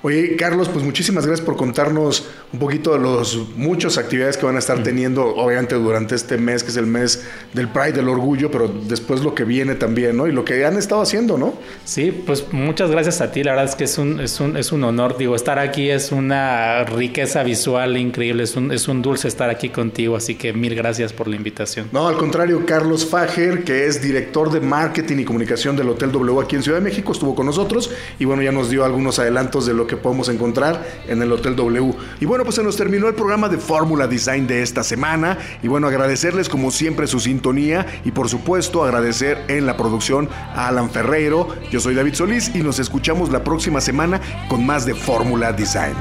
Oye, 0.00 0.36
Carlos, 0.36 0.68
pues 0.68 0.84
muchísimas 0.84 1.26
gracias 1.26 1.44
por 1.44 1.56
contarnos 1.56 2.28
un 2.52 2.60
poquito 2.60 2.92
de 2.92 3.00
las 3.00 3.36
muchas 3.56 3.98
actividades 3.98 4.36
que 4.36 4.46
van 4.46 4.54
a 4.54 4.60
estar 4.60 4.80
teniendo, 4.84 5.34
obviamente 5.34 5.74
durante 5.74 6.14
este 6.14 6.38
mes, 6.38 6.62
que 6.62 6.70
es 6.70 6.76
el 6.76 6.86
mes 6.86 7.24
del 7.52 7.68
Pride, 7.68 7.94
del 7.94 8.08
orgullo, 8.08 8.48
pero 8.48 8.68
después 8.68 9.24
lo 9.24 9.34
que 9.34 9.42
viene 9.42 9.74
también, 9.74 10.16
¿no? 10.16 10.28
Y 10.28 10.32
lo 10.32 10.44
que 10.44 10.64
han 10.64 10.76
estado 10.76 11.02
haciendo, 11.02 11.36
¿no? 11.36 11.54
Sí, 11.84 12.12
pues 12.24 12.44
muchas 12.52 12.92
gracias 12.92 13.20
a 13.20 13.32
ti. 13.32 13.42
La 13.42 13.52
verdad 13.52 13.66
es 13.66 13.74
que 13.74 13.84
es 13.84 13.98
un, 13.98 14.20
es 14.20 14.38
un, 14.38 14.56
es 14.56 14.70
un 14.70 14.84
honor. 14.84 15.18
Digo, 15.18 15.34
estar 15.34 15.58
aquí 15.58 15.90
es 15.90 16.12
una 16.12 16.84
riqueza 16.84 17.42
visual 17.42 17.96
increíble, 17.96 18.44
es 18.44 18.54
un, 18.54 18.70
es 18.70 18.86
un 18.86 19.02
dulce 19.02 19.26
estar 19.26 19.50
aquí 19.50 19.70
contigo, 19.70 20.14
así 20.14 20.36
que 20.36 20.52
mil 20.52 20.76
gracias 20.76 21.12
por 21.12 21.26
la 21.26 21.34
invitación. 21.34 21.88
No, 21.90 22.06
al 22.06 22.16
contrario, 22.16 22.64
Carlos 22.64 23.04
Fager, 23.04 23.64
que 23.64 23.86
es 23.86 24.00
director 24.00 24.52
de 24.52 24.60
marketing 24.60 25.16
y 25.18 25.24
comunicación 25.24 25.76
del 25.76 25.88
Hotel 25.88 26.12
W 26.12 26.40
aquí 26.40 26.54
en 26.54 26.62
Ciudad 26.62 26.78
de 26.78 26.84
México, 26.84 27.10
estuvo 27.10 27.34
con 27.34 27.46
nosotros 27.46 27.90
y 28.20 28.26
bueno, 28.26 28.42
ya 28.42 28.52
nos 28.52 28.70
dio 28.70 28.84
algunos 28.84 29.18
adelantos 29.18 29.66
de 29.66 29.74
lo 29.74 29.87
que 29.88 29.96
podemos 29.96 30.28
encontrar 30.28 30.86
en 31.08 31.20
el 31.20 31.32
Hotel 31.32 31.56
W. 31.56 31.92
Y 32.20 32.26
bueno, 32.26 32.44
pues 32.44 32.54
se 32.54 32.62
nos 32.62 32.76
terminó 32.76 33.08
el 33.08 33.14
programa 33.14 33.48
de 33.48 33.58
Fórmula 33.58 34.06
Design 34.06 34.46
de 34.46 34.62
esta 34.62 34.84
semana. 34.84 35.38
Y 35.62 35.66
bueno, 35.66 35.88
agradecerles 35.88 36.48
como 36.48 36.70
siempre 36.70 37.08
su 37.08 37.18
sintonía 37.18 37.84
y 38.04 38.12
por 38.12 38.28
supuesto 38.28 38.84
agradecer 38.84 39.44
en 39.48 39.66
la 39.66 39.76
producción 39.76 40.28
a 40.54 40.68
Alan 40.68 40.90
Ferreiro. 40.90 41.48
Yo 41.72 41.80
soy 41.80 41.96
David 41.96 42.14
Solís 42.14 42.54
y 42.54 42.58
nos 42.58 42.78
escuchamos 42.78 43.30
la 43.30 43.42
próxima 43.42 43.80
semana 43.80 44.20
con 44.48 44.64
más 44.64 44.86
de 44.86 44.94
Fórmula 44.94 45.52
Design. 45.52 45.96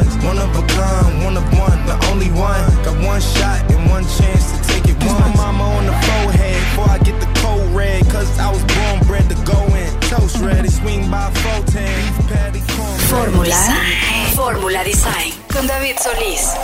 Ones. 0.00 0.16
One 0.24 0.38
of 0.38 0.56
a 0.56 0.62
kind, 0.66 1.22
one 1.24 1.36
of 1.36 1.44
one, 1.58 1.84
the 1.86 1.98
only 2.10 2.30
one. 2.30 2.60
Got 2.84 2.98
one 3.04 3.20
shot 3.20 3.70
and 3.70 3.90
one 3.90 4.04
chance 4.04 4.52
to 4.52 4.58
take 4.68 4.88
it 4.88 4.98
Kiss 5.00 5.12
my 5.12 5.34
mama 5.36 5.64
on 5.64 5.86
the 5.86 5.92
forehead 5.92 6.56
before 6.64 6.90
I 6.90 6.98
get 6.98 7.18
the 7.20 7.26
cold 7.40 7.68
red. 7.74 8.04
Cause 8.10 8.38
I 8.38 8.50
was 8.50 8.62
born 8.64 9.00
bred 9.06 9.28
to 9.28 9.34
go 9.44 9.58
in. 9.74 9.90
Toast 10.08 10.40
ready, 10.40 10.68
swing 10.68 11.08
by 11.10 11.30
410. 11.30 11.96
Beef 11.96 12.28
patty, 12.28 12.60
corn. 12.76 12.98
Fórmula. 13.10 13.56
Fórmula 14.34 14.84
Design. 14.84 15.32
Con 15.52 15.66
David 15.66 15.96
Solís. 16.00 16.54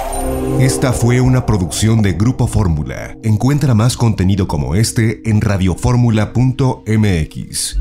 Esta 0.60 0.92
fue 0.92 1.20
una 1.20 1.44
producción 1.46 2.02
de 2.02 2.12
Grupo 2.12 2.46
Fórmula. 2.46 3.16
Encuentra 3.22 3.74
más 3.74 3.96
contenido 3.96 4.46
como 4.48 4.74
este 4.74 5.22
en 5.28 5.40
radioformula.mx. 5.40 7.78